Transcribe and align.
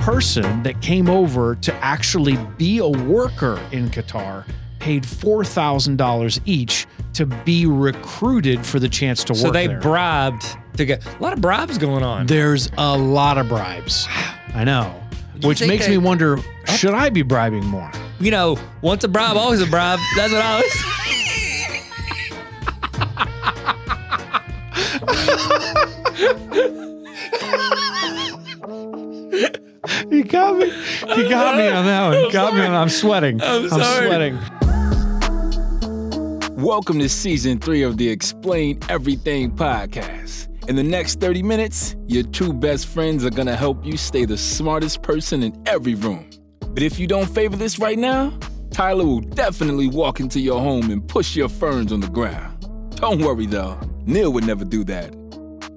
person 0.00 0.62
that 0.62 0.80
came 0.80 1.08
over 1.08 1.54
to 1.56 1.74
actually 1.76 2.36
be 2.56 2.78
a 2.78 2.88
worker 2.88 3.60
in 3.72 3.88
Qatar 3.90 4.44
paid 4.78 5.02
$4,000 5.04 6.40
each 6.46 6.86
to 7.12 7.26
be 7.26 7.66
recruited 7.66 8.64
for 8.64 8.78
the 8.80 8.88
chance 8.88 9.22
to 9.24 9.34
work. 9.34 9.40
So 9.42 9.50
they 9.50 9.66
there. 9.66 9.78
bribed 9.80 10.44
to 10.78 10.86
get 10.86 11.04
a 11.06 11.22
lot 11.22 11.34
of 11.34 11.42
bribes 11.42 11.76
going 11.76 12.02
on. 12.02 12.26
There's 12.26 12.70
a 12.78 12.96
lot 12.96 13.36
of 13.36 13.48
bribes. 13.48 14.08
I 14.54 14.64
know. 14.64 14.98
you 15.40 15.46
Which 15.48 15.60
makes 15.60 15.84
they- 15.84 15.92
me 15.92 15.98
wonder 15.98 16.38
oh. 16.38 16.74
should 16.76 16.94
I 16.94 17.10
be 17.10 17.22
bribing 17.22 17.66
more? 17.66 17.90
you 18.18 18.30
know, 18.30 18.58
once 18.82 19.04
a 19.04 19.08
bribe, 19.08 19.36
always 19.36 19.60
a 19.60 19.66
bribe. 19.66 19.98
That's 20.16 20.32
what 20.32 20.42
I 20.42 20.52
always 20.52 20.72
say. 20.72 20.86
You 30.10 30.24
got 30.24 30.58
me. 30.58 30.66
You 30.66 31.28
got 31.28 31.56
me 31.56 31.68
on 31.68 31.86
that 31.86 32.08
one. 32.08 32.32
got 32.32 32.54
me 32.54 32.60
on 32.60 32.74
I'm 32.74 32.88
sweating. 32.90 33.40
I'm 33.42 33.68
sorry. 33.68 34.06
sweating. 34.08 34.38
Welcome 36.56 36.98
to 36.98 37.08
season 37.08 37.58
three 37.58 37.82
of 37.82 37.96
the 37.96 38.08
Explain 38.08 38.78
Everything 38.90 39.50
podcast. 39.52 40.48
In 40.68 40.76
the 40.76 40.82
next 40.82 41.20
30 41.20 41.42
minutes, 41.42 41.96
your 42.06 42.24
two 42.24 42.52
best 42.52 42.86
friends 42.88 43.24
are 43.24 43.30
gonna 43.30 43.56
help 43.56 43.84
you 43.84 43.96
stay 43.96 44.26
the 44.26 44.36
smartest 44.36 45.02
person 45.02 45.42
in 45.42 45.62
every 45.66 45.94
room. 45.94 46.28
But 46.60 46.82
if 46.82 46.98
you 46.98 47.06
don't 47.06 47.28
favor 47.30 47.56
this 47.56 47.78
right 47.78 47.98
now, 47.98 48.38
Tyler 48.70 49.06
will 49.06 49.20
definitely 49.20 49.88
walk 49.88 50.20
into 50.20 50.40
your 50.40 50.60
home 50.60 50.90
and 50.90 51.06
push 51.08 51.34
your 51.34 51.48
ferns 51.48 51.90
on 51.90 52.00
the 52.00 52.08
ground. 52.08 52.66
Don't 52.96 53.22
worry 53.22 53.46
though, 53.46 53.80
Neil 54.04 54.30
would 54.32 54.44
never 54.46 54.64
do 54.66 54.84
that. 54.84 55.16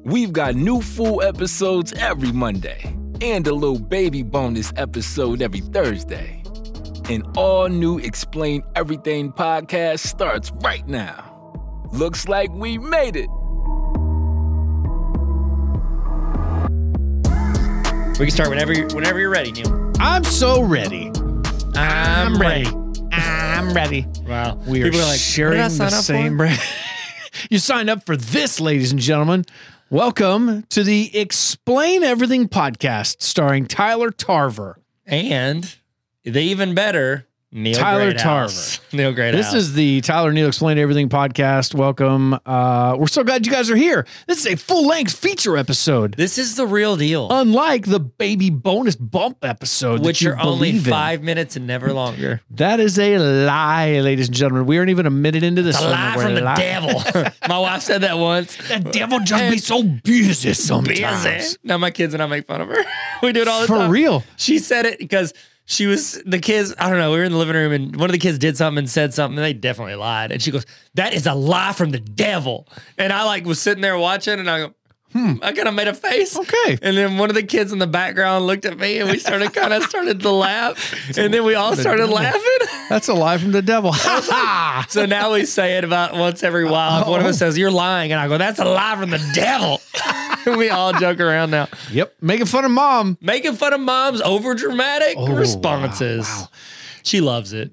We've 0.04 0.34
got 0.34 0.56
new 0.56 0.82
full 0.82 1.22
episodes 1.22 1.94
every 1.94 2.34
Monday 2.34 2.94
and 3.24 3.48
a 3.48 3.54
little 3.54 3.80
baby 3.80 4.22
bonus 4.22 4.74
episode 4.76 5.42
every 5.42 5.62
Thursday. 5.62 6.44
An 7.10 7.24
all 7.38 7.70
new 7.70 7.98
Explain 8.00 8.64
Everything 8.76 9.32
podcast 9.32 10.00
starts 10.00 10.52
right 10.62 10.86
now. 10.86 11.30
Looks 11.94 12.28
like 12.28 12.52
we 12.52 12.78
made 12.78 13.16
it. 13.16 13.30
We 18.20 18.26
can 18.26 18.32
start 18.32 18.50
whenever 18.50 18.74
you're, 18.74 18.88
whenever 18.88 19.20
you're 19.20 19.30
ready, 19.30 19.54
Neil. 19.54 19.94
I'm 20.00 20.26
so 20.26 20.62
ready. 20.62 21.10
I'm 21.76 22.38
ready. 22.38 22.68
I'm 23.14 23.74
ready. 23.74 24.06
Wow. 24.28 24.56
We 24.68 24.82
are 24.82 24.86
People 24.86 25.00
are 25.00 25.06
like, 25.06 25.20
sharing 25.20 25.60
what 25.60 25.72
did 25.72 25.82
I 25.82 25.86
the 25.86 25.90
same 25.92 26.34
for? 26.34 26.38
brand. 26.40 26.62
you 27.50 27.58
signed 27.58 27.90
up 27.90 28.06
for 28.06 28.18
this, 28.18 28.60
ladies 28.60 28.92
and 28.92 29.00
gentlemen. 29.00 29.46
Welcome 29.94 30.64
to 30.70 30.84
the 30.84 31.16
Explain 31.16 32.02
Everything 32.02 32.50
podcast 32.50 33.22
starring 33.22 33.68
Tyler 33.68 34.10
Tarver. 34.10 34.80
And 35.06 35.72
the 36.24 36.42
even 36.42 36.74
better, 36.74 37.28
Neil 37.56 37.76
Tyler 37.76 38.06
Greathouse. 38.12 38.80
Neil 38.94 39.14
Greathouse. 39.14 39.52
This 39.52 39.54
is 39.54 39.74
the 39.74 40.02
Tyler 40.02 40.32
Neil 40.34 40.48
Explain 40.48 40.80
Everything 40.80 41.08
podcast. 41.08 41.76
Welcome. 41.76 42.34
Uh, 42.48 42.96
we're 42.98 43.06
so 43.06 43.24
glad 43.24 43.46
you 43.46 43.52
guys 43.52 43.70
are 43.70 43.76
here. 43.76 44.08
This 44.26 44.40
is 44.44 44.54
a 44.54 44.58
full 44.58 44.88
length 44.88 45.14
feature 45.14 45.56
episode, 45.56 46.16
this 46.16 46.40
is 46.40 46.56
the 46.56 46.66
real 46.66 46.96
deal, 46.98 47.28
unlike 47.30 47.86
the 47.86 48.00
baby 48.00 48.50
bonus 48.50 48.96
bump 48.96 49.38
episode, 49.46 49.98
that 50.00 50.06
which 50.06 50.24
you 50.24 50.32
are 50.32 50.40
only 50.40 50.72
in. 50.72 50.80
five 50.80 51.22
minutes 51.22 51.56
and 51.56 51.68
never 51.68 51.94
longer. 51.94 52.42
That 52.64 52.80
is 52.80 52.98
a 52.98 53.18
lie, 53.18 54.00
ladies 54.00 54.28
and 54.28 54.36
gentlemen. 54.36 54.66
We 54.66 54.78
aren't 54.78 54.90
even 54.90 55.06
a 55.06 55.10
minute 55.12 55.44
into 55.44 55.62
this. 55.64 55.80
A 55.80 55.90
lie 55.90 56.16
we're 56.16 56.24
from 56.24 56.36
the 56.36 56.42
li- 56.42 56.56
devil. 56.56 57.02
My 57.50 57.60
wife 57.60 57.82
said 57.82 58.02
that 58.02 58.18
once. 58.18 58.56
The 58.68 58.80
devil 58.80 59.20
just 59.20 59.52
be 59.52 59.58
so 59.58 59.84
busy 59.84 60.54
sometimes. 60.54 61.24
Busy. 61.24 61.58
Now 61.64 61.78
my 61.78 61.92
kids 61.92 62.14
and 62.14 62.24
I 62.24 62.26
make 62.28 62.46
fun 62.48 62.62
of 62.62 62.70
her. 62.70 62.84
we 63.22 63.32
do 63.34 63.42
it 63.42 63.48
all 63.48 63.62
the 63.62 63.68
For 63.68 63.78
time. 63.78 63.92
real. 63.92 64.24
She 64.38 64.60
said 64.60 64.86
it 64.86 64.98
because 65.00 65.34
she 65.66 65.86
was 65.86 66.22
the 66.26 66.40
kids. 66.40 66.74
I 66.78 66.90
don't 66.90 67.00
know. 67.00 67.12
We 67.12 67.18
were 67.18 67.24
in 67.24 67.32
the 67.32 67.38
living 67.38 67.56
room 67.56 67.72
and 67.72 67.96
one 67.96 68.10
of 68.10 68.12
the 68.12 68.20
kids 68.20 68.38
did 68.38 68.58
something 68.58 68.80
and 68.80 68.90
said 68.90 69.14
something. 69.14 69.38
And 69.38 69.46
they 69.46 69.54
definitely 69.54 69.96
lied. 69.96 70.32
And 70.32 70.42
she 70.42 70.52
goes, 70.52 70.66
"That 70.96 71.14
is 71.14 71.26
a 71.26 71.34
lie 71.34 71.74
from 71.74 71.92
the 71.92 72.00
devil." 72.00 72.68
And 72.98 73.14
I 73.14 73.24
like 73.24 73.46
was 73.46 73.62
sitting 73.62 73.82
there 73.82 73.98
watching, 73.98 74.40
and 74.40 74.50
I 74.50 74.60
go, 74.60 74.74
"Hmm." 75.14 75.36
I 75.42 75.52
kind 75.54 75.68
of 75.68 75.74
made 75.74 75.88
a 75.88 75.94
face. 75.94 76.36
Okay. 76.38 76.78
And 76.82 76.98
then 76.98 77.18
one 77.18 77.30
of 77.30 77.36
the 77.36 77.44
kids 77.44 77.72
in 77.72 77.80
the 77.80 77.88
background 77.88 78.46
looked 78.46 78.66
at 78.66 78.78
me, 78.78 79.00
and 79.00 79.10
we 79.10 79.18
started 79.20 79.54
kind 79.54 79.74
of 79.74 79.84
started 79.90 80.20
to 80.22 80.30
laugh. 80.32 81.18
And 81.18 81.34
then 81.34 81.44
we 81.46 81.56
all 81.56 81.76
started 81.76 82.08
laughing. 82.08 82.42
That's 82.90 83.08
a 83.08 83.14
lie 83.14 83.38
from 83.38 83.52
the 83.52 83.62
devil. 83.62 83.94
So 84.90 85.06
now 85.06 85.34
we 85.34 85.46
say 85.46 85.78
it 85.78 85.84
about 85.84 86.14
once 86.16 86.44
every 86.44 86.66
while. 86.66 87.02
If 87.02 87.08
one 87.08 87.20
of 87.22 87.26
us 87.26 87.38
says, 87.38 87.58
You're 87.58 87.72
lying, 87.72 88.12
and 88.12 88.20
I 88.20 88.28
go, 88.28 88.38
That's 88.38 88.60
a 88.60 88.66
lie 88.66 88.96
from 88.98 89.10
the 89.12 89.32
devil. 89.34 89.80
we 90.58 90.70
all 90.70 90.94
joke 90.94 91.20
around 91.20 91.52
now. 91.52 91.68
yep. 91.92 92.14
Making 92.22 92.48
fun 92.48 92.66
of 92.66 92.72
mom. 92.72 93.18
Making 93.22 93.54
fun 93.54 93.72
of 93.74 93.80
mom's 93.80 94.22
over 94.22 94.54
dramatic 94.56 95.16
Oh, 95.18 95.34
responses. 95.34 96.26
wow, 96.28 96.42
wow. 96.42 96.48
She 97.04 97.22
loves 97.22 97.54
it. 97.54 97.72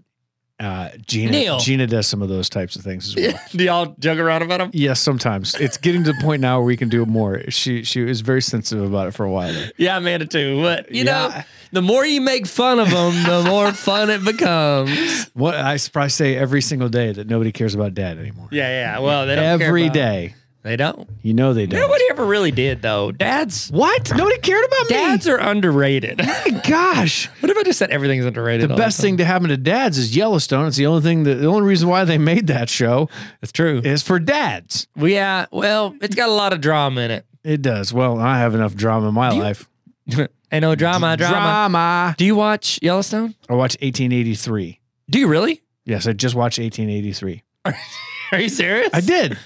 Uh, 0.61 0.91
Gina, 1.07 1.31
Neil. 1.33 1.59
Gina 1.59 1.87
does 1.87 2.07
some 2.07 2.21
of 2.21 2.29
those 2.29 2.51
types 2.51 2.77
of 2.77 2.83
things 2.83 3.09
as 3.09 3.17
well. 3.17 3.43
Do 3.53 3.65
y'all 3.65 3.97
joke 3.99 4.19
around 4.19 4.43
about 4.43 4.59
them? 4.59 4.71
Yes, 4.75 5.01
sometimes 5.01 5.55
it's 5.55 5.79
getting 5.79 6.05
to 6.05 6.13
the 6.13 6.19
point 6.21 6.43
now 6.43 6.59
where 6.59 6.67
we 6.67 6.77
can 6.77 6.89
do 6.91 7.03
it 7.03 7.09
more. 7.09 7.43
She 7.51 7.83
she 7.83 8.03
was 8.03 8.21
very 8.21 8.43
sensitive 8.43 8.85
about 8.85 9.09
it 9.09 9.13
for 9.15 9.25
a 9.25 9.31
while. 9.31 9.53
There. 9.53 9.71
Yeah, 9.79 9.97
Amanda 9.97 10.27
too. 10.27 10.61
But 10.61 10.93
you 10.95 11.05
know, 11.05 11.33
the 11.73 11.81
more 11.83 12.05
you 12.05 12.21
make 12.21 12.47
fun 12.47 12.79
of 12.79 12.91
them, 12.91 13.15
the 13.25 13.43
more 13.49 13.73
fun 13.73 14.11
it 14.11 14.23
becomes. 14.25 15.31
What 15.35 15.55
I 15.55 15.79
probably 15.91 16.11
say 16.11 16.37
every 16.37 16.61
single 16.61 16.89
day 16.91 17.13
that 17.13 17.27
nobody 17.27 17.53
cares 17.53 17.75
about 17.75 17.95
dad 17.95 18.19
anymore. 18.19 18.49
Yeah, 18.51 18.69
yeah. 18.69 18.99
Well, 18.99 19.27
they 19.27 19.37
don't 19.37 19.59
care 19.59 19.77
about- 19.77 19.95
day, 19.95 20.35
They 20.63 20.77
don't. 20.77 21.09
you 21.23 21.33
know 21.33 21.55
they 21.55 21.65
don't. 21.67 21.81
Nobody 21.81 22.05
ever 22.11 22.25
really 22.27 22.51
did 22.51 22.83
though. 22.83 23.13
Dads, 23.13 23.71
what? 23.71 24.15
Nobody 24.15 24.37
cared 24.39 24.65
about 24.67 24.89
dads 24.89 25.27
me. 25.27 25.33
are 25.33 25.39
underrated. 25.39 26.19
My 26.19 26.61
gosh, 26.69 27.27
what 27.41 27.51
if 27.51 27.57
I 27.57 27.63
just 27.63 27.79
said 27.79 27.91
everything's 27.91 28.27
underrated? 28.27 28.69
the 28.69 28.75
all 28.75 28.79
best 28.79 28.99
time? 28.99 29.05
thing 29.05 29.17
to 29.19 29.25
happen 29.25 29.49
to 29.49 29.57
dads 29.57 29.97
is 29.97 30.15
Yellowstone. 30.15 30.67
It's 30.67 30.77
the 30.77 30.85
only 30.87 31.01
thing 31.03 31.23
that 31.25 31.37
the 31.37 31.47
only 31.47 31.63
reason 31.63 31.89
why 31.89 32.05
they 32.05 32.19
made 32.19 32.49
that 32.49 32.69
show 32.69 33.09
It's 33.41 33.53
true. 33.53 33.81
is 33.83 34.03
for 34.03 34.19
dads. 34.19 34.87
Well, 34.97 35.09
yeah. 35.09 35.47
Well, 35.51 35.95
it's 36.03 36.15
got 36.15 36.29
a 36.29 36.33
lot 36.33 36.53
of 36.53 36.61
drama 36.61 37.01
in 37.01 37.11
it. 37.11 37.25
It 37.43 37.63
does. 37.63 37.93
Well, 37.93 38.19
I 38.19 38.39
have 38.39 38.55
enough 38.55 38.75
drama 38.75 39.09
in 39.09 39.15
my 39.15 39.33
you- 39.33 39.43
life. 39.43 39.67
Ain't 40.53 40.63
no 40.63 40.75
drama, 40.75 41.17
drama. 41.17 41.37
Drama. 41.37 42.15
Do 42.19 42.25
you 42.27 42.35
watch 42.35 42.79
Yellowstone? 42.83 43.35
I 43.49 43.55
watched 43.55 43.77
1883. 43.81 44.79
Do 45.09 45.19
you 45.21 45.27
really? 45.29 45.63
Yes, 45.87 46.07
I 46.07 46.13
just 46.13 46.35
watched 46.35 46.59
1883. 46.59 47.43
Are 48.33 48.39
you 48.41 48.49
serious? 48.49 48.91
I 48.93 49.01
did. 49.01 49.39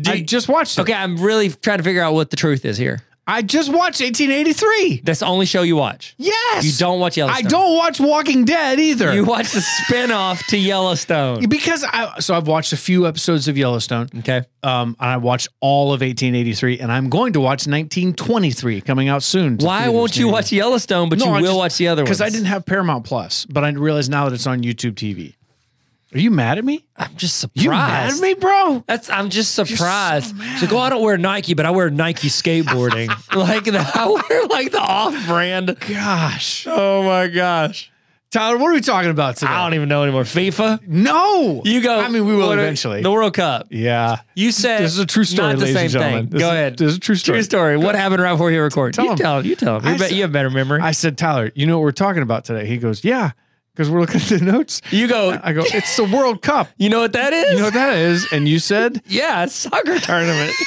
Do 0.00 0.10
I 0.10 0.14
you- 0.14 0.24
just 0.24 0.48
watched 0.48 0.78
it. 0.78 0.82
Okay, 0.82 0.92
I'm 0.94 1.16
really 1.18 1.48
trying 1.50 1.78
to 1.78 1.84
figure 1.84 2.02
out 2.02 2.14
what 2.14 2.30
the 2.30 2.36
truth 2.36 2.64
is 2.64 2.76
here. 2.76 3.02
I 3.26 3.40
just 3.40 3.70
watched 3.72 4.02
1883. 4.02 5.00
That's 5.02 5.20
the 5.20 5.26
only 5.26 5.46
show 5.46 5.62
you 5.62 5.76
watch. 5.76 6.14
Yes. 6.18 6.66
You 6.66 6.72
don't 6.76 7.00
watch 7.00 7.16
Yellowstone. 7.16 7.36
I 7.36 7.48
Yellowstone. 7.48 7.60
don't 7.62 7.76
watch 7.78 8.00
Walking 8.00 8.44
Dead 8.44 8.78
either. 8.78 9.14
You 9.14 9.24
watch 9.24 9.52
the 9.52 9.60
spinoff 9.60 10.46
to 10.48 10.58
Yellowstone. 10.58 11.48
because 11.48 11.84
I 11.84 12.18
so 12.20 12.34
I've 12.34 12.46
watched 12.46 12.74
a 12.74 12.76
few 12.76 13.06
episodes 13.06 13.48
of 13.48 13.56
Yellowstone. 13.56 14.08
Okay. 14.18 14.42
Um, 14.62 14.94
and 15.00 15.08
I 15.10 15.16
watched 15.16 15.48
all 15.60 15.94
of 15.94 16.02
1883, 16.02 16.80
and 16.80 16.92
I'm 16.92 17.08
going 17.08 17.32
to 17.32 17.40
watch 17.40 17.66
1923 17.66 18.82
coming 18.82 19.08
out 19.08 19.22
soon. 19.22 19.56
to 19.56 19.64
Why 19.64 19.78
theaters 19.84 19.94
won't 19.94 20.16
you 20.18 20.24
near 20.26 20.32
watch 20.34 20.52
Yellowstone, 20.52 21.08
but 21.08 21.18
you 21.18 21.30
will 21.30 21.56
watch 21.56 21.78
the 21.78 21.88
other 21.88 22.02
ones? 22.02 22.08
Because 22.10 22.20
I 22.20 22.28
didn't 22.28 22.46
have 22.48 22.66
Paramount 22.66 23.04
Plus, 23.06 23.46
but 23.46 23.64
I 23.64 23.70
realize 23.70 24.10
now 24.10 24.28
that 24.28 24.34
it's 24.34 24.46
on 24.46 24.60
YouTube 24.62 24.96
TV. 24.96 25.34
Are 26.14 26.20
you 26.20 26.30
mad 26.30 26.58
at 26.58 26.64
me? 26.64 26.84
I'm 26.96 27.14
just 27.16 27.38
surprised. 27.38 27.64
You 27.64 27.70
mad 27.70 28.12
at 28.12 28.20
me, 28.20 28.34
bro? 28.34 28.84
That's 28.86 29.10
I'm 29.10 29.30
just 29.30 29.52
so 29.54 29.64
surprised. 29.64 30.36
mad. 30.36 30.58
She's 30.60 30.70
like, 30.70 30.72
oh, 30.72 30.78
I 30.82 30.88
don't 30.90 31.02
wear 31.02 31.18
Nike, 31.18 31.54
but 31.54 31.66
I 31.66 31.70
wear 31.72 31.90
Nike 31.90 32.28
skateboarding. 32.28 33.08
like 33.34 33.64
the, 33.64 33.78
I 33.94 34.06
wear 34.08 34.46
like 34.46 34.70
the 34.70 34.80
off-brand. 34.80 35.76
Gosh, 35.80 36.66
Oh 36.70 37.02
my 37.02 37.26
gosh. 37.28 37.90
Tyler, 38.30 38.58
what 38.58 38.68
are 38.70 38.74
we 38.74 38.80
talking 38.80 39.10
about 39.10 39.36
today? 39.36 39.52
I 39.52 39.62
don't 39.64 39.74
even 39.74 39.88
know 39.88 40.02
anymore. 40.02 40.22
FIFA. 40.24 40.86
No, 40.88 41.62
You 41.64 41.80
go. 41.80 42.00
I 42.00 42.08
mean, 42.08 42.26
we 42.26 42.34
will 42.34 42.50
eventually. 42.50 43.00
The 43.00 43.10
World 43.12 43.34
Cup. 43.34 43.68
yeah, 43.70 44.22
You 44.34 44.50
said 44.50 44.80
this 44.82 44.92
is 44.92 44.98
a 44.98 45.06
true 45.06 45.22
story, 45.22 45.50
Not 45.52 45.58
the 45.60 45.66
ladies 45.66 45.74
same 45.76 45.82
and 45.84 45.92
gentlemen. 45.92 46.20
thing. 46.26 46.30
This 46.30 46.40
Go 46.40 46.46
is- 46.48 46.52
ahead. 46.52 46.78
This 46.78 46.90
is 46.90 46.96
a 46.96 47.00
true 47.00 47.14
story. 47.14 47.36
True 47.38 47.42
story. 47.44 47.76
What 47.76 47.94
happened 47.94 48.20
right 48.22 48.32
before 48.32 48.50
you 48.50 48.60
record? 48.60 48.94
Tell 48.94 49.04
you 49.04 49.12
him. 49.12 49.18
tell 49.18 49.38
him. 49.38 49.46
You 49.46 49.54
tell 49.54 49.78
him. 49.78 49.84
You, 49.92 49.98
bet 49.98 50.08
said- 50.08 50.16
you 50.16 50.22
have 50.22 50.32
better 50.32 50.50
memory. 50.50 50.80
I 50.80 50.90
said, 50.90 51.16
Tyler, 51.16 51.52
you 51.54 51.66
know 51.66 51.78
what 51.78 51.84
we're 51.84 51.92
talking 51.92 52.22
about 52.22 52.44
today? 52.44 52.66
He 52.66 52.76
goes, 52.78 53.04
Yeah, 53.04 53.32
because 53.74 53.90
we're 53.90 54.00
looking 54.00 54.20
at 54.20 54.28
the 54.28 54.38
notes. 54.40 54.80
you 54.90 55.08
go. 55.08 55.38
I 55.42 55.52
go, 55.52 55.62
It's 55.66 55.96
the 55.96 56.04
World 56.04 56.42
Cup. 56.42 56.68
You 56.76 56.88
know 56.90 57.00
what 57.00 57.12
that 57.14 57.32
is? 57.32 57.50
You 57.52 57.58
know 57.58 57.64
what 57.64 57.74
that 57.74 57.96
is? 57.96 58.26
And 58.32 58.46
you 58.48 58.58
said, 58.60 59.02
yeah, 59.06 59.42
it's 59.44 59.54
soccer 59.54 59.98
tournament. 59.98 60.52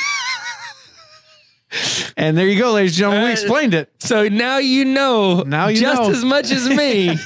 and 2.18 2.38
there 2.38 2.48
you 2.48 2.58
go, 2.58 2.72
ladies 2.74 2.92
and 2.94 2.98
gentlemen. 3.00 3.24
We 3.26 3.30
Uh, 3.30 3.34
explained 3.34 3.74
it. 3.74 3.92
so 4.00 4.28
now 4.28 4.58
you 4.58 4.84
know. 4.86 5.44
Now 5.44 5.68
you 5.68 5.80
just 5.82 6.02
know. 6.02 6.10
as 6.10 6.24
much 6.26 6.52
as 6.52 6.68
me. 6.70 7.10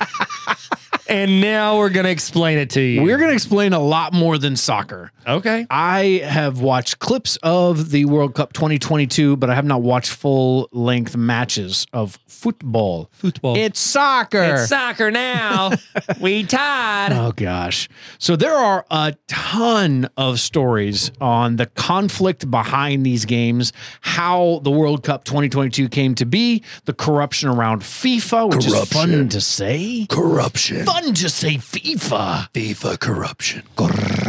and 1.12 1.42
now 1.42 1.78
we're 1.78 1.90
gonna 1.90 2.10
explain 2.10 2.58
it 2.58 2.70
to 2.72 2.82
you. 2.82 3.04
We're 3.04 3.18
going 3.18 3.30
to 3.30 3.36
explain 3.36 3.74
a 3.74 3.80
lot 3.80 4.14
more 4.14 4.38
than 4.38 4.56
soccer. 4.56 5.12
okay. 5.28 5.68
I 5.70 6.22
have 6.24 6.62
watched 6.62 7.00
clips 7.00 7.38
of 7.44 7.92
the 7.92 8.06
World 8.06 8.34
Cup 8.36 8.54
2022, 8.54 9.36
but 9.38 9.50
I 9.50 9.56
have 9.56 9.66
not 9.66 9.82
watched 9.82 10.12
full 10.12 10.70
length 10.72 11.16
matches 11.18 11.86
of 11.94 12.18
football. 12.28 13.10
Football. 13.12 13.58
It's 13.58 13.80
soccer. 13.80 14.42
It's 14.42 14.70
soccer 14.70 15.12
now. 15.12 15.72
we 16.22 16.44
tied. 16.44 17.12
Oh 17.12 17.32
gosh. 17.36 17.90
So 18.18 18.36
there 18.36 18.54
are 18.56 18.86
a 18.90 19.16
ton 19.28 20.10
of 20.18 20.40
stories 20.40 21.12
on 21.20 21.58
the 21.58 21.66
conflict 21.66 22.50
behind 22.50 23.06
these 23.06 23.26
games, 23.26 23.74
how 24.02 24.62
the 24.64 24.72
World 24.72 25.04
Cup 25.04 25.24
2022 25.26 25.90
came 25.90 26.16
to 26.16 26.26
be, 26.26 26.64
the 26.86 26.94
corruption 26.94 27.50
around 27.50 27.82
FIFA, 27.82 28.56
which 28.56 28.66
is 28.66 28.90
fun 28.90 29.30
to 29.30 29.42
say. 29.42 30.06
Corruption. 30.10 30.86
Fun 30.86 31.01
to 31.02 31.30
say 31.30 31.56
FIFA. 31.56 32.52
FIFA 32.52 33.00
corruption. 33.00 33.64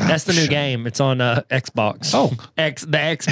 That's 0.07 0.25
the 0.25 0.33
new 0.33 0.47
game. 0.49 0.87
It's 0.87 1.01
on 1.01 1.21
uh, 1.21 1.43
Xbox. 1.51 2.13
Oh. 2.15 2.33
X 2.57 2.85
the 2.85 2.99
X. 2.99 3.27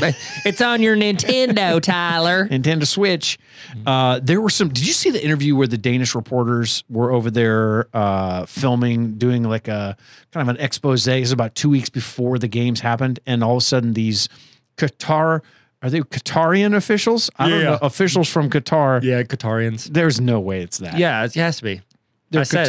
it's 0.44 0.60
on 0.60 0.82
your 0.82 0.96
Nintendo, 0.96 1.80
Tyler. 1.82 2.48
Nintendo 2.48 2.86
Switch. 2.86 3.38
Uh, 3.86 4.20
there 4.22 4.40
were 4.40 4.50
some. 4.50 4.68
Did 4.68 4.86
you 4.86 4.92
see 4.92 5.10
the 5.10 5.24
interview 5.24 5.56
where 5.56 5.66
the 5.66 5.78
Danish 5.78 6.14
reporters 6.14 6.84
were 6.88 7.10
over 7.10 7.30
there 7.30 7.88
uh, 7.94 8.46
filming, 8.46 9.14
doing 9.14 9.42
like 9.44 9.68
a 9.68 9.96
kind 10.32 10.48
of 10.48 10.54
an 10.56 10.62
expose? 10.62 11.06
It 11.06 11.20
was 11.20 11.32
about 11.32 11.54
two 11.54 11.70
weeks 11.70 11.88
before 11.88 12.38
the 12.38 12.48
games 12.48 12.80
happened, 12.80 13.20
and 13.26 13.42
all 13.42 13.56
of 13.56 13.62
a 13.62 13.64
sudden 13.64 13.94
these 13.94 14.28
Qatar 14.76 15.42
are 15.82 15.88
they 15.88 16.00
Qatarian 16.00 16.74
officials? 16.74 17.30
I 17.38 17.48
don't 17.48 17.64
know 17.64 17.78
officials 17.80 18.28
from 18.28 18.50
Qatar. 18.50 19.02
Yeah, 19.02 19.22
Qatarians. 19.22 19.86
There's 19.86 20.20
no 20.20 20.38
way 20.38 20.60
it's 20.60 20.78
that. 20.78 20.98
Yeah, 20.98 21.24
it 21.24 21.34
has 21.34 21.58
to 21.58 21.64
be. 21.64 21.80
they're 22.30 22.42
I 22.42 22.44
said 22.44 22.68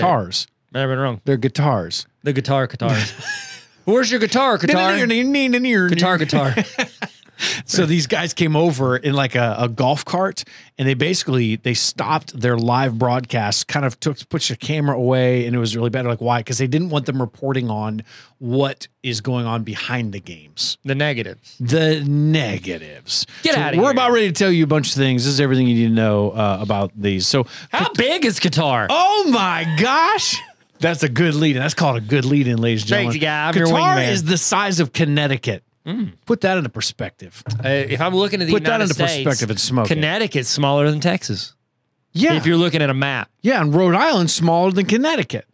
guitars. 0.71 0.81
Never 0.81 0.93
been 0.93 0.99
wrong. 0.99 1.21
They're 1.25 1.37
guitars. 1.37 2.05
The 2.23 2.33
guitar 2.33 2.67
guitars. 2.67 3.13
Where's 3.85 4.11
your 4.11 4.19
guitar, 4.19 4.57
guitar? 4.57 4.95
guitar, 4.95 6.17
guitar. 6.17 6.55
So 7.65 7.85
these 7.85 8.07
guys 8.07 8.33
came 8.33 8.55
over 8.55 8.97
in 8.97 9.13
like 9.13 9.35
a, 9.35 9.55
a 9.57 9.69
golf 9.69 10.05
cart, 10.05 10.43
and 10.77 10.87
they 10.87 10.93
basically 10.93 11.55
they 11.55 11.73
stopped 11.73 12.39
their 12.39 12.57
live 12.57 12.97
broadcast, 12.97 13.67
kind 13.67 13.85
of 13.85 13.99
took 13.99 14.29
put 14.29 14.43
the 14.43 14.55
camera 14.55 14.95
away, 14.95 15.45
and 15.45 15.55
it 15.55 15.59
was 15.59 15.75
really 15.75 15.89
bad. 15.89 16.05
Like 16.05 16.21
why? 16.21 16.39
Because 16.39 16.57
they 16.57 16.67
didn't 16.67 16.89
want 16.89 17.05
them 17.05 17.19
reporting 17.19 17.69
on 17.69 18.03
what 18.39 18.87
is 19.03 19.21
going 19.21 19.45
on 19.45 19.63
behind 19.63 20.13
the 20.13 20.19
games, 20.19 20.77
the 20.83 20.95
negatives. 20.95 21.57
the 21.59 22.03
negatives. 22.05 23.25
Get 23.43 23.57
outta 23.57 23.77
We're 23.77 23.83
here. 23.83 23.91
about 23.91 24.11
ready 24.11 24.27
to 24.27 24.33
tell 24.33 24.51
you 24.51 24.63
a 24.63 24.67
bunch 24.67 24.89
of 24.89 24.95
things. 24.95 25.23
This 25.25 25.33
is 25.33 25.41
everything 25.41 25.67
you 25.67 25.75
need 25.75 25.87
to 25.87 25.93
know 25.95 26.31
uh, 26.31 26.59
about 26.61 26.91
these. 26.95 27.27
So, 27.27 27.45
How 27.71 27.91
big 27.93 28.25
is 28.25 28.39
guitar? 28.39 28.87
oh 28.89 29.29
my 29.31 29.75
gosh. 29.79 30.39
That's 30.81 31.03
a 31.03 31.09
good 31.09 31.35
lead. 31.35 31.55
in. 31.55 31.61
That's 31.61 31.73
called 31.73 31.97
a 31.97 32.01
good 32.01 32.25
lead 32.25 32.47
in, 32.47 32.57
ladies 32.57 32.81
and 32.83 32.89
Thanks, 32.89 33.15
gentlemen. 33.15 33.21
guy. 33.21 33.47
I'm 33.49 33.55
your 33.55 33.67
Qatar 33.67 33.95
wingman. 33.97 34.11
is 34.11 34.23
the 34.23 34.37
size 34.37 34.79
of 34.79 34.93
Connecticut. 34.93 35.63
Put 36.25 36.41
that 36.41 36.57
into 36.57 36.69
perspective. 36.69 37.41
Uh, 37.63 37.67
if 37.69 38.01
I'm 38.01 38.15
looking 38.15 38.39
at 38.41 38.45
the 38.47 38.53
Put 38.53 38.63
that 38.65 38.73
United 38.73 38.83
into 38.83 38.93
States, 38.95 39.23
perspective 39.23 39.49
and 39.49 39.59
smoke 39.59 39.85
it. 39.89 39.95
Connecticut's 39.95 40.47
smaller 40.49 40.89
than 40.91 40.99
Texas. 40.99 41.55
Yeah. 42.13 42.33
If 42.35 42.45
you're 42.45 42.57
looking 42.57 42.81
at 42.81 42.89
a 42.89 42.93
map. 42.93 43.29
Yeah, 43.41 43.61
and 43.61 43.73
Rhode 43.73 43.95
Island's 43.95 44.33
smaller 44.33 44.71
than 44.71 44.85
Connecticut. 44.85 45.45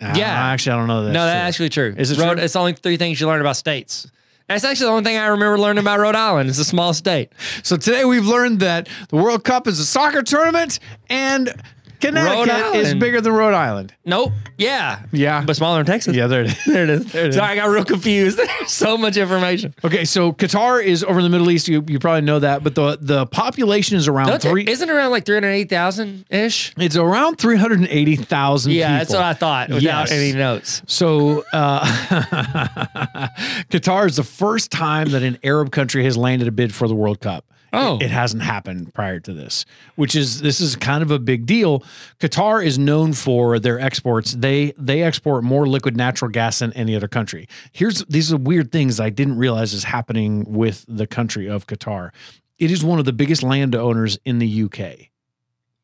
Uh, 0.00 0.12
Yeah. 0.16 0.26
actually, 0.28 0.72
I 0.72 0.76
don't 0.76 0.88
know 0.88 1.04
that. 1.04 1.12
no, 1.12 1.24
that's 1.24 1.48
actually 1.48 1.68
true. 1.70 1.94
Is 1.96 2.10
it 2.10 2.18
Rhode, 2.18 2.34
true? 2.34 2.44
It's 2.44 2.56
only 2.56 2.72
three 2.74 2.96
things 2.96 3.20
you 3.20 3.26
learn 3.28 3.40
about 3.40 3.56
states. 3.56 4.10
That's 4.48 4.64
actually 4.64 4.86
the 4.86 4.92
only 4.92 5.04
thing 5.04 5.16
I 5.16 5.26
remember 5.28 5.58
learning 5.58 5.80
about 5.82 6.00
Rhode 6.00 6.16
Island. 6.16 6.50
It's 6.50 6.58
a 6.58 6.64
small 6.64 6.92
state. 6.92 7.32
so 7.62 7.76
today 7.76 8.04
we've 8.04 8.26
learned 8.26 8.60
that 8.60 8.88
the 9.08 9.16
World 9.16 9.44
Cup 9.44 9.66
is 9.66 9.78
a 9.78 9.86
soccer 9.86 10.22
tournament, 10.22 10.80
and 11.08 11.54
Connecticut 12.02 12.74
is 12.76 12.86
Island. 12.88 13.00
bigger 13.00 13.20
than 13.20 13.32
Rhode 13.32 13.54
Island. 13.54 13.94
Nope. 14.04 14.32
Yeah. 14.58 15.02
Yeah. 15.12 15.42
But 15.44 15.56
smaller 15.56 15.78
than 15.78 15.86
Texas. 15.86 16.14
Yeah, 16.14 16.26
there 16.26 16.42
it 16.42 16.46
is. 16.48 16.66
There 16.66 16.84
it 16.84 16.90
is. 16.90 17.12
There 17.12 17.24
it 17.24 17.28
is. 17.30 17.34
Sorry, 17.36 17.52
I 17.52 17.56
got 17.56 17.66
real 17.68 17.84
confused. 17.84 18.40
So 18.66 18.96
much 18.96 19.16
information. 19.16 19.74
Okay, 19.84 20.04
so 20.04 20.32
Qatar 20.32 20.82
is 20.82 21.02
over 21.04 21.18
in 21.18 21.24
the 21.24 21.30
Middle 21.30 21.50
East. 21.50 21.66
You, 21.68 21.84
you 21.88 21.98
probably 21.98 22.20
know 22.22 22.38
that, 22.38 22.62
but 22.64 22.74
the 22.74 22.96
the 23.00 23.26
population 23.26 23.96
is 23.96 24.06
around 24.08 24.28
Don't 24.28 24.42
three. 24.42 24.64
isn't 24.68 24.88
it 24.88 24.92
around 24.92 25.10
like 25.10 25.24
308,000 25.26 26.24
ish? 26.30 26.72
It's 26.78 26.96
around 26.96 27.36
three 27.36 27.56
hundred 27.56 27.86
eighty 27.88 28.16
thousand. 28.16 28.72
Yeah, 28.72 28.98
that's 28.98 29.12
what 29.12 29.22
I 29.22 29.34
thought 29.34 29.68
without 29.68 29.82
Yes. 29.82 30.12
any 30.12 30.32
notes. 30.32 30.82
So, 30.86 31.44
uh, 31.52 31.84
Qatar 33.70 34.06
is 34.06 34.16
the 34.16 34.22
first 34.24 34.70
time 34.70 35.10
that 35.10 35.22
an 35.22 35.38
Arab 35.42 35.72
country 35.72 36.04
has 36.04 36.16
landed 36.16 36.48
a 36.48 36.52
bid 36.52 36.74
for 36.74 36.88
the 36.88 36.94
World 36.94 37.20
Cup. 37.20 37.44
Oh. 37.72 37.96
It, 37.96 38.02
it 38.02 38.10
hasn't 38.10 38.42
happened 38.42 38.92
prior 38.92 39.18
to 39.20 39.32
this, 39.32 39.64
which 39.94 40.14
is 40.14 40.40
this 40.42 40.60
is 40.60 40.76
kind 40.76 41.02
of 41.02 41.10
a 41.10 41.18
big 41.18 41.46
deal. 41.46 41.82
Qatar 42.20 42.64
is 42.64 42.78
known 42.78 43.12
for 43.14 43.58
their 43.58 43.80
exports. 43.80 44.32
They 44.32 44.72
they 44.76 45.02
export 45.02 45.42
more 45.44 45.66
liquid 45.66 45.96
natural 45.96 46.30
gas 46.30 46.58
than 46.58 46.72
any 46.74 46.94
other 46.94 47.08
country. 47.08 47.48
Here's 47.72 48.04
these 48.04 48.32
are 48.32 48.36
weird 48.36 48.72
things 48.72 49.00
I 49.00 49.10
didn't 49.10 49.38
realize 49.38 49.72
is 49.72 49.84
happening 49.84 50.44
with 50.46 50.84
the 50.86 51.06
country 51.06 51.46
of 51.48 51.66
Qatar. 51.66 52.10
It 52.58 52.70
is 52.70 52.84
one 52.84 52.98
of 52.98 53.04
the 53.06 53.12
biggest 53.12 53.42
landowners 53.42 54.18
in 54.24 54.38
the 54.38 54.62
UK. 54.64 55.08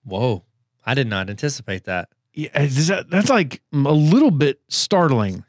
Whoa. 0.04 0.44
I 0.84 0.94
did 0.94 1.06
not 1.06 1.28
anticipate 1.28 1.84
that. 1.84 2.08
Yeah, 2.34 2.62
is 2.62 2.86
that- 2.88 3.10
that's 3.10 3.28
like 3.30 3.60
a 3.72 3.76
little 3.92 4.30
bit 4.30 4.60
startling. 4.68 5.44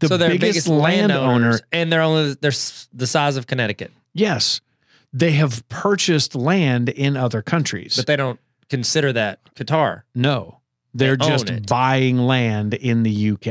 The 0.00 0.08
so 0.08 0.16
they're 0.16 0.30
biggest, 0.38 0.66
landowner 0.66 1.20
landowners, 1.20 1.62
and 1.72 1.92
they're 1.92 2.00
only 2.00 2.34
they're 2.34 2.52
the 2.92 3.06
size 3.06 3.36
of 3.36 3.46
Connecticut, 3.46 3.92
Yes, 4.14 4.62
they 5.12 5.32
have 5.32 5.68
purchased 5.68 6.34
land 6.34 6.88
in 6.88 7.16
other 7.16 7.42
countries. 7.42 7.96
but 7.96 8.06
they 8.06 8.16
don't 8.16 8.38
consider 8.68 9.12
that 9.12 9.40
Qatar. 9.54 10.02
no, 10.14 10.60
they're 10.94 11.16
They 11.16 11.24
own 11.24 11.30
just 11.30 11.50
it. 11.50 11.66
buying 11.68 12.18
land 12.18 12.74
in 12.74 13.02
the 13.02 13.30
UK, 13.32 13.46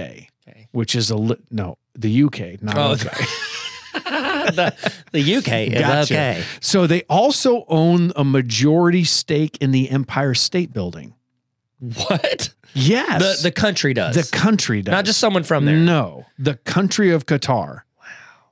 Okay. 0.48 0.68
which 0.72 0.96
is 0.96 1.10
a 1.10 1.16
li- 1.18 1.36
no, 1.52 1.78
the 1.96 2.24
UK, 2.24 2.62
not 2.62 2.78
Oh, 2.78 2.92
okay. 2.94 3.10
the, 3.94 4.74
the 5.12 5.36
UK 5.36 5.48
is 5.74 5.80
Gotcha. 5.82 6.14
okay. 6.14 6.44
So 6.62 6.88
they 6.88 7.02
also 7.10 7.66
own 7.68 8.12
a 8.16 8.24
majority 8.24 9.04
stake 9.04 9.58
in 9.62 9.72
the 9.72 9.90
Empire 9.90 10.34
State 10.34 10.74
Building. 10.74 11.14
What? 11.80 12.50
Yes, 12.74 13.20
The 13.42 13.50
the 13.50 13.52
country 13.52 13.94
does. 13.94 14.16
the 14.16 14.38
country 14.38 14.82
does 14.82 14.92
Not 14.92 15.06
just 15.06 15.20
someone 15.20 15.44
from 15.44 15.66
there. 15.66 15.76
No, 15.78 16.26
the 16.38 16.56
country 16.56 17.12
of 17.12 17.26
Qatar. 17.26 17.82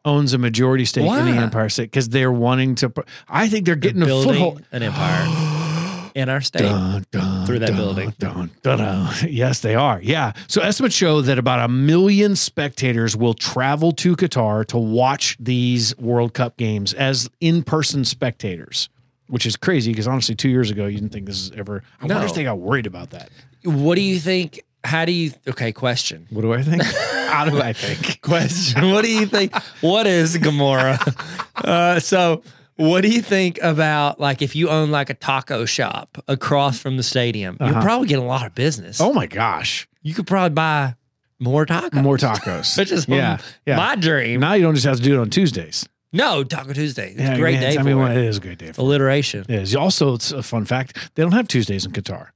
Owns 0.07 0.31
a 0.33 0.37
majority 0.37 0.85
stake 0.85 1.03
in 1.05 1.35
the 1.35 1.41
Empire 1.41 1.67
State 1.67 1.91
because 1.91 2.07
they're 2.07 2.31
wanting 2.31 2.75
to. 2.75 2.93
I 3.27 3.49
think 3.49 3.65
they're 3.65 3.75
getting 3.75 4.01
a 4.01 4.05
foothold. 4.05 4.63
an 4.71 4.81
empire 4.81 6.11
in 6.15 6.29
our 6.29 6.39
state. 6.39 6.61
Dun, 6.61 7.05
dun, 7.11 7.45
through 7.45 7.59
that 7.59 7.67
dun, 7.67 7.75
building. 7.75 8.13
Dun, 8.17 8.49
dun. 8.63 9.13
Yes, 9.29 9.59
they 9.59 9.75
are. 9.75 9.99
Yeah. 10.01 10.31
So 10.47 10.61
estimates 10.61 10.95
show 10.95 11.19
that 11.19 11.37
about 11.37 11.59
a 11.59 11.67
million 11.67 12.37
spectators 12.37 13.17
will 13.17 13.33
travel 13.33 13.91
to 13.91 14.15
Qatar 14.15 14.65
to 14.67 14.77
watch 14.77 15.35
these 15.41 15.95
World 15.97 16.33
Cup 16.33 16.55
games 16.55 16.93
as 16.93 17.29
in-person 17.41 18.05
spectators, 18.05 18.87
which 19.27 19.45
is 19.45 19.57
crazy 19.57 19.91
because 19.91 20.07
honestly, 20.07 20.35
two 20.35 20.49
years 20.49 20.71
ago 20.71 20.85
you 20.85 20.95
didn't 20.99 21.11
think 21.11 21.25
this 21.25 21.41
is 21.41 21.51
ever. 21.51 21.83
I 22.01 22.05
wonder 22.05 22.25
if 22.25 22.33
they 22.33 22.43
got 22.43 22.59
worried 22.59 22.85
about 22.87 23.09
that. 23.09 23.29
What 23.65 23.95
do 23.95 24.01
you 24.01 24.19
think? 24.19 24.61
How 24.83 25.05
do 25.05 25.11
you? 25.11 25.31
Okay, 25.47 25.71
question. 25.71 26.27
What 26.29 26.41
do 26.41 26.53
I 26.53 26.61
think? 26.61 26.83
How 27.27 27.45
do 27.49 27.61
I 27.61 27.73
think? 27.73 28.21
Question. 28.21 28.91
What 28.91 29.03
do 29.03 29.11
you 29.11 29.25
think? 29.25 29.53
What 29.81 30.07
is 30.07 30.37
Gamora? 30.37 30.97
Uh, 31.57 31.99
so, 31.99 32.43
what 32.75 33.01
do 33.01 33.09
you 33.09 33.19
think 33.19 33.57
about 33.63 34.19
like 34.19 34.43
if 34.43 34.55
you 34.55 34.69
own 34.69 34.91
like 34.91 35.09
a 35.09 35.15
taco 35.15 35.65
shop 35.65 36.19
across 36.27 36.77
from 36.79 36.97
the 36.97 37.01
stadium? 37.03 37.57
You'll 37.59 37.81
probably 37.81 38.07
get 38.07 38.19
a 38.19 38.23
lot 38.23 38.45
of 38.45 38.53
business. 38.53 39.01
Uh-huh. 39.01 39.09
Oh 39.09 39.13
my 39.13 39.25
gosh, 39.25 39.87
you 40.03 40.13
could 40.13 40.27
probably 40.27 40.53
buy 40.53 40.93
more 41.39 41.65
tacos. 41.65 42.03
more 42.03 42.15
tacos. 42.17 42.77
Which 42.77 42.91
is 42.91 43.07
yeah, 43.07 43.39
yeah. 43.65 43.75
my 43.75 43.95
dream. 43.95 44.39
now 44.41 44.53
you 44.53 44.61
don't 44.61 44.75
just 44.75 44.85
have 44.85 44.97
to 44.97 45.01
do 45.03 45.15
it 45.17 45.19
on 45.19 45.31
Tuesdays. 45.31 45.89
no, 46.13 46.43
Taco 46.43 46.73
Tuesday. 46.73 47.09
It's 47.13 47.21
Yeah, 47.21 47.33
a 47.33 47.37
great 47.39 47.55
yeah, 47.55 47.61
day 47.61 47.69
I 47.71 47.77
for 47.77 47.83
mean, 47.83 47.97
it. 47.97 48.17
it 48.17 48.25
is 48.25 48.37
a 48.37 48.41
great 48.41 48.59
day. 48.59 48.71
For 48.71 48.81
Alliteration. 48.81 49.41
it 49.41 49.49
is. 49.49 49.75
Also, 49.75 50.13
it's 50.13 50.31
a 50.31 50.43
fun 50.43 50.65
fact. 50.65 51.09
They 51.15 51.23
don't 51.23 51.31
have 51.33 51.47
Tuesdays 51.47 51.87
in 51.87 51.91
Qatar. 51.91 52.27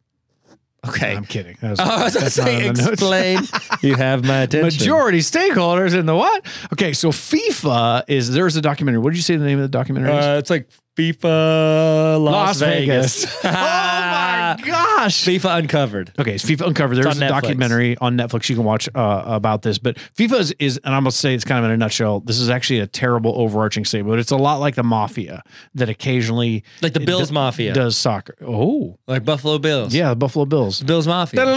Okay. 0.88 1.16
I'm 1.16 1.26
kidding. 1.26 1.58
That 1.62 1.72
was- 1.72 1.80
I 1.80 2.04
was 2.04 2.14
going 2.16 2.26
to 2.28 2.36
that's 2.36 2.36
say, 2.36 2.66
in 2.68 2.72
explain. 2.72 3.40
you 3.82 3.96
have 3.96 4.26
my 4.26 4.40
attention. 4.42 4.66
Majority 4.80 5.20
stakeholders 5.20 5.98
in 5.98 6.06
the 6.08 6.16
what? 6.16 6.44
Okay, 6.74 6.94
so 6.94 7.10
FIFA 7.10 8.04
is 8.08 8.32
there's 8.32 8.56
a 8.56 8.62
documentary. 8.62 9.00
What 9.02 9.12
did 9.12 9.18
you 9.18 9.24
say 9.24 9.36
the 9.36 9.46
name 9.46 9.60
of 9.60 9.64
the 9.64 9.78
documentary 9.78 10.18
is? 10.18 10.26
Uh, 10.26 10.36
it's 10.40 10.50
like 10.50 10.70
FIFA 10.98 12.21
Las, 12.21 12.33
Las 12.33 12.60
Vegas. 12.60 13.24
Vegas. 13.25 13.36
oh 13.45 13.51
my 13.51 14.57
gosh. 14.65 15.25
FIFA 15.25 15.60
Uncovered. 15.60 16.12
Okay, 16.19 16.36
it's 16.36 16.43
FIFA 16.43 16.67
Uncovered. 16.67 16.98
There's 16.98 17.17
a 17.17 17.21
Netflix. 17.21 17.27
documentary 17.29 17.98
on 18.00 18.17
Netflix 18.17 18.50
you 18.50 18.55
can 18.55 18.65
watch 18.65 18.89
uh, 18.93 19.24
about 19.25 19.62
this. 19.62 19.77
But 19.77 19.95
FIFA 20.17 20.39
is, 20.39 20.55
is, 20.60 20.77
and 20.83 20.93
I'm 20.93 21.03
gonna 21.03 21.12
say 21.12 21.33
it's 21.33 21.45
kind 21.45 21.63
of 21.63 21.69
in 21.69 21.74
a 21.74 21.77
nutshell. 21.77 22.19
This 22.19 22.39
is 22.39 22.50
actually 22.50 22.79
a 22.79 22.88
terrible 22.88 23.33
overarching 23.38 23.86
statement, 23.86 24.12
but 24.12 24.19
it's 24.19 24.31
a 24.31 24.38
lot 24.38 24.57
like 24.57 24.75
the 24.75 24.83
mafia 24.83 25.43
that 25.75 25.88
occasionally 25.89 26.63
Like 26.81 26.93
the 26.93 27.00
Bills 27.00 27.29
do- 27.29 27.33
Mafia. 27.36 27.74
does 27.74 27.95
soccer. 27.95 28.36
Oh, 28.45 29.00
Like 29.07 29.24
Buffalo 29.24 29.60
Bills. 29.60 29.95
yeah, 29.95 30.10
the 30.10 30.15
Buffalo 30.17 30.45
Bills. 30.45 30.81
Bills 30.83 31.07
Mafia. 31.07 31.39
Yeah, 31.45 31.51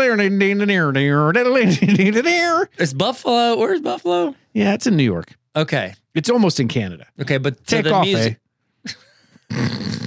It's 2.78 2.92
Buffalo. 2.92 3.56
Where's 3.58 3.80
Buffalo? 3.80 4.34
Yeah, 4.52 4.74
it's 4.74 4.86
in 4.86 4.96
New 4.96 5.02
York. 5.04 5.34
Okay. 5.56 5.94
It's 6.14 6.30
almost 6.30 6.60
in 6.60 6.68
Canada. 6.68 7.06
Okay, 7.20 7.38
but 7.38 7.56
so 7.68 7.76
Take 7.76 7.84
the 7.84 7.92
off, 7.92 8.04
music. 8.06 8.38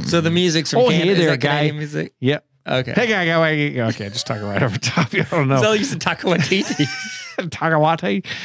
So 0.07 0.21
the 0.21 0.31
music's 0.31 0.71
from 0.71 0.79
Oh, 0.81 0.89
Canada. 0.89 1.15
hey 1.15 1.25
there, 1.25 1.37
guy. 1.37 1.71
Music? 1.71 2.13
Yep. 2.19 2.45
Okay. 2.67 2.91
Hey, 2.91 3.07
guy, 3.07 3.25
guy, 3.25 3.69
guy, 3.69 3.87
okay, 3.89 4.09
just 4.09 4.27
talking 4.27 4.43
right 4.43 4.61
over 4.61 4.77
top. 4.77 5.13
you. 5.13 5.21
I 5.21 5.35
don't 5.35 5.47
know. 5.47 5.61
So 5.61 5.71
you 5.73 5.85
said 5.85 6.01
Taco 6.01 6.33
Waititi. 6.33 6.87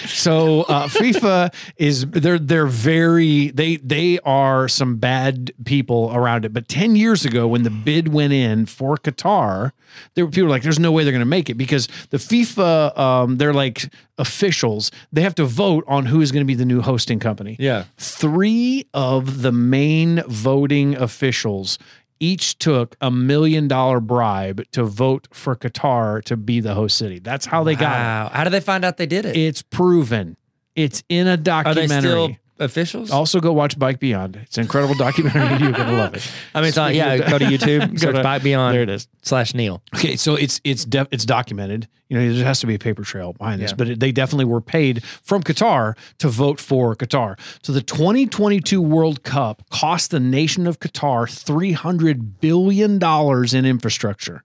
So 0.07 0.63
uh, 0.63 0.87
FIFA 0.87 1.55
is 1.77 2.07
they're 2.07 2.39
they're 2.39 2.67
very 2.67 3.49
they 3.51 3.77
they 3.77 4.19
are 4.21 4.69
some 4.69 4.97
bad 4.97 5.51
people 5.65 6.11
around 6.15 6.45
it. 6.45 6.53
But 6.53 6.69
ten 6.69 6.95
years 6.95 7.25
ago, 7.25 7.49
when 7.49 7.63
the 7.63 7.71
bid 7.71 8.09
went 8.09 8.35
in 8.35 8.67
for 8.67 8.97
Qatar, 8.97 9.73
there 10.15 10.27
were 10.27 10.31
people 10.31 10.51
like, 10.51 10.63
"There's 10.63 10.79
no 10.79 10.93
way 10.93 11.05
they're 11.05 11.13
going 11.13 11.21
to 11.21 11.25
make 11.25 11.49
it," 11.49 11.55
because 11.55 11.89
the 12.11 12.19
FIFA 12.19 12.99
um, 12.99 13.39
they're 13.39 13.55
like 13.55 13.91
officials. 14.19 14.91
They 15.11 15.23
have 15.23 15.35
to 15.37 15.45
vote 15.47 15.85
on 15.89 16.05
who 16.07 16.21
is 16.21 16.31
going 16.31 16.43
to 16.45 16.47
be 16.47 16.55
the 16.55 16.67
new 16.67 16.83
hosting 16.83 17.19
company. 17.19 17.57
yeah. 17.59 17.85
Three 17.97 18.87
of 18.93 19.41
the 19.43 19.53
main 19.53 20.23
voting 20.29 20.97
officials 20.97 21.79
each 22.23 22.57
took 22.59 22.95
a 23.01 23.11
million 23.11 23.67
dollar 23.67 23.99
bribe 23.99 24.63
to 24.71 24.85
vote 24.85 25.27
for 25.33 25.57
Qatar 25.57 26.23
to 26.25 26.37
be 26.37 26.61
the 26.61 26.73
host 26.75 26.97
city. 26.97 27.19
That's 27.19 27.45
how 27.47 27.65
they 27.65 27.75
got 27.75 27.97
it. 27.97 28.01
Wow. 28.01 28.31
How 28.33 28.45
did 28.45 28.51
they 28.51 28.61
find 28.61 28.85
out 28.85 28.97
they 28.97 29.07
did 29.07 29.27
it? 29.27 29.37
It's 29.37 29.61
proven. 29.61 30.37
It's 30.77 31.03
in 31.09 31.27
a 31.27 31.33
Are 31.33 31.37
they 31.37 31.43
documentary. 31.43 31.99
still 31.99 32.37
officials? 32.59 33.11
also, 33.11 33.41
go 33.41 33.53
watch 33.53 33.79
Bike 33.79 33.99
Beyond. 34.01 34.37
It's 34.37 34.57
an 34.59 34.63
incredible 34.63 34.95
documentary. 34.95 35.43
You're 35.63 35.73
gonna 35.73 35.97
love 35.97 36.15
it. 36.15 36.31
I 36.55 36.61
mean, 36.61 36.69
it's 36.69 36.79
on, 36.79 36.95
yeah. 36.95 37.17
Go 37.19 37.39
to 37.39 37.45
YouTube, 37.53 37.91
Go 37.93 37.97
search 37.97 38.17
to- 38.17 38.23
Bike 38.23 38.43
Beyond 38.43 38.75
There 38.75 38.83
it 38.83 38.89
is. 38.91 39.09
slash 39.23 39.55
Neil. 39.55 39.83
Okay, 39.95 40.17
so 40.17 40.35
it's 40.35 40.61
it's 40.65 40.85
def- 40.85 41.09
it's 41.11 41.25
documented. 41.25 41.89
You 42.09 42.19
know, 42.19 42.35
there 42.35 42.45
has 42.45 42.61
to 42.61 42.67
be 42.67 42.75
a 42.75 42.79
paper 42.79 43.05
trail 43.05 43.33
behind 43.33 43.63
this, 43.63 43.71
Yeah. 43.71 43.77
but 43.77 43.89
it, 43.89 44.01
they 44.01 44.13
definitely 44.13 44.45
were 44.45 44.61
paid 44.61 45.03
from 45.03 45.43
Qatar 45.43 45.97
to 46.19 46.29
vote 46.29 46.61
for 46.61 46.95
Qatar. 46.95 47.39
So 47.63 47.73
the 47.73 47.81
2022 47.81 48.83
World 48.83 49.23
Cup 49.23 49.63
cost 49.71 50.11
the 50.11 50.21
nation 50.21 50.67
of 50.67 50.79
Qatar 50.79 51.27
300 51.31 52.39
billion 52.41 52.99
dollars 52.99 53.55
in 53.55 53.65
infrastructure. 53.65 54.45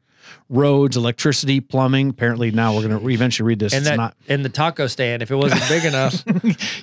Roads, 0.49 0.95
electricity, 0.95 1.59
plumbing. 1.59 2.09
Apparently, 2.09 2.51
now 2.51 2.73
we're 2.73 2.87
going 2.87 2.99
to 2.99 3.09
eventually 3.09 3.45
read 3.47 3.59
this. 3.59 3.73
And 3.73 3.81
it's 3.81 3.89
that 3.89 3.97
not. 3.97 4.15
in 4.27 4.43
the 4.43 4.49
taco 4.49 4.87
stand, 4.87 5.21
if 5.21 5.29
it 5.29 5.35
wasn't 5.35 5.61
big 5.67 5.83
enough, 5.93 6.23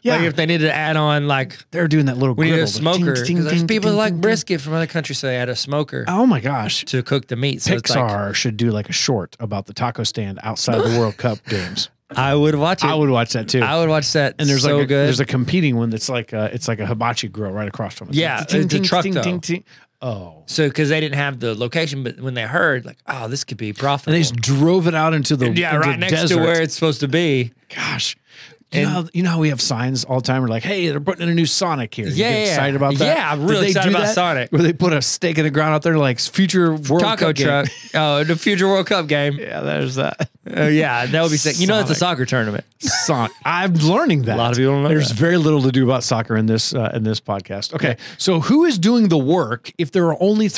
Yeah, 0.02 0.16
like 0.16 0.26
if 0.26 0.36
they 0.36 0.44
needed 0.44 0.66
to 0.66 0.74
add 0.74 0.96
on, 0.96 1.26
like 1.26 1.56
they're 1.70 1.88
doing 1.88 2.06
that 2.06 2.18
little. 2.18 2.34
we 2.34 2.46
need 2.46 2.52
a 2.52 2.56
griddle, 2.64 2.66
the 2.66 2.72
ting, 2.92 3.04
smoker. 3.04 3.24
ting, 3.24 3.36
'cause 3.36 3.44
there's 3.46 3.58
ting, 3.60 3.66
people 3.66 3.90
ting, 3.90 3.96
like 3.98 4.12
ting. 4.12 4.20
brisket 4.20 4.60
from 4.60 4.74
other 4.74 4.86
countries, 4.86 5.18
so 5.18 5.26
they 5.28 5.36
had 5.36 5.48
a 5.48 5.56
smoker 5.56 6.04
Oh 6.08 6.26
my 6.26 6.40
gosh. 6.40 6.84
to 6.84 7.02
cook 7.02 7.28
the 7.28 7.36
meat. 7.36 7.62
So 7.62 7.72
it's 7.74 7.88
like, 7.88 7.98
Pixar 8.04 8.34
should 8.34 8.56
do 8.58 8.70
like 8.70 8.88
a 8.90 8.92
short 8.92 9.34
about 9.40 9.64
the 9.66 9.72
taco 9.72 10.02
stand 10.04 10.38
outside 10.42 10.78
the 10.82 10.98
World 10.98 11.16
Cup 11.16 11.38
games. 11.48 11.88
I 12.14 12.34
would 12.34 12.54
watch 12.56 12.84
it. 12.84 12.88
I 12.88 12.94
would 12.94 13.08
watch 13.10 13.32
that 13.32 13.48
too. 13.48 13.60
I 13.62 13.78
would 13.78 13.88
watch 13.88 14.12
that. 14.12 14.34
and 14.38 14.48
there's 14.48 14.62
so 14.62 14.74
like 14.76 14.84
a, 14.84 14.86
good. 14.86 15.06
there's 15.06 15.20
a 15.20 15.24
competing 15.24 15.76
one 15.76 15.88
that's 15.90 16.08
like 16.10 16.32
a, 16.34 16.50
it's 16.52 16.68
like 16.68 16.78
a 16.80 16.86
hibachi 16.86 17.28
grill 17.28 17.50
right 17.50 17.66
across 17.66 17.94
from 17.94 18.10
it. 18.10 18.14
Yeah, 18.14 18.44
it's 18.48 18.74
a 18.74 18.80
truck, 18.80 19.04
though. 19.06 19.40
Oh, 20.04 20.42
so 20.44 20.68
because 20.68 20.90
they 20.90 21.00
didn't 21.00 21.14
have 21.14 21.40
the 21.40 21.54
location, 21.54 22.04
but 22.04 22.20
when 22.20 22.34
they 22.34 22.42
heard, 22.42 22.84
like, 22.84 22.98
oh, 23.06 23.26
this 23.26 23.42
could 23.42 23.56
be 23.56 23.72
profitable. 23.72 24.14
and 24.14 24.22
they 24.22 24.28
just 24.28 24.36
drove 24.36 24.86
it 24.86 24.94
out 24.94 25.14
into 25.14 25.34
the 25.34 25.50
yeah, 25.50 25.74
into 25.74 25.80
right 25.80 25.92
the 25.92 25.96
next 25.96 26.12
desert. 26.12 26.34
to 26.36 26.40
where 26.42 26.60
it's 26.60 26.74
supposed 26.74 27.00
to 27.00 27.08
be. 27.08 27.52
Gosh, 27.74 28.14
you 28.74 28.82
know, 28.82 28.88
how, 28.88 29.04
you 29.12 29.22
know 29.22 29.30
how 29.30 29.38
we 29.40 29.48
have 29.50 29.60
signs 29.60 30.04
all 30.04 30.20
the 30.20 30.26
time. 30.26 30.42
We're 30.42 30.48
like, 30.48 30.62
hey, 30.62 30.88
they're 30.88 31.00
putting 31.00 31.22
in 31.22 31.28
a 31.28 31.34
new 31.34 31.46
Sonic 31.46 31.94
here. 31.94 32.06
You 32.06 32.12
Yeah, 32.14 32.30
yeah, 32.30 32.36
excited 32.50 32.76
about 32.76 32.94
that. 32.96 33.16
yeah, 33.16 33.32
I'm 33.32 33.46
really 33.46 33.68
excited 33.68 33.90
about 33.90 34.06
that? 34.06 34.14
Sonic. 34.14 34.50
Where 34.50 34.62
they 34.62 34.72
put 34.72 34.92
a 34.92 35.00
stake 35.02 35.38
in 35.38 35.44
the 35.44 35.50
ground 35.50 35.74
out 35.74 35.82
there, 35.82 35.96
like 35.98 36.18
future 36.20 36.72
World 36.74 37.00
Taco 37.02 37.26
Cup 37.26 37.36
game. 37.36 37.46
truck. 37.46 37.68
Oh, 37.96 38.24
the 38.24 38.34
future 38.34 38.66
World 38.66 38.86
Cup 38.86 39.06
game. 39.06 39.38
Yeah, 39.38 39.60
there's 39.60 39.94
that. 39.94 40.28
Oh 40.56 40.66
yeah, 40.66 41.06
that 41.06 41.22
would 41.22 41.30
be 41.30 41.36
sick. 41.36 41.58
You 41.60 41.66
know, 41.68 41.78
it's 41.80 41.90
a 41.90 41.94
soccer 41.94 42.26
tournament. 42.26 42.64
Son, 42.78 43.30
I'm 43.44 43.72
learning 43.74 44.22
that. 44.22 44.34
A 44.34 44.38
lot 44.38 44.50
of 44.50 44.58
people 44.58 44.72
don't 44.74 44.82
know 44.82 44.88
There's 44.88 45.08
that. 45.08 45.14
very 45.14 45.38
little 45.38 45.62
to 45.62 45.70
do 45.72 45.84
about 45.84 46.02
soccer 46.04 46.36
in 46.36 46.46
this 46.46 46.74
uh, 46.74 46.90
in 46.92 47.04
this 47.04 47.20
podcast. 47.20 47.72
Okay, 47.72 47.96
so 48.18 48.40
who 48.40 48.64
is 48.64 48.78
doing 48.78 49.08
the 49.08 49.16
work 49.16 49.70
if 49.78 49.92
there 49.92 50.06
are 50.06 50.20
only 50.20 50.48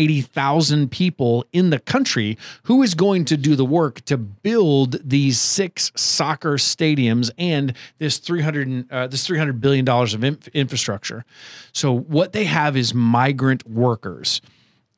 380,000 0.00 0.90
people 0.90 1.44
in 1.52 1.70
the 1.70 1.78
country? 1.78 2.38
Who 2.64 2.82
is 2.82 2.94
going 2.94 3.24
to 3.26 3.36
do 3.36 3.56
the 3.56 3.64
work 3.64 4.02
to 4.06 4.16
build 4.16 4.96
these 5.06 5.40
six 5.40 5.92
soccer 5.96 6.54
stadiums 6.54 7.30
and 7.38 7.55
this 7.98 8.18
300 8.18 8.92
uh, 8.92 9.06
this 9.06 9.26
300 9.26 9.60
billion 9.60 9.84
dollars 9.84 10.14
of 10.14 10.22
inf- 10.24 10.48
infrastructure? 10.48 11.24
So 11.72 11.92
what 11.96 12.32
they 12.32 12.44
have 12.44 12.76
is 12.76 12.92
migrant 12.94 13.68
workers. 13.68 14.40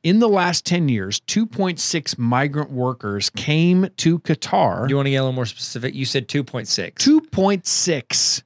In 0.01 0.19
the 0.19 0.29
last 0.29 0.65
10 0.65 0.87
years, 0.87 1.19
2.6 1.21 2.17
migrant 2.17 2.71
workers 2.71 3.29
came 3.29 3.89
to 3.97 4.19
Qatar. 4.19 4.89
You 4.89 4.95
want 4.95 5.07
to 5.07 5.09
get 5.09 5.17
a 5.17 5.23
little 5.23 5.33
more 5.33 5.45
specific? 5.45 5.93
You 5.93 6.05
said 6.05 6.29
two 6.29 6.43
point 6.43 6.67
six. 6.69 7.03
2.6 7.05 8.43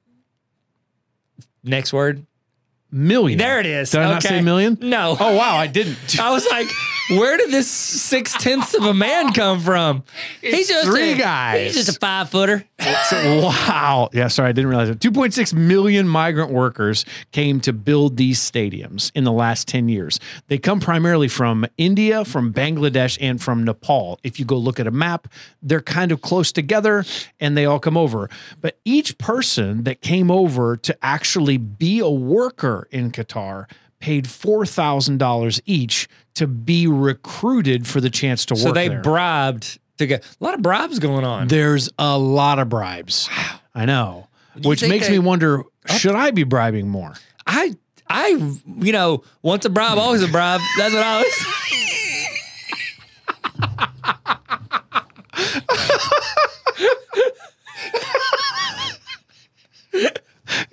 Next 1.62 1.92
word. 1.92 2.26
million. 2.90 3.38
There 3.38 3.58
it 3.60 3.66
is. 3.66 3.90
Did 3.90 4.00
I 4.00 4.04
not 4.04 4.24
Okay. 4.24 4.36
say 4.36 4.42
million? 4.42 4.78
No. 4.80 5.16
Oh 5.18 5.36
wow, 5.36 5.56
I 5.56 5.66
didn't. 5.66 5.96
I 6.20 6.30
was 6.32 6.46
like, 6.50 6.66
where 7.10 7.36
did 7.36 7.50
this 7.50 7.70
six 7.70 8.32
tenths 8.34 8.74
of 8.74 8.84
a 8.84 8.94
man 8.94 9.32
come 9.32 9.60
from? 9.60 10.04
he's 10.40 10.68
just 10.68 10.86
three 10.86 11.12
a, 11.12 11.16
guys. 11.16 11.74
He's 11.74 11.86
just 11.86 11.96
a 11.96 12.00
five 12.00 12.30
footer. 12.30 12.64
wow. 13.22 14.08
Yeah, 14.12 14.28
sorry, 14.28 14.48
I 14.48 14.52
didn't 14.52 14.70
realize 14.70 14.88
it. 14.88 15.00
2.6 15.00 15.54
million 15.54 16.08
migrant 16.08 16.50
workers 16.50 17.04
came 17.32 17.60
to 17.60 17.72
build 17.72 18.16
these 18.16 18.38
stadiums 18.38 19.10
in 19.14 19.24
the 19.24 19.32
last 19.32 19.68
10 19.68 19.88
years. 19.88 20.18
They 20.48 20.58
come 20.58 20.80
primarily 20.80 21.28
from 21.28 21.66
India, 21.76 22.24
from 22.24 22.52
Bangladesh, 22.52 23.18
and 23.20 23.40
from 23.42 23.64
Nepal. 23.64 24.18
If 24.22 24.38
you 24.38 24.44
go 24.44 24.56
look 24.56 24.80
at 24.80 24.86
a 24.86 24.90
map, 24.90 25.28
they're 25.62 25.80
kind 25.80 26.12
of 26.12 26.22
close 26.22 26.52
together 26.52 27.04
and 27.40 27.56
they 27.56 27.66
all 27.66 27.78
come 27.78 27.96
over. 27.96 28.28
But 28.60 28.78
each 28.84 29.18
person 29.18 29.84
that 29.84 30.00
came 30.00 30.30
over 30.30 30.76
to 30.78 30.96
actually 31.02 31.58
be 31.58 31.98
a 31.98 32.10
worker 32.10 32.88
in 32.90 33.10
Qatar 33.10 33.66
paid 34.04 34.26
$4,000 34.26 35.60
each 35.64 36.08
to 36.34 36.46
be 36.46 36.86
recruited 36.86 37.86
for 37.86 38.02
the 38.02 38.10
chance 38.10 38.44
to 38.44 38.54
So 38.54 38.66
work 38.66 38.68
So 38.68 38.74
they 38.74 38.88
there. 38.88 39.00
bribed 39.00 39.78
to 39.96 40.06
get 40.06 40.22
a 40.38 40.44
lot 40.44 40.52
of 40.52 40.60
bribes 40.60 40.98
going 40.98 41.24
on. 41.24 41.48
There's 41.48 41.88
a 41.98 42.18
lot 42.18 42.58
of 42.58 42.68
bribes. 42.68 43.30
I 43.74 43.86
know. 43.86 44.28
you 44.56 44.68
Which 44.68 44.86
makes 44.86 45.06
they- 45.06 45.12
me 45.14 45.18
wonder 45.20 45.62
should 45.86 46.14
I 46.16 46.32
be 46.32 46.44
bribing 46.44 46.86
more? 46.88 47.14
I, 47.46 47.74
I, 48.06 48.28
you 48.78 48.92
know, 48.92 49.22
once 49.40 49.64
a 49.64 49.70
bribe, 49.70 49.96
always 49.96 50.22
a 50.22 50.28
bribe. 50.28 50.60
That's 50.76 50.92
what 50.92 51.02
I 51.02 51.14
always. 51.14 51.34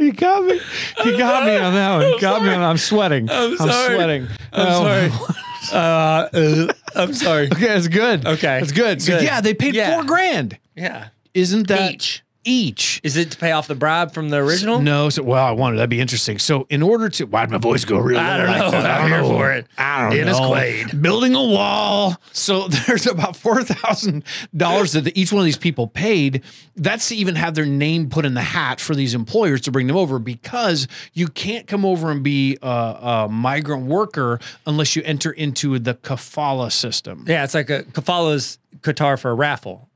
You 0.02 0.12
got 0.14 0.44
me. 0.46 0.60
You 1.06 1.18
got 1.18 1.46
me 1.46 1.56
on 1.58 1.74
that 1.74 1.94
one. 1.98 2.02
You 2.12 2.20
got 2.20 2.42
me 2.42 2.50
on 2.50 2.54
that 2.56 2.60
one. 2.62 2.70
I'm 2.72 2.78
sweating. 2.78 3.30
I'm 3.30 3.56
sorry. 3.58 3.96
sweating. 3.96 4.28
I'm 4.52 4.68
Oh. 4.68 4.84
sorry. 4.84 5.36
Uh, 5.72 6.28
uh, 6.34 6.74
I'm 6.96 7.14
sorry. 7.14 7.46
Okay, 7.46 7.78
it's 7.78 7.88
good. 7.88 8.26
Okay. 8.26 8.60
it's 8.62 8.72
good. 8.74 9.00
So 9.02 9.14
Good. 9.14 9.24
yeah, 9.24 9.40
they 9.42 9.54
paid 9.54 9.74
Yeah. 9.76 9.94
four 9.96 10.04
grand. 10.04 10.58
Yeah. 10.76 11.10
Isn't 11.36 11.68
that 11.68 11.92
Each. 11.94 12.24
Each. 12.44 13.00
Is 13.04 13.18
it 13.18 13.32
to 13.32 13.38
pay 13.38 13.52
off 13.52 13.68
the 13.68 13.76
bribe 13.76 14.14
from 14.14 14.30
the 14.30 14.38
original? 14.38 14.82
No, 14.82 15.10
so 15.10 15.22
well, 15.24 15.46
I 15.46 15.52
wanted 15.52 15.78
that'd 15.78 15.90
be 15.90 16.00
interesting. 16.02 16.40
So, 16.40 16.66
in 16.70 16.82
order 16.82 17.08
to, 17.10 17.26
why'd 17.26 17.52
my 17.52 17.58
voice 17.60 17.86
go 17.86 18.00
really? 18.00 18.20
I 18.20 18.38
don't 18.38 18.48
like 18.48 18.72
know. 18.72 18.78
I 18.80 18.92
I'm 18.96 19.02
don't 19.02 19.10
here 19.10 19.22
know. 19.22 19.28
for 19.38 19.52
it. 19.52 19.68
I 19.78 20.02
don't 20.02 20.12
Dennis 20.18 20.40
know. 20.40 20.52
Quaid. 20.52 21.02
building 21.02 21.36
a 21.36 21.44
wall. 21.44 22.16
So 22.32 22.68
there's 22.88 23.06
about 23.08 23.36
four 23.36 23.64
thousand 23.64 24.24
dollars 24.56 24.94
that 24.94 25.16
each 25.16 25.32
one 25.32 25.42
of 25.42 25.46
these 25.46 25.58
people 25.58 25.88
paid. 25.88 26.44
That's 26.76 27.10
to 27.10 27.16
even 27.16 27.36
have 27.36 27.54
their 27.54 27.66
name 27.66 28.10
put 28.10 28.26
in 28.26 28.34
the 28.34 28.42
hat 28.42 28.80
for 28.80 28.96
these 28.96 29.14
employers 29.14 29.62
to 29.62 29.72
bring 29.72 29.88
them 29.88 29.98
over 29.98 30.18
because 30.18 30.88
you 31.14 31.28
can't 31.28 31.68
come 31.68 31.86
over 31.86 32.10
and 32.10 32.24
be 32.24 32.58
a, 32.64 32.68
a 32.68 33.28
migrant 33.30 33.86
worker 33.86 34.40
unless 34.66 34.96
you 34.96 35.04
enter 35.06 35.32
into 35.32 35.78
the 35.78 35.94
kafala 35.94 36.72
system. 36.72 37.26
Yeah, 37.28 37.44
it's 37.44 37.54
like 37.54 37.70
a 37.70 37.84
Kafala's 37.84 38.58
Qatar 38.80 39.20
for 39.20 39.30
a 39.30 39.36
raffle. 39.36 39.90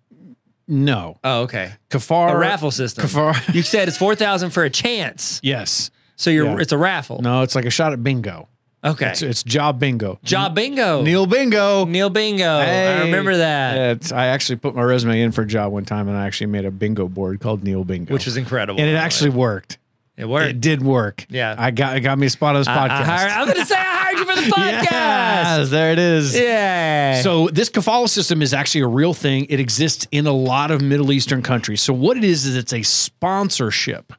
No, 0.68 1.18
Oh, 1.24 1.42
okay. 1.44 1.74
kafar 1.90 2.32
A 2.34 2.38
raffle 2.38 2.72
system. 2.72 3.06
Kafar. 3.06 3.54
You 3.54 3.62
said 3.62 3.88
it's 3.88 3.98
four 3.98 4.16
thousand 4.16 4.50
for 4.52 4.64
a 4.64 4.70
chance. 4.70 5.40
yes. 5.44 5.92
So 6.18 6.30
you're 6.30 6.46
Yeah. 6.46 6.58
it's 6.60 6.72
a 6.72 6.78
raffle. 6.78 7.22
No, 7.22 7.42
it's 7.42 7.56
like 7.56 7.66
a 7.66 7.70
shot 7.70 7.92
at 7.94 8.02
bingo. 8.04 8.48
Okay. 8.84 9.10
It's, 9.10 9.22
it's 9.24 9.44
job 9.44 9.80
bingo. 9.80 10.20
Job 10.24 10.54
bingo. 10.56 11.02
Neil 11.02 11.26
Bingo. 11.26 11.86
Neil 11.86 12.10
Bingo. 12.10 12.46
I 12.60 13.02
remember 13.06 13.38
that. 13.38 14.10
Yeah, 14.12 14.16
I 14.18 14.28
actually 14.28 14.58
put 14.58 14.76
my 14.76 14.84
resume 14.84 15.22
in 15.22 15.32
for 15.32 15.42
a 15.42 15.48
job 15.48 15.74
one 15.74 15.86
time, 15.86 16.08
and 16.08 16.16
I 16.16 16.26
actually 16.28 16.48
made 16.48 16.66
a 16.66 16.72
bingo 16.72 17.08
board 17.08 17.40
called 17.40 17.64
Neil 17.64 17.84
Bingo, 17.84 18.14
Which 18.14 18.26
was 18.28 18.38
incredible. 18.38 18.80
and 18.80 18.88
it 18.90 18.94
actually 18.94 19.32
worked. 19.32 19.80
It 20.18 20.28
worked. 20.30 20.50
It 20.50 20.62
did 20.62 20.82
work. 20.82 21.26
Yeah. 21.30 21.56
I 21.58 21.72
got 21.72 21.98
it 21.98 22.02
got 22.02 22.18
me 22.18 22.28
a 22.28 22.30
spot 22.30 22.56
on 22.56 22.62
this 22.62 22.68
podcast. 22.68 22.90
I 22.90 23.04
hired, 23.04 23.32
I'm 23.32 23.48
gonna 23.48 23.66
say 23.66 23.76
I 23.76 23.84
hired 23.84 24.18
you 24.20 24.26
for 24.26 24.36
the 24.36 24.48
podcast. 24.56 24.84
Yes, 24.92 25.70
there 25.70 25.92
it 25.92 26.00
is. 26.00 26.36
Yeah. 26.38 27.22
So 27.22 27.48
this 27.50 27.70
kafala 27.70 28.08
system 28.08 28.42
is 28.42 28.54
actually 28.54 28.82
a 28.82 28.88
real 28.88 29.14
thing. 29.14 29.46
It 29.50 29.60
exists 29.60 30.08
in 30.12 30.26
a 30.28 30.32
lot 30.34 30.72
of 30.72 30.82
Middle 30.82 31.12
Eastern 31.12 31.42
countries. 31.42 31.82
So 31.82 31.94
what 31.94 32.16
it 32.18 32.24
is 32.24 32.46
is 32.46 32.56
it's 32.56 32.74
a 32.74 32.82
sponsorship 32.84 34.14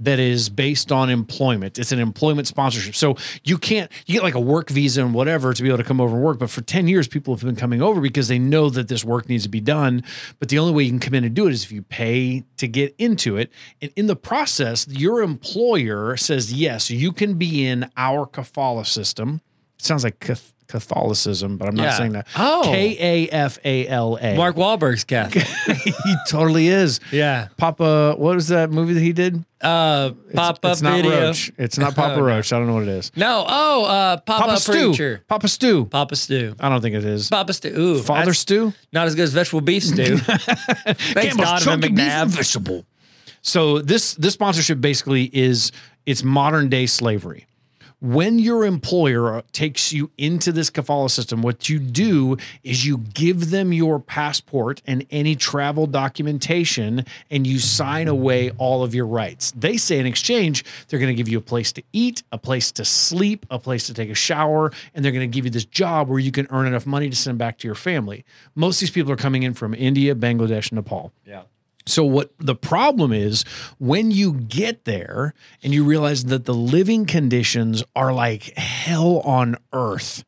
that 0.00 0.18
is 0.18 0.48
based 0.48 0.92
on 0.92 1.10
employment. 1.10 1.78
It's 1.78 1.92
an 1.92 1.98
employment 1.98 2.46
sponsorship. 2.46 2.94
So 2.94 3.16
you 3.44 3.58
can't 3.58 3.90
you 4.06 4.14
get 4.14 4.22
like 4.22 4.34
a 4.34 4.40
work 4.40 4.70
visa 4.70 5.04
and 5.04 5.14
whatever 5.14 5.52
to 5.52 5.62
be 5.62 5.68
able 5.68 5.78
to 5.78 5.84
come 5.84 6.00
over 6.00 6.16
and 6.16 6.24
work. 6.24 6.38
But 6.38 6.50
for 6.50 6.60
10 6.60 6.88
years, 6.88 7.08
people 7.08 7.34
have 7.34 7.44
been 7.44 7.56
coming 7.56 7.82
over 7.82 8.00
because 8.00 8.28
they 8.28 8.38
know 8.38 8.70
that 8.70 8.88
this 8.88 9.04
work 9.04 9.28
needs 9.28 9.44
to 9.44 9.48
be 9.48 9.60
done. 9.60 10.02
But 10.38 10.48
the 10.48 10.58
only 10.58 10.72
way 10.72 10.84
you 10.84 10.90
can 10.90 11.00
come 11.00 11.14
in 11.14 11.24
and 11.24 11.34
do 11.34 11.46
it 11.46 11.52
is 11.52 11.64
if 11.64 11.72
you 11.72 11.82
pay 11.82 12.44
to 12.56 12.68
get 12.68 12.94
into 12.98 13.36
it. 13.36 13.50
And 13.80 13.92
in 13.96 14.06
the 14.06 14.16
process, 14.16 14.86
your 14.88 15.22
employer 15.22 16.16
says, 16.16 16.52
yes, 16.52 16.90
you 16.90 17.12
can 17.12 17.34
be 17.34 17.66
in 17.66 17.90
our 17.96 18.26
kafala 18.26 18.86
system 18.86 19.40
It 19.78 19.84
sounds 19.84 20.04
like 20.04 20.20
Catholicism, 20.68 21.56
but 21.56 21.68
I'm 21.68 21.74
not 21.74 21.84
Yeah. 21.84 21.96
saying 21.98 22.12
that. 22.12 22.26
Oh. 22.36 22.62
K 22.64 22.96
A 22.98 23.28
F 23.32 23.58
A 23.64 23.86
L 23.88 24.18
A. 24.20 24.34
Mark 24.36 24.56
Wahlberg's 24.56 25.04
Catholic. 25.04 25.44
he 26.04 26.14
totally 26.28 26.68
is. 26.68 27.00
yeah. 27.12 27.48
Papa, 27.56 28.14
what 28.18 28.34
was 28.34 28.48
that 28.48 28.70
movie 28.70 28.94
that 28.94 29.00
he 29.00 29.12
did? 29.12 29.44
Uh, 29.60 30.10
It's- 30.28 30.34
Pop 30.34 30.64
up 30.64 30.72
it's 30.72 30.82
not 30.82 30.96
video. 30.96 31.10
Roach. 31.20 31.50
It's 31.56 31.78
not 31.78 31.94
Papa. 31.96 32.22
Roach. 32.22 32.52
I 32.52 32.58
don't 32.58 32.66
know 32.66 32.74
what 32.74 32.82
it 32.82 32.88
is. 32.88 33.10
No. 33.16 33.44
Oh, 33.48 33.84
uh, 33.84 34.16
Papa, 34.18 34.58
Stew. 34.58 34.72
Preacher. 34.88 35.22
Papa 35.28 35.48
Stew. 35.48 35.86
Papa 35.86 36.14
Stew. 36.16 36.54
I 36.60 36.68
don't 36.68 36.80
think 36.82 36.94
it 36.94 37.04
is. 37.04 37.28
Papa 37.30 37.52
Stew. 37.52 37.74
Ooh, 37.76 38.02
Father 38.02 38.26
that's 38.26 38.38
Stew. 38.40 38.72
Not 38.92 39.06
as 39.06 39.14
good 39.14 39.22
as 39.22 39.32
vegetable 39.32 39.62
beef 39.62 39.82
stew. 39.84 40.18
Thanks, 40.18 41.36
Donovan 41.36 41.80
McNabb. 41.96 42.26
vegetable. 42.28 42.84
So 43.42 43.78
this 43.80 44.14
this 44.14 44.34
sponsorship 44.34 44.80
basically 44.80 45.24
is 45.32 45.72
it's 46.04 46.22
modern 46.22 46.68
day 46.68 46.86
slavery. 46.86 47.46
When 48.00 48.38
your 48.38 48.66
employer 48.66 49.42
takes 49.52 49.90
you 49.90 50.10
into 50.18 50.52
this 50.52 50.70
kafala 50.70 51.10
system, 51.10 51.40
what 51.40 51.70
you 51.70 51.78
do 51.78 52.36
is 52.62 52.84
you 52.84 52.98
give 52.98 53.48
them 53.48 53.72
your 53.72 53.98
passport 53.98 54.82
and 54.86 55.06
any 55.10 55.34
travel 55.34 55.86
documentation, 55.86 57.06
and 57.30 57.46
you 57.46 57.58
sign 57.58 58.06
away 58.06 58.50
all 58.58 58.82
of 58.82 58.94
your 58.94 59.06
rights. 59.06 59.50
They 59.56 59.78
say 59.78 59.98
in 59.98 60.04
exchange, 60.04 60.62
they're 60.88 61.00
going 61.00 61.14
to 61.14 61.16
give 61.16 61.28
you 61.28 61.38
a 61.38 61.42
place 61.42 61.72
to 61.72 61.82
eat, 61.94 62.22
a 62.32 62.38
place 62.38 62.70
to 62.72 62.84
sleep, 62.84 63.46
a 63.50 63.58
place 63.58 63.86
to 63.86 63.94
take 63.94 64.10
a 64.10 64.14
shower, 64.14 64.72
and 64.94 65.02
they're 65.02 65.12
going 65.12 65.28
to 65.28 65.34
give 65.34 65.46
you 65.46 65.50
this 65.50 65.64
job 65.64 66.10
where 66.10 66.18
you 66.18 66.32
can 66.32 66.46
earn 66.50 66.66
enough 66.66 66.84
money 66.84 67.08
to 67.08 67.16
send 67.16 67.38
back 67.38 67.56
to 67.58 67.68
your 67.68 67.74
family. 67.74 68.26
Most 68.54 68.76
of 68.76 68.80
these 68.80 68.90
people 68.90 69.10
are 69.10 69.16
coming 69.16 69.42
in 69.42 69.54
from 69.54 69.72
India, 69.72 70.14
Bangladesh, 70.14 70.70
Nepal. 70.70 71.12
Yeah. 71.24 71.44
So 71.86 72.04
what 72.04 72.32
the 72.38 72.56
problem 72.56 73.12
is 73.12 73.44
when 73.78 74.10
you 74.10 74.32
get 74.32 74.84
there 74.84 75.34
and 75.62 75.72
you 75.72 75.84
realize 75.84 76.24
that 76.24 76.44
the 76.44 76.54
living 76.54 77.06
conditions 77.06 77.84
are 77.94 78.12
like 78.12 78.56
hell 78.56 79.20
on 79.20 79.56
earth. 79.72 80.24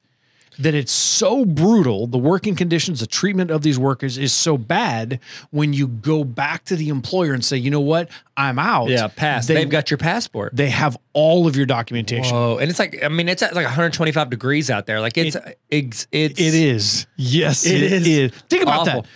That 0.60 0.74
it's 0.74 0.90
so 0.90 1.44
brutal, 1.44 2.08
the 2.08 2.18
working 2.18 2.56
conditions, 2.56 2.98
the 2.98 3.06
treatment 3.06 3.52
of 3.52 3.62
these 3.62 3.78
workers 3.78 4.18
is 4.18 4.32
so 4.32 4.58
bad 4.58 5.20
when 5.52 5.72
you 5.72 5.86
go 5.86 6.24
back 6.24 6.64
to 6.64 6.74
the 6.74 6.88
employer 6.88 7.32
and 7.32 7.44
say, 7.44 7.56
you 7.56 7.70
know 7.70 7.78
what, 7.78 8.10
I'm 8.36 8.58
out. 8.58 8.88
Yeah, 8.88 9.06
pass. 9.06 9.46
They, 9.46 9.60
have 9.60 9.68
got 9.68 9.88
your 9.88 9.98
passport. 9.98 10.56
they 10.56 10.68
have 10.70 10.96
all 11.12 11.46
of 11.46 11.54
your 11.54 11.64
documentation. 11.66 12.34
Whoa, 12.34 12.58
and 12.58 12.68
it's 12.70 12.80
like 12.80 13.04
I 13.04 13.08
mean, 13.08 13.28
it's 13.28 13.40
at 13.40 13.54
like 13.54 13.66
125 13.66 14.30
degrees 14.30 14.68
out 14.68 14.86
there. 14.86 15.00
Like 15.00 15.16
it's 15.16 15.36
it's, 15.70 16.08
it's 16.10 16.40
It 16.40 16.54
is. 16.54 17.06
Yes, 17.14 17.64
It 17.64 17.80
it 17.80 17.92
is 17.92 18.08
is. 18.08 18.32
Think 18.48 18.64
about 18.64 18.80
awful. 18.88 19.02
that. 19.02 19.08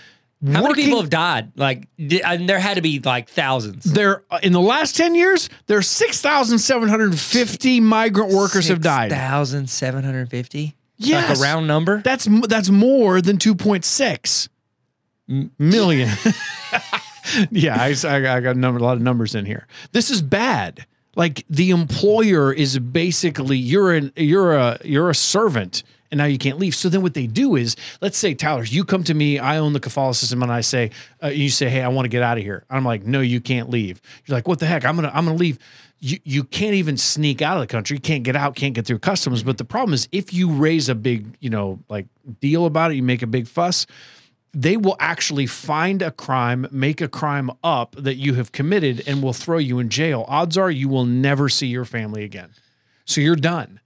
How 0.45 0.49
many 0.55 0.67
Working- 0.69 0.85
people 0.87 1.01
have 1.01 1.11
died? 1.11 1.53
Like, 1.57 1.87
di- 1.97 2.23
and 2.23 2.49
there 2.49 2.59
had 2.59 2.75
to 2.75 2.83
be 2.83 2.99
like 2.99 3.29
thousands. 3.29 3.85
there 3.85 4.25
uh, 4.31 4.41
in 4.43 4.53
the 4.53 4.61
last 4.61 4.97
10 4.97 5.15
years, 5.15 5.49
there 5.69 5.79
are 5.79 5.83
6,750 5.83 7.81
migrant 7.81 8.33
workers 8.33 8.69
have 8.69 8.81
died. 8.81 9.11
Thousand 9.11 9.71
seven 9.71 10.03
hundred 10.05 10.31
fifty. 10.31 10.75
Yes. 10.97 11.29
like 11.29 11.39
a 11.39 11.41
round 11.43 11.67
number. 11.67 12.01
That's 12.03 12.27
m- 12.27 12.41
that's 12.43 12.71
more 12.71 13.21
than 13.21 13.39
2.6 13.39 14.49
million. 15.59 16.09
yeah, 17.51 17.77
I, 17.81 17.95
I, 18.05 18.37
I 18.37 18.41
got 18.41 18.57
a, 18.57 18.59
number, 18.59 18.79
a 18.81 18.83
lot 18.83 18.97
of 18.97 19.03
numbers 19.03 19.35
in 19.35 19.47
here. 19.47 19.67
This 19.93 20.11
is 20.11 20.23
bad. 20.23 20.87
Like 21.15 21.45
the 21.51 21.71
employer 21.71 22.53
is 22.53 22.79
basically 22.79 23.59
you're 23.59 23.93
an 23.93 24.13
you're 24.17 24.55
a 24.55 24.79
you're 24.83 25.11
a 25.11 25.15
servant 25.15 25.83
and 26.13 26.19
now 26.19 26.27
you 26.27 26.39
can't 26.39 26.59
leave. 26.59 26.75
So 26.75 26.89
then 26.89 27.03
what 27.03 27.15
they 27.15 27.27
do 27.27 27.57
is, 27.57 27.75
let's 28.03 28.19
say 28.19 28.35
Tyler, 28.35 28.63
you 28.63 28.85
come 28.85 29.03
to 29.05 29.15
me, 29.15 29.39
I 29.39 29.57
own 29.57 29.73
the 29.73 30.13
system, 30.13 30.43
and 30.43 30.53
I 30.53 30.61
say, 30.61 30.91
uh, 31.23 31.29
you 31.29 31.49
say, 31.49 31.69
hey, 31.69 31.83
I 31.83 31.89
want 31.89 32.05
to 32.05 32.11
get 32.11 32.23
out 32.23 32.37
of 32.37 32.45
here. 32.45 32.65
I'm 32.71 32.85
like, 32.85 33.05
no, 33.05 33.21
you 33.21 33.41
can't 33.41 33.71
leave. 33.71 34.01
You're 34.27 34.37
like, 34.37 34.47
what 34.47 34.61
the 34.61 34.67
heck? 34.67 34.85
I'm 34.85 34.95
gonna 34.95 35.11
I'm 35.13 35.25
gonna 35.25 35.37
leave. 35.37 35.59
You 35.99 36.19
you 36.25 36.45
can't 36.45 36.75
even 36.75 36.97
sneak 36.97 37.43
out 37.43 37.57
of 37.57 37.63
the 37.63 37.67
country. 37.67 37.97
You 37.97 38.01
can't 38.01 38.23
get 38.23 38.37
out, 38.37 38.55
can't 38.55 38.75
get 38.75 38.87
through 38.87 38.99
customs. 38.99 39.43
But 39.43 39.59
the 39.59 39.65
problem 39.65 39.95
is, 39.95 40.07
if 40.13 40.33
you 40.33 40.53
raise 40.53 40.89
a 40.89 40.95
big 40.95 41.37
you 41.41 41.51
know 41.51 41.81
like 41.89 42.07
deal 42.41 42.67
about 42.67 42.93
it, 42.93 42.97
you 42.97 43.03
make 43.03 43.23
a 43.23 43.27
big 43.27 43.49
fuss 43.49 43.87
they 44.55 44.77
will 44.77 44.97
actually 45.01 45.47
find 45.47 46.03
a 46.03 46.11
crime, 46.11 46.69
make 46.71 47.01
a 47.01 47.09
crime 47.09 47.51
up 47.65 47.97
that 47.97 48.17
you 48.17 48.35
have 48.35 48.53
committed, 48.53 49.03
and 49.07 49.23
will 49.23 49.33
throw 49.33 49.57
you 49.57 49.79
in 49.79 49.89
jail. 49.89 50.27
Odds 50.29 50.59
are 50.59 50.71
you 50.71 50.91
will 50.91 51.07
never 51.07 51.49
see 51.49 51.69
your 51.69 51.87
family 51.87 52.23
again. 52.23 52.51
So 53.07 53.23
you're 53.23 53.35
done. 53.35 53.81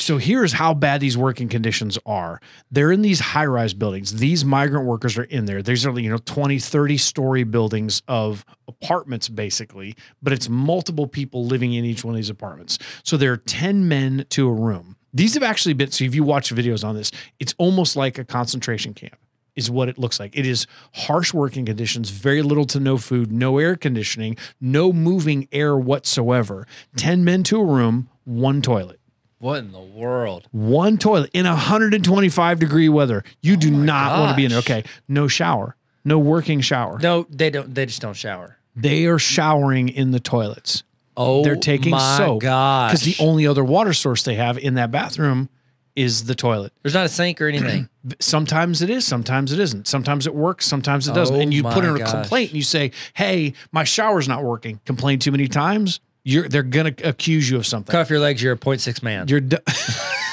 So 0.00 0.16
here's 0.16 0.54
how 0.54 0.72
bad 0.72 1.02
these 1.02 1.18
working 1.18 1.48
conditions 1.48 1.98
are. 2.06 2.40
They're 2.70 2.90
in 2.90 3.02
these 3.02 3.20
high 3.20 3.44
rise 3.44 3.74
buildings. 3.74 4.14
These 4.14 4.46
migrant 4.46 4.86
workers 4.86 5.18
are 5.18 5.24
in 5.24 5.44
there. 5.44 5.62
These 5.62 5.84
are, 5.84 6.00
you 6.00 6.08
know, 6.08 6.16
20, 6.16 6.58
30 6.58 6.96
story 6.96 7.44
buildings 7.44 8.02
of 8.08 8.46
apartments, 8.66 9.28
basically, 9.28 9.94
but 10.22 10.32
it's 10.32 10.48
multiple 10.48 11.06
people 11.06 11.44
living 11.44 11.74
in 11.74 11.84
each 11.84 12.02
one 12.02 12.14
of 12.14 12.16
these 12.16 12.30
apartments. 12.30 12.78
So 13.04 13.18
there 13.18 13.32
are 13.32 13.36
10 13.36 13.88
men 13.88 14.24
to 14.30 14.48
a 14.48 14.52
room. 14.52 14.96
These 15.12 15.34
have 15.34 15.42
actually 15.42 15.74
been, 15.74 15.90
so 15.90 16.04
if 16.04 16.14
you 16.14 16.24
watch 16.24 16.54
videos 16.54 16.82
on 16.82 16.96
this, 16.96 17.10
it's 17.38 17.54
almost 17.58 17.94
like 17.94 18.16
a 18.16 18.24
concentration 18.24 18.94
camp 18.94 19.16
is 19.56 19.70
what 19.70 19.88
it 19.88 19.98
looks 19.98 20.18
like. 20.18 20.34
It 20.36 20.46
is 20.46 20.66
harsh 20.94 21.34
working 21.34 21.66
conditions, 21.66 22.08
very 22.08 22.40
little 22.40 22.64
to 22.66 22.80
no 22.80 22.96
food, 22.96 23.32
no 23.32 23.58
air 23.58 23.76
conditioning, 23.76 24.38
no 24.60 24.92
moving 24.92 25.48
air 25.52 25.76
whatsoever. 25.76 26.66
10 26.96 27.24
men 27.24 27.42
to 27.42 27.60
a 27.60 27.64
room, 27.64 28.08
one 28.24 28.62
toilet. 28.62 28.99
What 29.40 29.60
in 29.60 29.72
the 29.72 29.80
world? 29.80 30.46
One 30.52 30.98
toilet 30.98 31.30
in 31.32 31.46
125 31.46 32.58
degree 32.58 32.90
weather. 32.90 33.24
You 33.40 33.56
do 33.56 33.74
oh 33.74 33.78
not 33.78 34.18
want 34.20 34.30
to 34.32 34.36
be 34.36 34.44
in 34.44 34.50
there. 34.50 34.60
gosh. 34.60 34.70
Okay. 34.70 34.84
No 35.08 35.28
shower, 35.28 35.76
no 36.04 36.18
working 36.18 36.60
shower. 36.60 36.98
No, 36.98 37.26
they 37.30 37.48
don't. 37.48 37.74
They 37.74 37.86
just 37.86 38.02
don't 38.02 38.14
shower. 38.14 38.58
They 38.76 39.06
are 39.06 39.18
showering 39.18 39.88
in 39.88 40.10
the 40.10 40.20
toilets. 40.20 40.84
Oh, 41.16 41.42
They're 41.42 41.56
taking 41.56 41.90
my 41.92 42.16
soap. 42.18 42.40
Because 42.40 43.02
the 43.02 43.16
only 43.18 43.46
other 43.46 43.64
water 43.64 43.92
source 43.92 44.22
they 44.22 44.34
have 44.36 44.58
in 44.58 44.74
that 44.74 44.90
bathroom 44.90 45.48
is 45.96 46.24
the 46.24 46.34
toilet. 46.34 46.72
there's 46.82 46.94
not 46.94 47.06
a 47.06 47.08
sink 47.08 47.40
or 47.40 47.48
anything. 47.48 47.88
Sometimes 48.20 48.80
it 48.80 48.88
is, 48.88 49.06
sometimes 49.06 49.52
it 49.52 49.58
isn't. 49.58 49.86
Sometimes 49.88 50.26
it 50.26 50.34
works, 50.34 50.66
sometimes 50.66 51.08
it 51.08 51.14
doesn't. 51.14 51.36
Oh 51.36 51.40
and 51.40 51.52
you 51.52 51.62
put 51.62 51.82
my 51.82 51.90
in 51.90 51.96
a 51.96 51.98
gosh. 51.98 52.10
complaint 52.10 52.50
and 52.50 52.56
you 52.56 52.62
say, 52.62 52.92
"Hey, 53.14 53.52
my 53.72 53.84
shower's 53.84 54.28
not 54.28 54.42
working." 54.42 54.80
Complain 54.86 55.18
too 55.18 55.30
many 55.32 55.48
times, 55.48 56.00
you're 56.24 56.48
they're 56.48 56.62
gonna 56.62 56.94
accuse 57.04 57.48
you 57.48 57.56
of 57.56 57.66
something. 57.66 57.90
Cut 57.90 58.00
off 58.00 58.10
your 58.10 58.20
legs. 58.20 58.42
You're 58.42 58.54
a 58.54 58.58
0.6 58.58 59.02
man. 59.02 59.28
You're 59.28 59.40
done. 59.40 59.60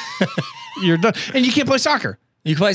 you're 0.82 0.98
done, 0.98 1.14
and 1.34 1.46
you 1.46 1.52
can't 1.52 1.68
play 1.68 1.78
soccer. 1.78 2.20
you 2.44 2.56
play 2.56 2.74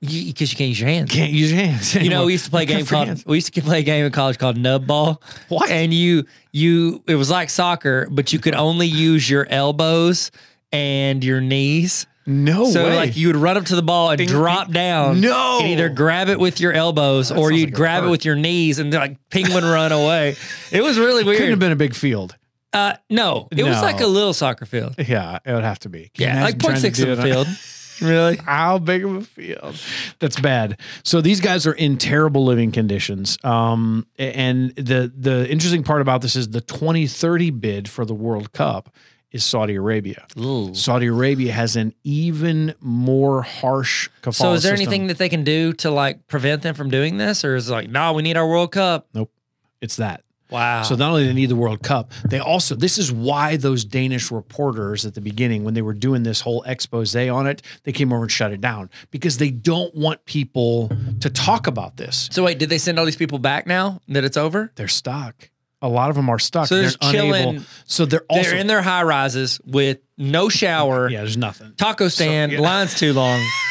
because 0.00 0.52
you, 0.52 0.56
can't 0.56 0.68
use 0.68 0.80
your 0.80 0.88
hands. 0.88 1.10
Can't 1.10 1.32
use 1.32 1.50
your 1.50 1.60
hands. 1.60 1.94
You 1.94 2.10
know, 2.10 2.26
we 2.26 2.32
used 2.32 2.44
to 2.44 2.50
play 2.50 2.62
a 2.64 2.66
game 2.66 2.84
called 2.84 3.08
hands. 3.08 3.24
we 3.24 3.38
used 3.38 3.52
to 3.52 3.62
play 3.62 3.80
a 3.80 3.82
game 3.82 4.04
in 4.04 4.12
college 4.12 4.38
called 4.38 4.56
nub 4.56 4.86
ball. 4.86 5.22
What? 5.48 5.70
And 5.70 5.92
you 5.92 6.24
you 6.52 7.02
it 7.06 7.14
was 7.14 7.30
like 7.30 7.50
soccer, 7.50 8.08
but 8.10 8.32
you 8.32 8.38
could 8.38 8.54
only 8.54 8.86
use 8.86 9.28
your 9.28 9.46
elbows 9.48 10.30
and 10.72 11.24
your 11.24 11.40
knees. 11.40 12.06
No 12.28 12.64
so 12.64 12.84
way. 12.84 12.96
like 12.96 13.16
you 13.16 13.28
would 13.28 13.36
run 13.36 13.56
up 13.56 13.66
to 13.66 13.76
the 13.76 13.82
ball 13.82 14.10
and 14.10 14.26
drop 14.26 14.72
down. 14.72 15.20
No. 15.20 15.60
And 15.60 15.68
either 15.68 15.88
grab 15.88 16.28
it 16.28 16.40
with 16.40 16.60
your 16.60 16.72
elbows 16.72 17.30
or 17.30 17.52
you'd 17.52 17.66
like 17.66 17.74
grab 17.74 18.04
it 18.04 18.08
with 18.08 18.24
your 18.24 18.34
knees 18.34 18.80
and 18.80 18.92
like 18.92 19.16
penguin 19.30 19.64
run 19.64 19.92
away. 19.92 20.34
It 20.72 20.82
was 20.82 20.98
really 20.98 21.22
weird. 21.22 21.36
couldn't 21.36 21.52
have 21.52 21.60
been 21.60 21.72
a 21.72 21.76
big 21.76 21.94
field. 21.94 22.34
Uh, 22.76 22.96
no, 23.10 23.48
it 23.50 23.64
was 23.64 23.76
No. 23.76 23.82
like 23.82 24.00
a 24.00 24.06
little 24.06 24.34
soccer 24.34 24.66
field. 24.66 24.94
Yeah, 24.98 25.38
it 25.44 25.52
would 25.52 25.64
have 25.64 25.78
to 25.80 25.88
be. 25.88 26.10
Can 26.14 26.22
you 26.22 26.26
Yeah, 26.26 26.44
like 26.44 26.54
imagine 26.62 26.80
trying 26.82 26.92
to 26.92 27.00
0.6 27.00 27.04
do 27.04 27.12
of 27.12 27.18
a 27.18 27.22
it 27.22 27.36
on- 27.36 27.44
field. 27.46 27.58
Really? 28.02 28.36
How 28.36 28.78
big 28.78 29.06
of 29.06 29.14
a 29.16 29.22
field? 29.22 29.80
That's 30.18 30.38
bad. 30.38 30.78
So 31.02 31.22
these 31.22 31.40
guys 31.40 31.66
are 31.66 31.72
in 31.72 31.96
terrible 31.96 32.44
living 32.44 32.70
conditions. 32.70 33.38
Um, 33.42 34.06
and 34.18 34.74
the 34.76 35.10
the 35.16 35.50
interesting 35.50 35.82
part 35.82 36.02
about 36.02 36.20
this 36.20 36.36
is 36.36 36.50
the 36.50 36.60
2030 36.60 37.50
bid 37.52 37.88
for 37.88 38.04
the 38.04 38.12
World 38.14 38.52
Cup 38.52 38.94
is 39.32 39.46
Saudi 39.46 39.76
Arabia. 39.76 40.26
Saudi 40.74 41.06
Arabia 41.06 41.52
has 41.54 41.74
an 41.74 41.94
even 42.04 42.74
more 42.80 43.40
harsh 43.40 44.10
kafala 44.22 44.34
So 44.34 44.52
is 44.52 44.62
there 44.62 44.76
system. 44.76 44.92
anything 44.92 45.06
that 45.06 45.16
they 45.16 45.30
can 45.30 45.42
do 45.42 45.72
to 45.74 45.90
like 45.90 46.26
prevent 46.26 46.60
them 46.60 46.74
from 46.74 46.90
doing 46.90 47.16
this, 47.16 47.46
or 47.46 47.56
is 47.56 47.70
it 47.70 47.72
like, 47.72 47.88
no, 47.88 48.12
we 48.12 48.20
need 48.22 48.36
our 48.36 48.46
World 48.46 48.72
Cup? 48.72 49.06
Nope. 49.14 49.32
It's 49.80 49.96
that. 49.96 50.22
Wow. 50.50 50.82
So 50.82 50.94
not 50.94 51.10
only 51.10 51.22
do 51.22 51.28
they 51.28 51.34
need 51.34 51.48
the 51.48 51.56
World 51.56 51.82
Cup, 51.82 52.12
they 52.24 52.38
also 52.38 52.74
this 52.74 52.98
is 52.98 53.10
why 53.10 53.56
those 53.56 53.84
Danish 53.84 54.30
reporters 54.30 55.04
at 55.04 55.14
the 55.14 55.20
beginning, 55.20 55.64
when 55.64 55.74
they 55.74 55.82
were 55.82 55.94
doing 55.94 56.22
this 56.22 56.40
whole 56.40 56.62
expose 56.62 57.14
on 57.16 57.46
it, 57.46 57.62
they 57.84 57.92
came 57.92 58.12
over 58.12 58.22
and 58.22 58.32
shut 58.32 58.52
it 58.52 58.60
down 58.60 58.90
because 59.10 59.38
they 59.38 59.50
don't 59.50 59.94
want 59.94 60.24
people 60.24 60.90
to 61.20 61.30
talk 61.30 61.66
about 61.66 61.96
this. 61.96 62.28
So 62.32 62.44
wait, 62.44 62.58
did 62.58 62.68
they 62.68 62.78
send 62.78 62.98
all 62.98 63.04
these 63.04 63.16
people 63.16 63.38
back 63.38 63.66
now 63.66 64.00
that 64.08 64.24
it's 64.24 64.36
over? 64.36 64.72
They're 64.76 64.88
stuck. 64.88 65.50
A 65.82 65.88
lot 65.88 66.10
of 66.10 66.16
them 66.16 66.28
are 66.28 66.38
stuck. 66.38 66.68
So 66.68 66.76
they're 66.76 66.90
they're 66.90 67.12
chilling- 67.12 67.48
unable. 67.48 67.64
So 67.86 68.06
they're 68.06 68.24
also 68.28 68.50
They're 68.50 68.58
in 68.58 68.66
their 68.66 68.82
high 68.82 69.02
rises 69.02 69.60
with 69.66 69.98
no 70.16 70.48
shower, 70.48 71.10
yeah. 71.10 71.18
There's 71.18 71.36
nothing 71.36 71.74
taco 71.76 72.08
stand, 72.08 72.52
yeah. 72.52 72.60
lines 72.60 72.94
too 72.94 73.12
long. 73.12 73.40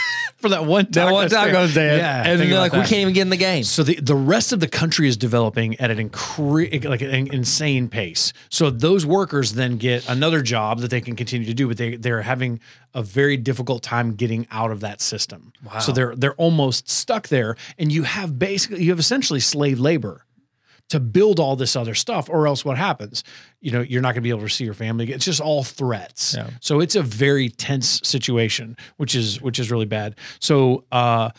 for 0.45 0.49
that 0.49 0.65
one. 0.65 0.87
That 0.91 1.11
one 1.11 1.29
taco 1.29 1.67
stand. 1.67 1.97
Yeah, 1.97 2.23
and 2.25 2.39
they're 2.39 2.47
about 2.47 2.59
like, 2.59 2.73
we 2.73 2.79
can't 2.79 3.01
even 3.01 3.13
get 3.13 3.21
in 3.21 3.29
the 3.29 3.37
game. 3.37 3.63
So 3.63 3.83
the, 3.83 3.95
the 3.95 4.15
rest 4.15 4.53
of 4.53 4.59
the 4.59 4.67
country 4.67 5.07
is 5.07 5.17
developing 5.17 5.79
at 5.79 5.89
an 5.89 6.09
incre- 6.09 6.85
like 6.85 7.01
an 7.01 7.33
insane 7.33 7.89
pace. 7.89 8.31
So 8.49 8.69
those 8.69 9.05
workers 9.05 9.53
then 9.53 9.77
get 9.77 10.07
another 10.07 10.41
job 10.41 10.79
that 10.79 10.91
they 10.91 11.01
can 11.01 11.15
continue 11.15 11.47
to 11.47 11.53
do, 11.53 11.67
but 11.67 11.77
they 11.77 11.95
they're 11.95 12.21
having 12.21 12.59
a 12.93 13.01
very 13.01 13.37
difficult 13.37 13.81
time 13.83 14.15
getting 14.15 14.47
out 14.51 14.71
of 14.71 14.81
that 14.81 15.01
system. 15.01 15.51
Wow. 15.63 15.79
So 15.79 15.91
they're 15.91 16.15
they're 16.15 16.35
almost 16.35 16.89
stuck 16.89 17.27
there, 17.29 17.55
and 17.77 17.91
you 17.91 18.03
have 18.03 18.37
basically 18.37 18.83
you 18.83 18.91
have 18.91 18.99
essentially 18.99 19.39
slave 19.39 19.79
labor. 19.79 20.24
To 20.89 20.99
build 20.99 21.39
all 21.39 21.55
this 21.55 21.75
other 21.75 21.95
stuff, 21.95 22.29
or 22.29 22.47
else 22.47 22.63
what 22.63 22.77
happens? 22.77 23.23
You 23.59 23.71
know, 23.71 23.81
you're 23.81 24.01
not 24.01 24.09
going 24.09 24.15
to 24.15 24.21
be 24.21 24.29
able 24.29 24.41
to 24.41 24.49
see 24.49 24.65
your 24.65 24.73
family. 24.73 25.11
It's 25.11 25.25
just 25.25 25.41
all 25.41 25.63
threats. 25.63 26.35
Yeah. 26.35 26.49
So 26.59 26.79
it's 26.79 26.95
a 26.95 27.01
very 27.01 27.49
tense 27.49 28.01
situation, 28.03 28.77
which 28.97 29.15
is 29.15 29.41
which 29.41 29.59
is 29.59 29.71
really 29.71 29.85
bad. 29.85 30.15
So 30.39 30.83
uh, 30.91 31.31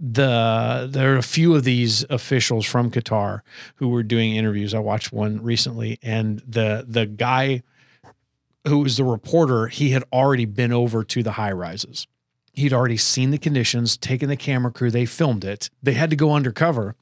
the 0.00 0.88
there 0.90 1.14
are 1.14 1.18
a 1.18 1.22
few 1.22 1.54
of 1.54 1.64
these 1.64 2.04
officials 2.08 2.64
from 2.66 2.90
Qatar 2.90 3.40
who 3.76 3.88
were 3.88 4.02
doing 4.02 4.36
interviews. 4.36 4.72
I 4.74 4.78
watched 4.78 5.12
one 5.12 5.42
recently, 5.42 5.98
and 6.02 6.40
the 6.46 6.84
the 6.88 7.06
guy 7.06 7.62
who 8.66 8.78
was 8.80 8.96
the 8.96 9.04
reporter, 9.04 9.66
he 9.68 9.90
had 9.90 10.04
already 10.12 10.44
been 10.44 10.72
over 10.72 11.02
to 11.02 11.22
the 11.22 11.32
high 11.32 11.52
rises. 11.52 12.06
He'd 12.52 12.72
already 12.72 12.96
seen 12.96 13.30
the 13.30 13.38
conditions, 13.38 13.96
taken 13.96 14.28
the 14.28 14.36
camera 14.36 14.72
crew, 14.72 14.90
they 14.90 15.06
filmed 15.06 15.44
it. 15.44 15.70
They 15.82 15.94
had 15.94 16.10
to 16.10 16.16
go 16.16 16.32
undercover. 16.32 16.96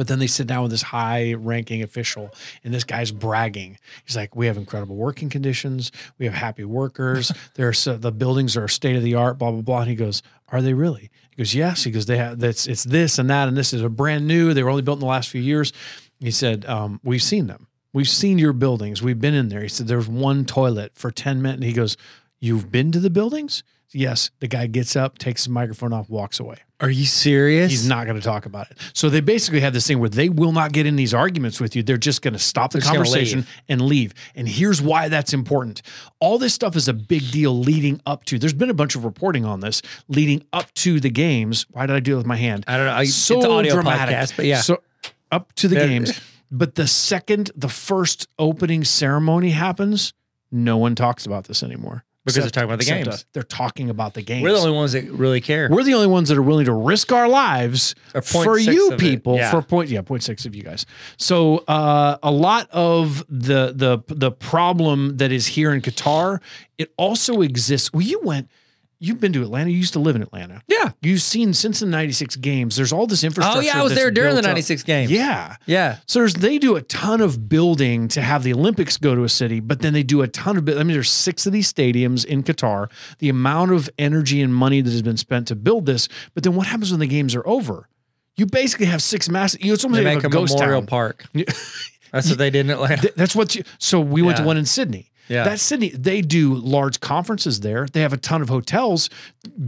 But 0.00 0.08
then 0.08 0.18
they 0.18 0.28
sit 0.28 0.46
down 0.46 0.62
with 0.62 0.70
this 0.70 0.80
high 0.80 1.34
ranking 1.34 1.82
official, 1.82 2.32
and 2.64 2.72
this 2.72 2.84
guy's 2.84 3.12
bragging. 3.12 3.76
He's 4.06 4.16
like, 4.16 4.34
We 4.34 4.46
have 4.46 4.56
incredible 4.56 4.96
working 4.96 5.28
conditions. 5.28 5.92
We 6.16 6.24
have 6.24 6.32
happy 6.32 6.64
workers. 6.64 7.30
There's 7.54 7.84
the 7.84 8.10
buildings 8.10 8.56
are 8.56 8.66
state 8.66 8.96
of 8.96 9.02
the 9.02 9.14
art, 9.14 9.36
blah, 9.36 9.50
blah, 9.50 9.60
blah. 9.60 9.80
And 9.80 9.90
he 9.90 9.96
goes, 9.96 10.22
Are 10.48 10.62
they 10.62 10.72
really? 10.72 11.10
He 11.28 11.36
goes, 11.36 11.54
Yes. 11.54 11.84
He 11.84 11.90
goes, 11.90 12.06
They 12.06 12.16
have 12.16 12.38
that's 12.38 12.66
it's 12.66 12.82
this 12.84 13.18
and 13.18 13.28
that, 13.28 13.46
and 13.46 13.58
this 13.58 13.74
is 13.74 13.82
a 13.82 13.90
brand 13.90 14.26
new. 14.26 14.54
They 14.54 14.62
were 14.62 14.70
only 14.70 14.80
built 14.80 14.96
in 14.96 15.00
the 15.00 15.06
last 15.06 15.28
few 15.28 15.42
years. 15.42 15.70
He 16.18 16.30
said, 16.30 16.64
um, 16.64 16.98
We've 17.04 17.22
seen 17.22 17.46
them. 17.46 17.66
We've 17.92 18.08
seen 18.08 18.38
your 18.38 18.54
buildings. 18.54 19.02
We've 19.02 19.20
been 19.20 19.34
in 19.34 19.50
there. 19.50 19.60
He 19.60 19.68
said, 19.68 19.86
There's 19.86 20.08
one 20.08 20.46
toilet 20.46 20.92
for 20.94 21.10
10 21.10 21.42
minutes. 21.42 21.56
And 21.56 21.64
he 21.64 21.74
goes, 21.74 21.98
You've 22.40 22.72
been 22.72 22.90
to 22.92 23.00
the 23.00 23.10
buildings? 23.10 23.62
Yes. 23.92 24.30
The 24.40 24.46
guy 24.48 24.66
gets 24.66 24.94
up, 24.96 25.18
takes 25.18 25.42
his 25.44 25.48
microphone 25.48 25.92
off, 25.92 26.08
walks 26.08 26.38
away. 26.40 26.56
Are 26.80 26.88
you 26.88 27.04
serious? 27.04 27.70
He's 27.70 27.86
not 27.86 28.06
going 28.06 28.16
to 28.18 28.22
talk 28.22 28.46
about 28.46 28.70
it. 28.70 28.78
So 28.94 29.10
they 29.10 29.20
basically 29.20 29.60
have 29.60 29.74
this 29.74 29.86
thing 29.86 29.98
where 29.98 30.08
they 30.08 30.28
will 30.30 30.52
not 30.52 30.72
get 30.72 30.86
in 30.86 30.96
these 30.96 31.12
arguments 31.12 31.60
with 31.60 31.76
you. 31.76 31.82
They're 31.82 31.98
just 31.98 32.22
going 32.22 32.32
to 32.32 32.38
stop 32.38 32.72
the 32.72 32.78
They're 32.78 32.90
conversation 32.92 33.40
leave. 33.40 33.48
and 33.68 33.82
leave. 33.82 34.14
And 34.34 34.48
here's 34.48 34.80
why 34.80 35.08
that's 35.08 35.34
important. 35.34 35.82
All 36.20 36.38
this 36.38 36.54
stuff 36.54 36.76
is 36.76 36.88
a 36.88 36.94
big 36.94 37.30
deal 37.32 37.54
leading 37.58 38.00
up 38.06 38.24
to. 38.26 38.38
There's 38.38 38.54
been 38.54 38.70
a 38.70 38.74
bunch 38.74 38.94
of 38.94 39.04
reporting 39.04 39.44
on 39.44 39.60
this 39.60 39.82
leading 40.08 40.42
up 40.54 40.72
to 40.74 41.00
the 41.00 41.10
games. 41.10 41.66
Why 41.70 41.84
did 41.86 41.96
I 41.96 42.00
do 42.00 42.14
it 42.14 42.18
with 42.18 42.26
my 42.26 42.36
hand? 42.36 42.64
I 42.66 42.76
don't 42.78 42.86
know. 42.86 42.92
I- 42.94 43.04
so 43.04 43.36
it's 43.38 43.46
audio 43.46 43.74
dramatic. 43.74 44.16
podcast, 44.16 44.36
but 44.36 44.46
yeah. 44.46 44.60
So 44.62 44.82
up 45.30 45.52
to 45.56 45.68
the 45.68 45.76
games. 45.76 46.18
But 46.50 46.76
the 46.76 46.86
second 46.86 47.50
the 47.54 47.68
first 47.68 48.26
opening 48.38 48.84
ceremony 48.84 49.50
happens, 49.50 50.14
no 50.50 50.78
one 50.78 50.94
talks 50.94 51.26
about 51.26 51.44
this 51.44 51.62
anymore. 51.62 52.04
Because 52.24 52.42
they're 52.42 52.50
talking 52.50 52.68
about 52.68 52.78
the 52.78 52.84
games. 52.84 53.08
us. 53.08 53.24
They're 53.32 53.42
talking 53.42 53.88
about 53.88 54.12
the 54.14 54.20
games. 54.22 54.42
We're 54.42 54.52
the 54.52 54.58
only 54.58 54.72
ones 54.72 54.92
that 54.92 55.10
really 55.10 55.40
care. 55.40 55.68
We're 55.70 55.84
the 55.84 55.94
only 55.94 56.06
ones 56.06 56.28
that 56.28 56.36
are 56.36 56.42
willing 56.42 56.66
to 56.66 56.72
risk 56.72 57.12
our 57.12 57.28
lives 57.28 57.94
for 58.22 58.58
you 58.58 58.92
people. 58.98 59.36
Yeah. 59.36 59.50
For 59.50 59.62
point, 59.62 59.88
yeah, 59.88 60.02
point 60.02 60.22
six 60.22 60.44
of 60.44 60.54
you 60.54 60.62
guys. 60.62 60.84
So 61.16 61.58
uh, 61.66 62.18
a 62.22 62.30
lot 62.30 62.68
of 62.70 63.24
the 63.28 63.72
the 63.74 64.02
the 64.14 64.30
problem 64.30 65.16
that 65.16 65.32
is 65.32 65.46
here 65.46 65.72
in 65.72 65.80
Qatar, 65.80 66.40
it 66.76 66.92
also 66.98 67.40
exists. 67.40 67.92
Well, 67.92 68.02
you 68.02 68.20
went. 68.22 68.50
You've 69.02 69.18
been 69.18 69.32
to 69.32 69.42
Atlanta. 69.42 69.70
You 69.70 69.78
used 69.78 69.94
to 69.94 69.98
live 69.98 70.14
in 70.14 70.20
Atlanta. 70.22 70.62
yeah. 70.68 70.90
You've 71.00 71.22
seen 71.22 71.54
since 71.54 71.80
the 71.80 71.86
'96 71.86 72.36
games. 72.36 72.76
There's 72.76 72.92
all 72.92 73.06
this 73.06 73.24
infrastructure. 73.24 73.58
Oh 73.58 73.62
yeah, 73.62 73.80
I 73.80 73.82
was 73.82 73.94
there 73.94 74.10
during 74.10 74.34
the 74.34 74.42
built 74.42 74.46
up. 74.50 74.56
'96 74.56 74.82
games. 74.82 75.10
Yeah. 75.10 75.56
Yeah. 75.64 75.96
So 76.06 76.18
there's, 76.18 76.34
they 76.34 76.58
do 76.58 76.76
a 76.76 76.82
ton 76.82 77.22
of 77.22 77.48
building 77.48 78.08
to 78.08 78.20
have 78.20 78.42
the 78.42 78.52
Olympics 78.52 78.98
go 78.98 79.14
to 79.14 79.24
a 79.24 79.28
city, 79.30 79.60
but 79.60 79.80
then 79.80 79.94
they 79.94 80.02
do 80.02 80.20
a 80.20 80.28
ton 80.28 80.58
of. 80.58 80.68
I 80.68 80.74
mean, 80.82 80.88
there's 80.92 81.10
six 81.10 81.46
of 81.46 81.52
these 81.52 81.72
stadiums 81.72 82.24
in 82.26 82.42
Qatar. 82.42 82.90
The 83.20 83.30
amount 83.30 83.72
of 83.72 83.88
energy 83.98 84.42
and 84.42 84.54
money 84.54 84.82
that 84.82 84.90
has 84.90 85.02
been 85.02 85.16
spent 85.16 85.48
to 85.48 85.54
build 85.56 85.86
this, 85.86 86.06
but 86.34 86.42
then 86.44 86.54
what 86.54 86.66
happens 86.66 86.90
when 86.90 87.00
the 87.00 87.06
games 87.06 87.34
are 87.34 87.46
over? 87.48 87.88
You 88.36 88.44
basically 88.44 88.86
have 88.86 89.02
six 89.02 89.28
massive. 89.30 89.62
You 89.62 89.68
know, 89.68 89.74
it's 89.74 89.84
almost 89.84 89.98
They 90.02 90.04
like 90.04 90.16
make 90.18 90.24
a 90.24 90.28
a 90.28 90.30
ghost 90.30 90.54
memorial 90.58 90.82
town. 90.82 90.86
park. 90.88 91.24
That's 92.12 92.28
what 92.28 92.38
they 92.38 92.50
did 92.50 92.66
in 92.66 92.70
Atlanta. 92.70 93.12
That's 93.16 93.34
what 93.34 93.54
you. 93.54 93.62
So 93.78 93.98
we 94.00 94.20
went 94.20 94.36
to 94.38 94.44
one 94.44 94.56
in 94.58 94.66
Sydney. 94.66 95.10
Yeah. 95.30 95.44
That 95.44 95.60
Sydney, 95.60 95.90
they 95.90 96.22
do 96.22 96.54
large 96.54 96.98
conferences 96.98 97.60
there. 97.60 97.86
They 97.86 98.00
have 98.00 98.12
a 98.12 98.16
ton 98.16 98.42
of 98.42 98.48
hotels. 98.48 99.08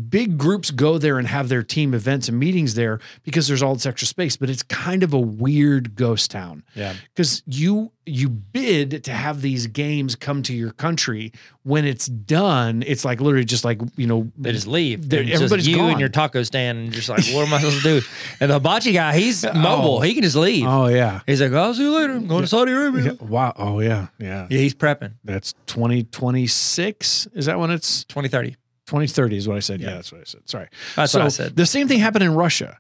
Big 0.09 0.37
groups 0.37 0.73
go 0.73 0.99
there 0.99 1.19
and 1.19 1.29
have 1.29 1.49
their 1.49 1.63
team 1.63 1.95
events 1.95 2.29
and 2.29 2.39
meetings 2.39 2.75
there 2.75 2.99
because 3.23 3.47
there's 3.47 3.63
all 3.63 3.75
this 3.75 3.87
extra 3.87 4.09
space. 4.09 4.37
But 4.37 4.51
it's 4.51 4.65
kind 4.65 5.05
of 5.05 5.15
a 5.15 5.21
weird 5.21 5.95
ghost 5.95 6.33
town. 6.33 6.65
Yeah. 6.75 6.95
Because 7.15 7.45
you 7.47 7.93
you 8.05 8.29
bid 8.29 9.05
to 9.05 9.13
have 9.13 9.43
these 9.43 9.69
games 9.69 10.17
come 10.17 10.43
to 10.43 10.53
your 10.53 10.73
country. 10.73 11.33
When 11.63 11.85
it's 11.85 12.07
done, 12.07 12.83
it's 12.87 13.05
like 13.05 13.21
literally 13.21 13.45
just 13.45 13.65
like 13.65 13.81
you 13.97 14.07
know 14.09 14.31
They 14.37 14.51
just 14.53 14.67
leave. 14.67 15.09
They're- 15.09 15.21
And 15.21 15.29
it's 15.31 15.39
just 15.41 15.45
everybody's 15.53 15.69
you 15.69 15.77
gone. 15.77 15.91
and 15.93 16.01
your 16.01 16.09
taco 16.09 16.43
stand, 16.43 16.79
and 16.79 16.93
just 16.93 17.09
like, 17.09 17.25
what 17.27 17.47
am 17.47 17.55
I 17.55 17.59
supposed 17.59 17.83
to 17.83 18.01
do? 18.01 18.07
And 18.41 18.51
the 18.51 18.55
hibachi 18.55 18.93
guy, 18.93 19.17
he's 19.17 19.45
oh. 19.45 19.53
mobile. 19.53 20.01
He 20.01 20.15
can 20.15 20.23
just 20.25 20.35
leave. 20.37 20.67
Oh 20.67 20.87
yeah. 20.89 21.21
He's 21.27 21.41
like, 21.41 21.53
I'll 21.53 21.75
see 21.75 21.83
you 21.85 21.95
later. 21.97 22.15
I'm 22.15 22.27
going 22.27 22.43
to 22.43 22.49
Saudi 22.49 22.73
Arabia. 22.73 23.05
Yeah. 23.21 23.27
Wow. 23.27 23.53
Oh 23.57 23.79
yeah. 23.81 24.09
Yeah. 24.19 24.49
Yeah, 24.51 24.59
he's 24.59 24.75
prepping. 24.75 25.13
That's 25.25 25.55
2026. 25.67 27.29
Is 27.35 27.47
that 27.47 27.59
when 27.59 27.71
it's 27.71 28.05
2030. 28.05 28.57
2030 28.87 29.37
is 29.37 29.49
what 29.49 29.57
I 29.57 29.61
said. 29.61 29.81
Yeah, 29.81 29.89
Yeah. 29.91 29.95
that's 29.97 30.13
what 30.13 30.21
I 30.21 30.25
said. 30.25 30.49
Sorry. 30.49 30.69
That's 30.97 31.13
so 31.13 31.21
what 31.21 31.27
I 31.27 31.29
said. 31.29 31.57
The 31.57 31.67
same 31.67 31.89
thing 31.89 31.99
happened 32.01 32.25
in 32.25 32.35
Russia. 32.35 32.79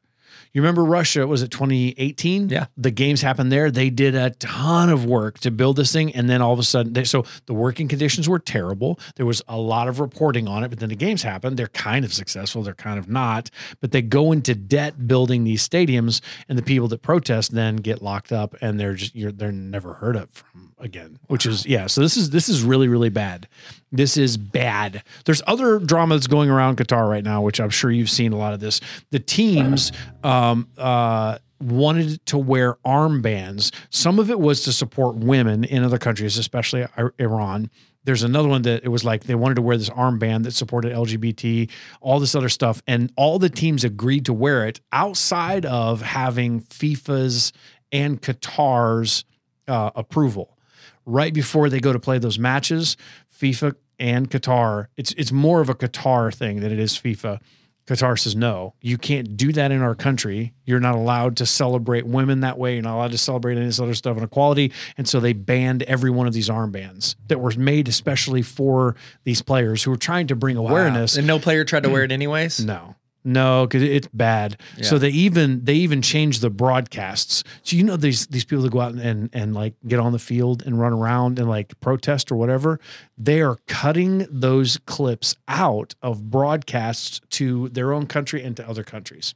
You 0.52 0.60
remember 0.60 0.84
Russia? 0.84 1.26
Was 1.26 1.42
it 1.42 1.50
2018? 1.50 2.50
Yeah. 2.50 2.66
The 2.76 2.90
games 2.90 3.22
happened 3.22 3.50
there. 3.50 3.70
They 3.70 3.88
did 3.88 4.14
a 4.14 4.30
ton 4.30 4.90
of 4.90 5.06
work 5.06 5.38
to 5.40 5.50
build 5.50 5.76
this 5.76 5.92
thing, 5.92 6.14
and 6.14 6.28
then 6.28 6.42
all 6.42 6.52
of 6.52 6.58
a 6.58 6.62
sudden, 6.62 6.92
they, 6.92 7.04
so 7.04 7.24
the 7.46 7.54
working 7.54 7.88
conditions 7.88 8.28
were 8.28 8.38
terrible. 8.38 9.00
There 9.16 9.24
was 9.24 9.40
a 9.48 9.56
lot 9.56 9.88
of 9.88 9.98
reporting 9.98 10.46
on 10.48 10.62
it, 10.62 10.68
but 10.68 10.78
then 10.78 10.90
the 10.90 10.96
games 10.96 11.22
happened. 11.22 11.56
They're 11.56 11.68
kind 11.68 12.04
of 12.04 12.12
successful. 12.12 12.62
They're 12.62 12.74
kind 12.74 12.98
of 12.98 13.08
not, 13.08 13.50
but 13.80 13.92
they 13.92 14.02
go 14.02 14.30
into 14.30 14.54
debt 14.54 15.08
building 15.08 15.44
these 15.44 15.66
stadiums, 15.66 16.20
and 16.50 16.58
the 16.58 16.62
people 16.62 16.88
that 16.88 17.00
protest 17.00 17.52
then 17.52 17.76
get 17.76 18.02
locked 18.02 18.30
up, 18.30 18.54
and 18.60 18.78
they're 18.78 18.94
just 18.94 19.14
you're 19.14 19.32
they're 19.32 19.52
never 19.52 19.94
heard 19.94 20.16
of 20.16 20.28
from 20.30 20.72
again. 20.78 21.18
Which 21.28 21.46
is 21.46 21.64
yeah. 21.64 21.86
So 21.86 22.02
this 22.02 22.18
is 22.18 22.28
this 22.28 22.50
is 22.50 22.62
really 22.62 22.88
really 22.88 23.08
bad. 23.08 23.48
This 23.90 24.16
is 24.16 24.38
bad. 24.38 25.02
There's 25.26 25.42
other 25.46 25.78
drama 25.78 26.14
that's 26.16 26.26
going 26.26 26.48
around 26.48 26.78
Qatar 26.78 27.08
right 27.08 27.22
now, 27.22 27.42
which 27.42 27.60
I'm 27.60 27.68
sure 27.70 27.90
you've 27.90 28.08
seen 28.08 28.32
a 28.32 28.38
lot 28.38 28.54
of 28.54 28.60
this. 28.60 28.80
The 29.10 29.18
teams 29.18 29.92
uh, 30.24 30.41
um, 30.42 30.68
uh, 30.76 31.38
wanted 31.60 32.24
to 32.26 32.38
wear 32.38 32.74
armbands. 32.84 33.72
Some 33.90 34.18
of 34.18 34.30
it 34.30 34.40
was 34.40 34.62
to 34.64 34.72
support 34.72 35.16
women 35.16 35.64
in 35.64 35.84
other 35.84 35.98
countries, 35.98 36.38
especially 36.38 36.86
Iran. 37.20 37.70
There's 38.04 38.24
another 38.24 38.48
one 38.48 38.62
that 38.62 38.82
it 38.82 38.88
was 38.88 39.04
like 39.04 39.24
they 39.24 39.36
wanted 39.36 39.54
to 39.54 39.62
wear 39.62 39.76
this 39.76 39.90
armband 39.90 40.42
that 40.42 40.52
supported 40.52 40.92
LGBT, 40.92 41.70
all 42.00 42.18
this 42.18 42.34
other 42.34 42.48
stuff. 42.48 42.82
And 42.88 43.12
all 43.16 43.38
the 43.38 43.48
teams 43.48 43.84
agreed 43.84 44.24
to 44.26 44.32
wear 44.32 44.66
it 44.66 44.80
outside 44.90 45.64
of 45.64 46.02
having 46.02 46.62
FIFA's 46.62 47.52
and 47.92 48.20
Qatar's 48.20 49.24
uh, 49.68 49.92
approval 49.94 50.58
right 51.04 51.32
before 51.32 51.68
they 51.68 51.80
go 51.80 51.92
to 51.92 51.98
play 51.98 52.18
those 52.18 52.38
matches, 52.38 52.96
FIFA 53.40 53.74
and 53.98 54.30
Qatar, 54.30 54.86
it's 54.96 55.12
it's 55.12 55.32
more 55.32 55.60
of 55.60 55.68
a 55.68 55.74
Qatar 55.74 56.34
thing 56.34 56.60
than 56.60 56.72
it 56.72 56.78
is 56.78 56.94
FIFA. 56.94 57.40
Qatar 57.86 58.18
says 58.18 58.36
no, 58.36 58.74
you 58.80 58.96
can't 58.96 59.36
do 59.36 59.52
that 59.52 59.72
in 59.72 59.82
our 59.82 59.94
country. 59.94 60.52
You're 60.64 60.80
not 60.80 60.94
allowed 60.94 61.36
to 61.38 61.46
celebrate 61.46 62.06
women 62.06 62.40
that 62.40 62.56
way. 62.56 62.74
You're 62.74 62.82
not 62.82 62.96
allowed 62.96 63.10
to 63.10 63.18
celebrate 63.18 63.54
any 63.54 63.62
of 63.62 63.68
this 63.68 63.80
other 63.80 63.94
stuff 63.94 64.16
in 64.16 64.22
equality. 64.22 64.72
And 64.96 65.08
so 65.08 65.18
they 65.18 65.32
banned 65.32 65.82
every 65.84 66.10
one 66.10 66.26
of 66.26 66.32
these 66.32 66.48
armbands 66.48 67.16
that 67.26 67.40
were 67.40 67.52
made 67.56 67.88
especially 67.88 68.42
for 68.42 68.94
these 69.24 69.42
players 69.42 69.82
who 69.82 69.90
were 69.90 69.96
trying 69.96 70.28
to 70.28 70.36
bring 70.36 70.56
awareness. 70.56 71.16
And 71.16 71.26
no 71.26 71.38
player 71.38 71.64
tried 71.64 71.82
to 71.82 71.90
wear 71.90 72.04
it 72.04 72.12
anyways. 72.12 72.64
No, 72.64 72.94
no, 73.24 73.66
because 73.66 73.82
it's 73.82 74.08
bad. 74.12 74.58
So 74.82 74.98
they 74.98 75.10
even 75.10 75.64
they 75.64 75.74
even 75.74 76.02
change 76.02 76.40
the 76.40 76.50
broadcasts. 76.50 77.44
So 77.62 77.76
you 77.76 77.84
know 77.84 77.96
these 77.96 78.26
these 78.28 78.44
people 78.44 78.62
that 78.64 78.72
go 78.72 78.80
out 78.80 78.92
and, 78.92 79.00
and 79.00 79.30
and 79.32 79.54
like 79.54 79.74
get 79.86 80.00
on 80.00 80.12
the 80.12 80.18
field 80.18 80.62
and 80.64 80.80
run 80.80 80.92
around 80.92 81.38
and 81.38 81.48
like 81.48 81.78
protest 81.80 82.32
or 82.32 82.36
whatever, 82.36 82.80
they 83.16 83.40
are 83.40 83.58
cutting 83.68 84.26
those 84.30 84.78
clips 84.86 85.36
out 85.48 85.94
of 86.02 86.30
broadcasts 86.30 87.20
to 87.30 87.68
their 87.68 87.92
own 87.92 88.06
country 88.06 88.42
and 88.42 88.56
to 88.56 88.68
other 88.68 88.82
countries. 88.84 89.34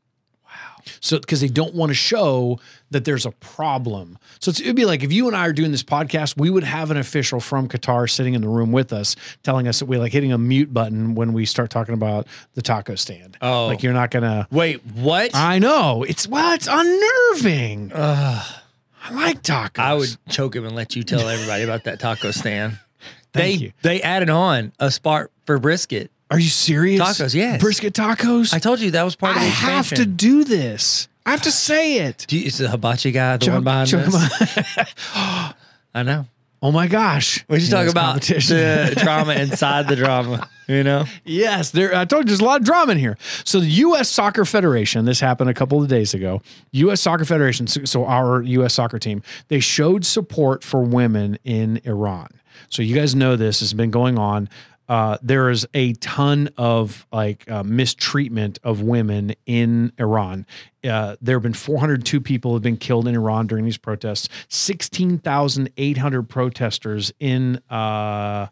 So, 1.01 1.19
because 1.19 1.40
they 1.40 1.49
don't 1.49 1.75
want 1.75 1.90
to 1.90 1.95
show 1.95 2.61
that 2.90 3.05
there's 3.05 3.27
a 3.27 3.33
problem. 3.33 4.19
So 4.38 4.51
it'd 4.51 4.77
be 4.77 4.85
like 4.85 5.03
if 5.03 5.12
you 5.12 5.27
and 5.27 5.37
I 5.37 5.47
are 5.47 5.53
doing 5.53 5.73
this 5.73 5.83
podcast, 5.83 6.38
we 6.38 6.49
would 6.51 6.64
have 6.64 6.90
an 6.90 6.97
official 6.97 7.40
from 7.40 7.69
Qatar 7.69 8.09
sitting 8.09 8.35
in 8.35 8.42
the 8.42 8.49
room 8.49 8.73
with 8.73 8.92
us, 8.92 9.16
telling 9.42 9.66
us 9.66 9.81
that 9.81 9.87
we're 9.87 9.99
like 9.99 10.12
hitting 10.12 10.33
a 10.33 10.38
mute 10.38 10.73
button 10.73 11.14
when 11.14 11.33
we 11.33 11.45
start 11.45 11.71
talking 11.71 11.95
about 11.95 12.27
the 12.55 12.62
taco 12.62 12.95
stand. 12.95 13.37
Oh. 13.42 13.66
like 13.66 13.83
you're 13.83 13.92
not 13.92 14.11
gonna. 14.11 14.47
Wait, 14.51 14.85
what? 14.87 15.35
I 15.35 15.59
know 15.59 16.05
it's 16.05 16.29
well, 16.29 16.55
it's 16.55 16.69
unnerving. 16.71 17.92
I 17.95 19.12
like 19.12 19.42
tacos. 19.42 19.79
I 19.79 19.95
would 19.95 20.16
choke 20.29 20.55
him 20.57 20.64
and 20.64 20.75
let 20.75 20.97
you 20.97 21.03
tell 21.03 21.29
everybody 21.29 21.62
about 21.62 21.85
that 21.85 22.01
taco 22.01 22.31
stand. 22.31 22.79
they 23.33 23.40
Thank 23.40 23.61
you. 23.61 23.73
they 23.83 24.03
added 24.03 24.31
on 24.31 24.73
a 24.79 24.90
spot 24.90 25.31
for 25.45 25.59
brisket. 25.59 26.11
Are 26.31 26.39
you 26.39 26.49
serious? 26.49 27.01
Tacos, 27.01 27.35
yes. 27.35 27.61
Brisket 27.61 27.95
tacos. 27.95 28.53
I 28.53 28.59
told 28.59 28.81
you 28.81 28.91
that 28.93 29.03
was 29.05 29.15
part 29.17 29.37
of 29.37 29.43
the 29.43 29.47
I 29.47 29.51
expansion. 29.51 29.97
have 29.97 30.07
to 30.07 30.07
do 30.07 30.45
this. 30.45 31.09
I 31.25 31.31
have 31.31 31.43
to 31.43 31.53
say 31.53 31.99
it. 32.07 32.25
Do 32.29 32.39
you, 32.39 32.47
is 32.47 32.59
the 32.59 32.69
hibachi 32.69 33.12
guy 33.12 33.37
the 33.37 33.51
one 33.51 33.65
behind 33.65 33.89
this? 33.91 34.15
I 35.15 36.03
know. 36.05 36.27
Oh 36.62 36.73
my 36.73 36.87
gosh. 36.89 37.45
We 37.49 37.61
should 37.61 37.71
Yeah, 37.71 37.83
talk 37.83 37.91
about 37.91 38.07
competition. 38.15 38.57
the 38.57 38.95
drama 39.03 39.35
inside 39.35 39.89
the 39.89 39.97
drama. 39.97 40.49
You 40.67 40.83
know, 40.83 41.05
Yes, 41.25 41.71
there. 41.71 41.95
I 41.95 42.05
told 42.07 42.25
you 42.25 42.29
there's 42.29 42.41
a 42.41 42.45
lot 42.45 42.61
of 42.61 42.67
drama 42.67 42.93
in 42.93 42.99
here. 42.99 43.17
So 43.45 43.61
the 43.61 43.67
U.S. 43.69 44.09
Soccer 44.09 44.45
Federation, 44.45 45.05
this 45.05 45.21
happened 45.21 45.49
a 45.49 45.55
couple 45.55 45.81
of 45.81 45.89
days 45.89 46.12
ago. 46.12 46.43
U.S. 46.73 47.01
Soccer 47.01 47.25
Federation, 47.25 47.69
so- 47.69 47.85
so 47.85 48.05
our 48.05 48.43
U.S. 48.43 48.75
soccer 48.75 48.99
team, 48.99 49.23
they 49.49 49.61
showed 49.61 50.05
support 50.05 50.65
for 50.65 50.83
women 50.83 51.39
in 51.45 51.81
Iran. 51.85 52.29
So 52.69 52.83
you 52.83 52.97
guys 52.97 53.15
know 53.15 53.37
this 53.37 53.61
has 53.61 53.75
been 53.75 53.91
going 53.93 54.19
on. 54.19 54.49
Uh, 54.88 55.18
there 55.22 55.51
is 55.51 55.66
a 55.75 55.92
ton 55.94 56.49
of 56.57 57.07
like 57.12 57.51
uh, 57.51 57.62
mistreatment 57.64 58.59
of 58.62 58.83
women 58.83 59.35
in 59.46 59.92
Iran. 59.99 60.46
Uh, 60.85 61.16
there 61.20 61.37
have 61.37 61.42
been 61.42 61.53
402 61.53 62.20
people 62.20 62.53
have 62.55 62.62
been 62.62 62.77
killed 62.77 63.09
in 63.09 63.14
Iran 63.14 63.46
during 63.46 63.64
these 63.64 63.79
protests. 63.79 64.29
16,800 64.49 66.22
protesters 66.29 67.12
in 67.18 67.61
uh, 67.70 68.46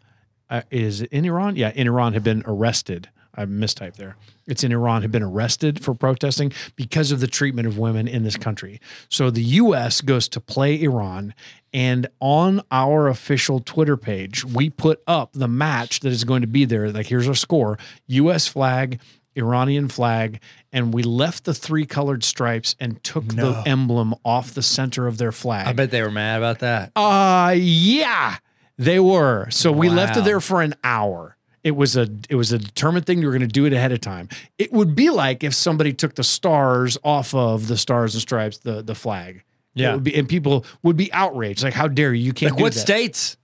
uh, 0.49 0.61
is 0.69 1.01
in 1.01 1.25
Iran? 1.25 1.55
Yeah, 1.55 1.71
in 1.73 1.87
Iran 1.87 2.13
have 2.13 2.23
been 2.23 2.43
arrested. 2.45 3.09
I 3.35 3.45
mistyped 3.45 3.95
there. 3.95 4.15
It's 4.47 4.63
in 4.63 4.71
Iran 4.71 5.01
have 5.01 5.11
been 5.11 5.23
arrested 5.23 5.83
for 5.83 5.93
protesting 5.93 6.53
because 6.75 7.11
of 7.11 7.19
the 7.19 7.27
treatment 7.27 7.67
of 7.67 7.77
women 7.77 8.07
in 8.07 8.23
this 8.23 8.37
country. 8.37 8.79
So 9.09 9.29
the 9.29 9.43
U.S. 9.43 10.01
goes 10.01 10.27
to 10.29 10.39
play 10.39 10.81
Iran, 10.81 11.33
and 11.73 12.07
on 12.19 12.61
our 12.71 13.07
official 13.07 13.59
Twitter 13.59 13.97
page, 13.97 14.45
we 14.45 14.69
put 14.69 15.01
up 15.07 15.31
the 15.33 15.47
match 15.47 15.99
that 16.01 16.11
is 16.11 16.23
going 16.23 16.41
to 16.41 16.47
be 16.47 16.65
there. 16.65 16.91
Like 16.91 17.07
here's 17.07 17.27
our 17.27 17.35
score: 17.35 17.77
U.S. 18.07 18.47
flag, 18.47 19.01
Iranian 19.35 19.89
flag, 19.89 20.39
and 20.71 20.93
we 20.93 21.03
left 21.03 21.43
the 21.43 21.53
three 21.53 21.85
colored 21.85 22.23
stripes 22.23 22.75
and 22.79 23.03
took 23.03 23.27
the 23.27 23.63
emblem 23.65 24.15
off 24.23 24.53
the 24.53 24.61
center 24.61 25.07
of 25.07 25.17
their 25.17 25.31
flag. 25.31 25.67
I 25.67 25.73
bet 25.73 25.91
they 25.91 26.01
were 26.01 26.11
mad 26.11 26.37
about 26.37 26.59
that. 26.59 26.91
Uh 26.95 27.53
yeah, 27.57 28.37
they 28.77 28.99
were. 28.99 29.49
So 29.49 29.71
we 29.71 29.89
left 29.89 30.17
it 30.17 30.23
there 30.23 30.39
for 30.39 30.61
an 30.61 30.75
hour. 30.83 31.34
It 31.65 31.75
was 31.75 31.97
a 31.97 32.07
it 32.29 32.35
was 32.35 32.53
a 32.53 32.59
determined 32.59 33.05
thing. 33.05 33.19
You 33.19 33.25
were 33.27 33.33
going 33.33 33.41
to 33.41 33.47
do 33.47 33.65
it 33.65 33.73
ahead 33.73 33.91
of 33.91 33.99
time. 33.99 34.29
It 34.57 34.71
would 34.71 34.95
be 34.95 35.09
like 35.09 35.43
if 35.43 35.53
somebody 35.53 35.91
took 35.93 36.15
the 36.15 36.23
stars 36.23 36.97
off 37.03 37.33
of 37.33 37.67
the 37.67 37.75
stars 37.77 38.13
and 38.15 38.21
stripes, 38.21 38.59
the 38.59 38.81
the 38.83 38.95
flag. 38.95 39.43
Yeah. 39.73 39.91
It 39.91 39.93
would 39.95 40.03
be, 40.05 40.15
and 40.15 40.29
people 40.29 40.63
would 40.83 40.95
be 40.95 41.11
outraged. 41.11 41.63
Like, 41.63 41.73
how 41.73 41.87
dare 41.89 42.13
you? 42.13 42.23
You 42.25 42.33
can't 42.33 42.53
Like 42.53 42.61
what 42.61 42.73
that. 42.73 42.79
states? 42.79 43.35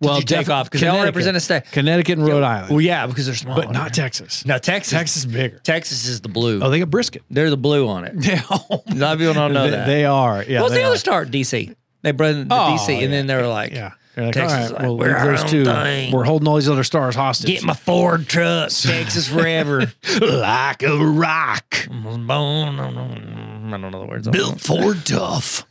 Well, 0.00 0.16
you 0.18 0.24
take 0.24 0.48
off 0.48 0.62
off? 0.66 0.70
'Cause 0.70 0.80
they 0.80 0.88
all 0.88 1.04
represent 1.04 1.36
a 1.36 1.40
state. 1.40 1.64
Connecticut 1.70 2.18
and 2.18 2.26
Rhode 2.26 2.42
Island, 2.42 2.70
Well, 2.70 2.80
yeah, 2.80 3.06
because 3.06 3.26
they're 3.26 3.34
small. 3.34 3.56
but 3.56 3.70
not 3.70 3.92
Texas. 3.92 4.46
No, 4.46 4.56
Texas. 4.56 4.90
Texas 4.92 5.16
is 5.18 5.26
bigger. 5.26 5.58
Texas 5.58 6.08
is 6.08 6.22
the 6.22 6.30
blue. 6.30 6.60
Oh, 6.62 6.70
they 6.70 6.78
got 6.78 6.90
brisket. 6.90 7.22
They're 7.30 7.50
the 7.50 7.58
blue 7.58 7.86
on 7.86 8.04
it. 8.04 8.14
Yeah, 8.24 8.40
A 8.50 8.94
lot 8.94 9.12
of 9.12 9.18
people 9.18 9.34
don't 9.34 9.52
know 9.52 9.64
they, 9.64 9.70
that. 9.70 9.86
they 9.86 10.04
are. 10.06 10.42
Yeah, 10.42 10.62
What's 10.62 10.72
they 10.72 10.80
the 10.80 10.86
other 10.86 10.96
star? 10.96 11.26
DC. 11.26 11.74
They 12.00 12.10
brought 12.12 12.32
the 12.32 12.46
Oh, 12.50 12.76
DC, 12.78 12.88
and 12.94 13.02
yeah. 13.02 13.08
then 13.08 13.26
they 13.26 13.36
were 13.36 13.46
like, 13.48 13.72
Yeah. 13.72 13.92
They're 14.16 14.24
like, 14.24 14.34
Texas 14.34 14.58
all 14.58 14.64
is 14.64 14.72
like, 14.72 14.82
well, 14.82 14.96
we're 14.96 15.12
leave 15.12 15.38
those 15.40 15.50
two. 15.50 15.64
thing. 15.66 16.10
We're 16.10 16.24
holding 16.24 16.48
all 16.48 16.54
these 16.56 16.70
other 16.70 16.84
stars 16.84 17.14
hostage. 17.14 17.48
"Get 17.48 17.64
my 17.64 17.74
Ford 17.74 18.26
truck, 18.26 18.70
Texas 18.80 19.28
forever." 19.28 19.92
like 20.22 20.82
a 20.82 20.96
rock. 20.96 21.86
I 21.90 21.92
don't 21.92 23.80
know 23.82 24.00
the 24.00 24.06
words. 24.08 24.26
Built 24.28 24.58
Ford 24.58 25.04
tough. 25.04 25.66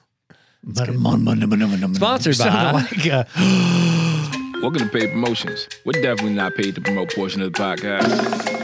Sponsored 1.95 2.37
by. 2.37 2.71
like 2.71 3.07
uh, 3.07 3.23
Welcome 4.61 4.79
to 4.81 4.89
Paid 4.89 5.09
Promotions. 5.09 5.67
We're 5.83 5.93
definitely 5.93 6.33
not 6.33 6.53
paid 6.53 6.75
to 6.75 6.81
promote 6.81 7.15
portion 7.15 7.41
of 7.41 7.51
the 7.51 7.59
podcast. 7.59 8.61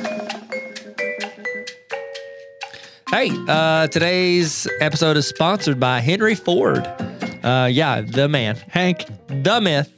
Hey, 3.10 3.32
uh, 3.48 3.88
today's 3.88 4.68
episode 4.80 5.18
is 5.18 5.28
sponsored 5.28 5.80
by 5.80 6.00
Henry 6.02 6.36
Ford. 6.36 6.86
Uh, 7.44 7.68
yeah, 7.72 8.02
the 8.02 8.28
man, 8.30 8.56
Hank. 8.70 9.06
The 9.32 9.62
myth, 9.62 9.92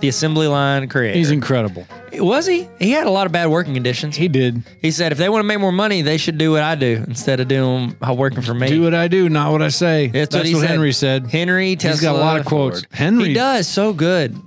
the 0.00 0.08
assembly 0.08 0.46
line 0.46 0.88
creator. 0.88 1.16
He's 1.16 1.30
incredible. 1.30 1.86
Was 2.12 2.46
he? 2.46 2.68
He 2.78 2.90
had 2.90 3.06
a 3.06 3.10
lot 3.10 3.26
of 3.26 3.32
bad 3.32 3.46
working 3.48 3.74
conditions. 3.74 4.16
He 4.16 4.28
did. 4.28 4.62
He 4.80 4.90
said 4.90 5.12
if 5.12 5.18
they 5.18 5.28
want 5.28 5.40
to 5.40 5.46
make 5.46 5.60
more 5.60 5.72
money, 5.72 6.02
they 6.02 6.16
should 6.16 6.38
do 6.38 6.52
what 6.52 6.62
I 6.62 6.74
do 6.74 7.04
instead 7.06 7.38
of 7.40 7.48
doing 7.48 7.96
uh, 8.06 8.14
working 8.14 8.40
for 8.42 8.54
me. 8.54 8.68
Do 8.68 8.82
what 8.82 8.94
I 8.94 9.08
do, 9.08 9.28
not 9.28 9.52
what 9.52 9.62
I 9.62 9.68
say. 9.68 10.08
That's, 10.08 10.34
what, 10.34 10.46
he 10.46 10.54
what 10.54 10.62
said. 10.62 10.70
Henry 10.70 10.92
said. 10.92 11.26
Henry 11.26 11.76
Tesla. 11.76 11.92
He's 11.92 12.00
got 12.00 12.16
a 12.16 12.18
lot 12.18 12.40
of 12.40 12.46
quotes. 12.46 12.80
Ford. 12.80 12.88
Henry- 12.92 13.28
he 13.28 13.34
does 13.34 13.68
so 13.68 13.92
good. 13.92 14.40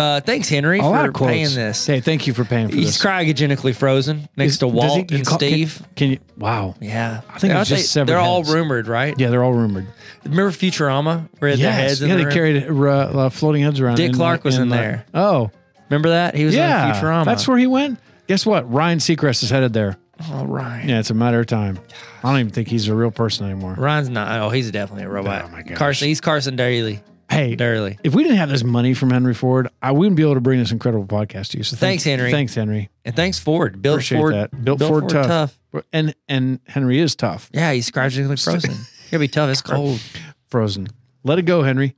Uh, 0.00 0.20
thanks, 0.20 0.48
Henry, 0.48 0.78
a 0.78 0.82
for 0.82 0.90
lot 0.90 1.06
of 1.06 1.14
quotes. 1.14 1.30
paying 1.32 1.54
this. 1.54 1.86
Hey, 1.86 2.00
thank 2.00 2.26
you 2.26 2.32
for 2.34 2.44
paying 2.44 2.68
for 2.68 2.74
this. 2.76 2.84
He's 2.84 2.98
this. 2.98 3.04
cryogenically 3.04 3.74
frozen 3.74 4.28
next 4.36 4.52
Is- 4.52 4.58
to 4.58 4.66
does 4.66 4.74
Walt 4.74 5.10
he- 5.10 5.16
and 5.16 5.26
can- 5.26 5.38
Steve. 5.38 5.82
Can, 5.96 6.10
you? 6.12 6.18
Wow. 6.38 6.74
yeah, 6.80 7.20
I 7.28 7.38
think 7.38 7.52
Aren't 7.52 7.62
it's 7.62 7.70
just 7.70 7.82
they, 7.82 7.86
severed 7.86 8.06
They're 8.12 8.18
all 8.18 8.42
heads. 8.42 8.54
rumored, 8.54 8.88
right? 8.88 9.18
Yeah, 9.18 9.28
they're 9.30 9.44
all 9.44 9.52
rumored. 9.52 9.86
Remember 10.24 10.50
Futurama? 10.50 11.28
Where 11.38 11.56
their 11.56 11.72
heads 11.72 12.02
in 12.02 12.08
yeah, 12.08 12.14
the 12.16 12.18
they 12.20 12.24
room? 12.26 12.34
carried 12.34 12.68
uh, 12.70 12.88
uh, 13.26 13.30
floating 13.30 13.62
heads 13.62 13.80
around. 13.80 13.96
Dick 13.96 14.12
Clark 14.14 14.44
was 14.44 14.58
in 14.58 14.68
the- 14.68 14.76
there. 14.76 15.04
Oh, 15.14 15.50
Remember 15.88 16.10
that? 16.10 16.36
He 16.36 16.44
was 16.44 16.54
yeah. 16.54 16.88
in 16.88 16.94
Futurama. 16.94 17.24
That's 17.24 17.48
where 17.48 17.58
he 17.58 17.66
went. 17.66 17.98
Guess 18.28 18.46
what? 18.46 18.70
Ryan 18.72 19.00
Seacrest 19.00 19.42
is 19.42 19.50
headed 19.50 19.72
there. 19.72 19.96
All 20.32 20.46
right. 20.46 20.84
Yeah, 20.84 21.00
it's 21.00 21.10
a 21.10 21.14
matter 21.14 21.40
of 21.40 21.46
time. 21.46 21.80
I 22.22 22.30
don't 22.30 22.38
even 22.40 22.52
think 22.52 22.68
he's 22.68 22.86
a 22.88 22.94
real 22.94 23.10
person 23.10 23.46
anymore. 23.46 23.74
Ryan's 23.76 24.08
not. 24.08 24.40
Oh, 24.40 24.50
he's 24.50 24.70
definitely 24.70 25.04
a 25.04 25.08
robot. 25.08 25.46
Oh, 25.46 25.48
my 25.48 25.62
gosh. 25.62 25.76
Carson. 25.78 26.06
He's 26.08 26.20
Carson 26.20 26.54
Daly. 26.54 27.00
Hey, 27.30 27.54
Daly. 27.54 27.96
if 28.02 28.14
we 28.14 28.24
didn't 28.24 28.38
have 28.38 28.48
this 28.48 28.64
money 28.64 28.92
from 28.92 29.10
Henry 29.10 29.34
Ford, 29.34 29.68
I 29.80 29.92
wouldn't 29.92 30.16
be 30.16 30.22
able 30.22 30.34
to 30.34 30.40
bring 30.40 30.58
this 30.58 30.72
incredible 30.72 31.06
podcast 31.06 31.50
to 31.50 31.58
you. 31.58 31.64
So 31.64 31.76
Thanks, 31.76 32.02
Henry. 32.02 32.30
Thanks, 32.30 32.54
Henry. 32.54 32.90
And 33.04 33.14
thanks 33.14 33.38
Ford. 33.38 33.80
Built 33.80 33.96
Appreciate 33.96 34.18
Ford. 34.18 34.34
that. 34.34 34.64
Built, 34.64 34.80
Ford, 34.80 35.08
tough. 35.08 35.58
And 35.92 36.14
and 36.28 36.58
Henry 36.66 36.98
is 36.98 37.14
tough. 37.14 37.48
Yeah, 37.52 37.72
he's 37.72 37.90
cryogenically 37.90 38.42
frozen. 38.42 38.74
He'll 39.10 39.20
be 39.20 39.28
tough. 39.28 39.48
It's 39.50 39.62
cold. 39.62 40.00
Frozen. 40.48 40.88
Let 41.22 41.38
it 41.38 41.42
go, 41.42 41.62
Henry. 41.62 41.94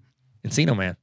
Encino 0.47 0.77
Man. 0.77 0.97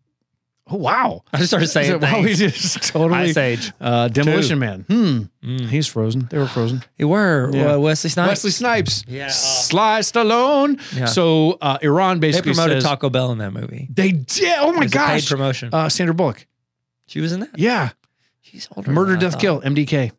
Oh 0.71 0.75
wow. 0.77 1.23
I 1.33 1.37
just 1.37 1.49
started 1.49 1.67
saying 1.67 1.99
wow, 1.99 2.21
we 2.21 2.35
things. 2.35 2.51
just 2.53 2.83
totally 2.93 3.17
Ice 3.19 3.37
Age. 3.37 3.71
uh, 3.81 4.07
Demolition 4.07 4.59
Man. 4.59 4.85
Hmm. 4.87 5.21
Mm. 5.43 5.67
He's 5.67 5.87
frozen. 5.87 6.27
They 6.29 6.37
were 6.37 6.47
frozen. 6.47 6.83
They 6.97 7.05
were 7.05 7.49
Yeah. 7.53 7.73
uh, 7.73 7.79
Wesley 7.79 8.09
Snipes. 8.11 8.29
Wesley 8.29 8.51
Snipes. 8.51 9.03
Yeah, 9.07 9.25
uh, 9.25 9.29
Sly 9.29 9.99
Stallone. 10.01 10.79
Yeah. 10.95 11.05
So 11.05 11.57
uh, 11.61 11.77
Iran 11.81 12.19
They 12.19 12.27
basically 12.27 12.53
promoted 12.53 12.77
says 12.81 12.83
Taco 12.83 13.09
Bell 13.09 13.31
in 13.31 13.39
that 13.39 13.51
movie. 13.51 13.87
they 13.91 14.11
did. 14.11 14.57
Oh 14.59 14.71
my 14.73 14.81
It 14.81 14.83
was 14.85 14.95
a 14.95 14.97
paid 14.99 15.25
promotion. 15.25 15.69
Uh, 15.73 15.89
Sandra 15.89 16.13
Bullock. 16.13 16.45
she 17.07 17.19
was 17.19 17.31
in 17.31 17.39
that. 17.41 17.57
Yeah. 17.57 17.89
She's 18.41 18.67
older. 18.75 18.91
Murder, 18.91 19.11
than 19.11 19.19
Death, 19.21 19.31
thought. 19.33 19.41
Kill. 19.41 19.61
MDK. 19.61 20.11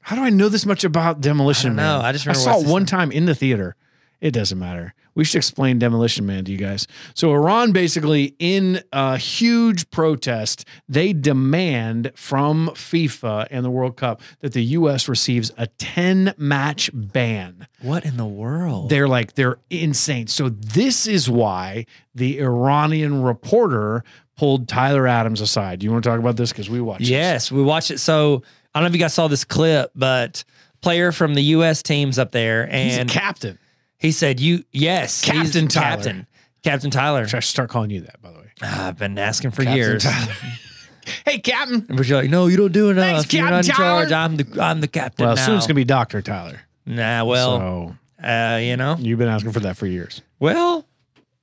How 0.00 0.16
do 0.16 0.22
I 0.22 0.30
know 0.30 0.48
this 0.48 0.66
much 0.66 0.82
about 0.84 1.20
Demolition 1.20 1.78
I 1.78 1.82
don't 1.82 1.92
know. 1.92 1.96
Man? 1.98 2.04
I 2.06 2.12
just 2.12 2.26
I 2.26 2.30
remember 2.30 2.44
saw 2.44 2.50
it 2.54 2.58
Wesley 2.58 2.72
one 2.72 2.86
time 2.86 3.12
in 3.12 3.24
the 3.26 3.34
theater. 3.34 3.76
It 4.20 4.32
doesn't 4.32 4.58
matter. 4.58 4.94
We 5.14 5.24
should 5.24 5.38
explain 5.38 5.78
Demolition 5.78 6.26
Man 6.26 6.44
to 6.44 6.52
you 6.52 6.58
guys. 6.58 6.86
So 7.14 7.32
Iran 7.32 7.72
basically 7.72 8.34
in 8.38 8.82
a 8.92 9.16
huge 9.18 9.90
protest, 9.90 10.64
they 10.88 11.12
demand 11.12 12.12
from 12.14 12.68
FIFA 12.74 13.48
and 13.50 13.64
the 13.64 13.70
World 13.70 13.96
Cup 13.96 14.20
that 14.40 14.52
the 14.52 14.62
US 14.62 15.08
receives 15.08 15.52
a 15.56 15.66
10 15.66 16.34
match 16.36 16.90
ban. 16.92 17.66
What 17.80 18.04
in 18.04 18.16
the 18.16 18.26
world? 18.26 18.88
They're 18.90 19.08
like 19.08 19.34
they're 19.34 19.58
insane. 19.70 20.28
So 20.28 20.48
this 20.48 21.06
is 21.06 21.28
why 21.28 21.86
the 22.14 22.40
Iranian 22.40 23.22
reporter 23.22 24.04
pulled 24.36 24.68
Tyler 24.68 25.06
Adams 25.06 25.40
aside. 25.40 25.78
Do 25.80 25.84
you 25.84 25.92
want 25.92 26.04
to 26.04 26.10
talk 26.10 26.18
about 26.18 26.36
this 26.36 26.52
cuz 26.52 26.70
we 26.70 26.80
watched 26.80 27.00
this. 27.00 27.10
Yes, 27.10 27.52
we 27.52 27.62
watched 27.62 27.90
it. 27.90 27.98
So 27.98 28.42
I 28.74 28.78
don't 28.78 28.84
know 28.84 28.88
if 28.88 28.94
you 28.94 29.00
guys 29.00 29.14
saw 29.14 29.28
this 29.28 29.44
clip, 29.44 29.90
but 29.94 30.44
player 30.80 31.12
from 31.12 31.34
the 31.34 31.42
U.S. 31.42 31.82
team's 31.82 32.18
up 32.18 32.32
there, 32.32 32.66
He's 32.66 32.96
a 32.96 33.00
and 33.00 33.10
captain. 33.10 33.58
He 34.02 34.12
said, 34.12 34.38
"You 34.40 34.64
yes, 34.72 35.22
he's 35.22 35.32
Captain 35.54 35.68
Tyler. 35.68 35.96
Captain, 35.96 36.26
Captain 36.62 36.90
Tyler." 36.90 37.26
Should 37.26 37.36
I 37.38 37.40
start 37.40 37.70
calling 37.70 37.90
you 37.90 38.02
that, 38.02 38.20
by 38.20 38.32
the 38.32 38.38
way? 38.40 38.50
I've 38.60 38.98
been 38.98 39.16
asking 39.18 39.52
for 39.52 39.62
Captain 39.62 39.76
years. 39.78 40.02
Tyler. 40.04 40.32
hey, 41.24 41.38
Captain. 41.38 41.80
But 41.88 42.06
you're 42.06 42.20
like, 42.20 42.30
no, 42.30 42.48
you 42.48 42.56
don't 42.56 42.72
do 42.72 42.90
enough. 42.90 43.04
Thanks, 43.04 43.32
You're 43.32 43.44
not 43.48 43.64
in 43.64 43.70
Captain 43.70 43.74
charge. 43.84 44.08
Tyler." 44.10 44.24
I'm 44.24 44.36
the 44.36 44.62
I'm 44.62 44.80
the 44.80 44.88
captain 44.88 45.24
Well, 45.26 45.36
now. 45.36 45.46
soon 45.46 45.56
it's 45.56 45.66
gonna 45.66 45.74
be 45.74 45.84
Doctor 45.84 46.20
Tyler. 46.20 46.60
nah, 46.84 47.24
well, 47.24 47.96
so 48.20 48.26
uh, 48.26 48.58
you 48.60 48.76
know, 48.76 48.96
you've 48.98 49.18
been 49.18 49.28
asking 49.28 49.52
for 49.52 49.60
that 49.60 49.76
for 49.76 49.86
years. 49.86 50.20
well, 50.38 50.84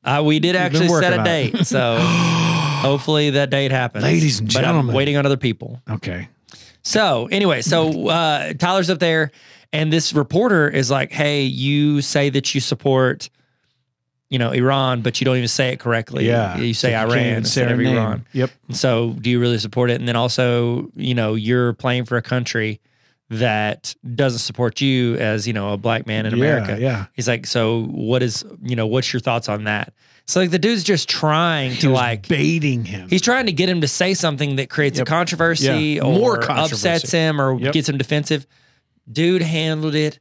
uh, 0.04 0.22
we 0.26 0.40
did 0.40 0.54
been 0.54 0.62
actually 0.62 0.88
set 0.90 1.14
a 1.14 1.20
on 1.20 1.28
it. 1.28 1.52
date, 1.54 1.58
so 1.68 1.98
hopefully 2.00 3.32
that 3.32 3.50
date 3.50 3.72
happens. 3.72 4.04
Ladies 4.04 4.40
and 4.40 4.48
But 4.48 4.58
I'm 4.60 4.64
gentlemen. 4.66 4.96
waiting 4.96 5.18
on 5.18 5.26
other 5.26 5.38
people. 5.38 5.82
Okay. 5.90 6.30
So 6.82 7.28
anyway, 7.32 7.62
so 7.62 8.08
uh, 8.08 8.54
Tyler's 8.54 8.90
up 8.90 9.00
there, 9.00 9.32
and 9.74 9.92
this 9.94 10.14
reporter 10.14 10.68
is 10.70 10.90
like, 10.92 11.12
"Hey, 11.12 11.44
you 11.44 12.02
say 12.02 12.30
that 12.30 12.54
you 12.56 12.62
support." 12.62 13.30
You 14.32 14.38
know 14.38 14.52
Iran, 14.52 15.02
but 15.02 15.20
you 15.20 15.26
don't 15.26 15.38
even 15.38 15.48
say 15.48 15.70
it 15.70 15.80
correctly. 15.80 16.28
Yeah. 16.28 16.56
you 16.58 16.76
say 16.76 16.92
So 16.92 16.98
Iran 17.00 17.18
instead 17.38 17.72
of. 17.72 17.80
Iran. 17.80 18.26
Yep. 18.34 18.52
So, 18.72 19.16
do 19.20 19.28
you 19.28 19.40
really 19.40 19.58
support 19.58 19.90
it? 19.90 19.96
And 20.00 20.08
then 20.08 20.16
also, 20.16 20.92
you 20.96 21.16
know, 21.16 21.34
you're 21.34 21.74
playing 21.74 22.06
for 22.06 22.16
a 22.16 22.22
country 22.22 22.80
that 23.32 23.96
doesn't 24.16 24.40
support 24.40 24.82
you 24.82 25.16
as, 25.16 25.48
you 25.48 25.54
know, 25.54 25.74
a 25.74 25.78
black 25.78 26.06
man 26.08 26.26
in 26.28 26.34
America. 26.34 26.78
yeah. 26.80 27.06
He's 27.14 27.28
like, 27.28 27.46
so 27.48 27.84
what 27.86 28.22
is, 28.24 28.44
you 28.64 28.76
know, 28.76 28.86
what's 28.88 29.12
your 29.14 29.20
thoughts 29.20 29.50
on 29.50 29.64
that? 29.66 29.94
So, 30.28 30.40
like, 30.40 30.52
the 30.52 30.60
dude's 30.60 30.84
just 30.84 31.10
trying 31.10 31.72
He 31.72 31.82
to, 31.82 31.90
like, 31.90 32.28
baiting 32.28 32.86
him. 32.86 33.08
he's 33.10 33.22
trying 33.24 33.48
to 33.48 33.52
get 33.52 33.68
him 33.68 33.82
to 33.82 33.88
say 33.88 34.14
something 34.14 34.58
that 34.58 34.70
creates 34.70 35.00
Yep. 35.00 35.08
a 35.08 35.10
controversy 35.10 35.66
Yeah, 35.98 36.04
or 36.04 36.14
more 36.14 36.52
upsets 36.52 37.12
him 37.12 37.42
or 37.42 37.60
Yep. 37.60 37.74
gets 37.74 37.90
him 37.90 37.98
defensive. 37.98 38.46
Dude 39.12 39.42
handled 39.42 39.96
it 39.96 40.20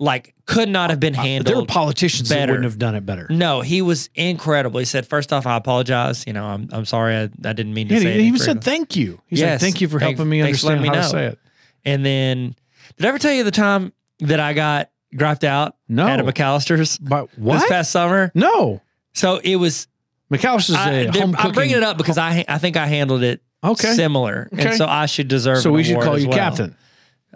like 0.00 0.34
could 0.46 0.68
not 0.68 0.90
have 0.90 1.00
been 1.00 1.14
handled. 1.14 1.46
There 1.52 1.60
were 1.60 1.66
politicians 1.66 2.28
that 2.28 2.48
wouldn't 2.48 2.64
have 2.64 2.78
done 2.78 2.94
it 2.94 3.04
better. 3.04 3.26
no, 3.30 3.60
he 3.62 3.82
was 3.82 4.08
incredible. 4.14 4.78
He 4.78 4.84
said, 4.86 5.06
first 5.06 5.32
off, 5.32 5.44
I 5.46 5.56
apologize. 5.56 6.24
You 6.26 6.32
know, 6.34 6.44
I'm 6.44 6.68
I'm 6.72 6.84
sorry. 6.84 7.16
I, 7.16 7.22
I 7.24 7.52
didn't 7.52 7.74
mean 7.74 7.88
to 7.88 7.94
Yeah, 7.94 8.00
say 8.00 8.04
he 8.04 8.10
anything 8.12 8.26
even 8.28 8.38
said 8.40 8.62
thank 8.64 8.94
you. 8.96 9.12
Like, 9.12 9.20
Yes. 9.40 9.60
thank 9.60 9.80
you 9.80 9.88
for 9.88 9.98
Thank- 9.98 10.16
helping 10.16 10.30
me 10.30 10.40
understand 10.40 10.82
letting 10.82 10.92
how 10.94 10.98
me 11.00 11.02
to 11.04 11.08
say 11.10 11.24
it. 11.26 11.38
And 11.84 12.04
then, 12.06 12.54
did 12.96 13.06
I 13.06 13.08
ever 13.08 13.18
tell 13.18 13.32
you 13.32 13.44
the 13.44 13.50
time 13.50 13.92
that 14.20 14.38
I 14.40 14.52
got 14.52 14.90
griped 15.16 15.44
out 15.44 15.74
No. 15.88 16.06
at 16.06 16.20
a 16.20 16.24
McAllister's 16.24 16.98
But 16.98 17.28
what? 17.38 17.54
this 17.60 17.68
past 17.68 17.90
summer? 17.90 18.30
no. 18.34 18.80
So 19.14 19.40
it 19.42 19.56
was. 19.56 19.88
McAllister's 20.30 20.76
I, 20.76 20.90
a 20.90 21.10
home 21.12 21.34
I'm 21.38 21.52
bringing 21.52 21.76
it 21.76 21.82
up 21.82 21.96
because 21.96 22.18
I 22.18 22.44
I 22.46 22.58
think 22.58 22.76
I 22.76 22.86
handled 22.86 23.22
it 23.24 23.42
Okay. 23.64 23.94
similar, 23.94 24.48
Okay. 24.52 24.68
and 24.68 24.76
so 24.76 24.86
I 24.86 25.06
should 25.06 25.26
deserve. 25.26 25.58
So 25.58 25.72
we 25.72 25.82
should 25.82 26.00
call 26.00 26.16
you 26.18 26.28
well. 26.28 26.38
captain. 26.38 26.76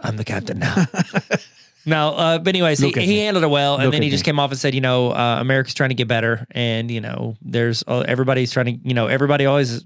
I'm 0.02 0.16
the 0.16 0.24
captain 0.24 0.58
now. 0.58 0.84
no, 1.86 2.10
uh, 2.10 2.38
but 2.38 2.48
anyways, 2.48 2.78
he, 2.80 2.90
he 2.92 3.18
handled 3.20 3.44
it 3.44 3.48
well, 3.48 3.74
and 3.76 3.84
Look 3.84 3.92
then 3.92 4.02
he 4.02 4.10
just 4.10 4.22
me. 4.22 4.26
came 4.26 4.38
off 4.38 4.50
and 4.50 4.58
said, 4.60 4.74
you 4.74 4.80
know, 4.80 5.12
uh, 5.12 5.38
America's 5.40 5.74
trying 5.74 5.90
to 5.90 5.94
get 5.94 6.08
better, 6.08 6.46
and 6.50 6.90
you 6.90 7.00
know, 7.00 7.36
there's 7.42 7.82
uh, 7.86 8.00
everybody's 8.06 8.52
trying 8.52 8.66
to, 8.66 8.88
you 8.88 8.94
know, 8.94 9.06
everybody 9.06 9.46
always 9.46 9.84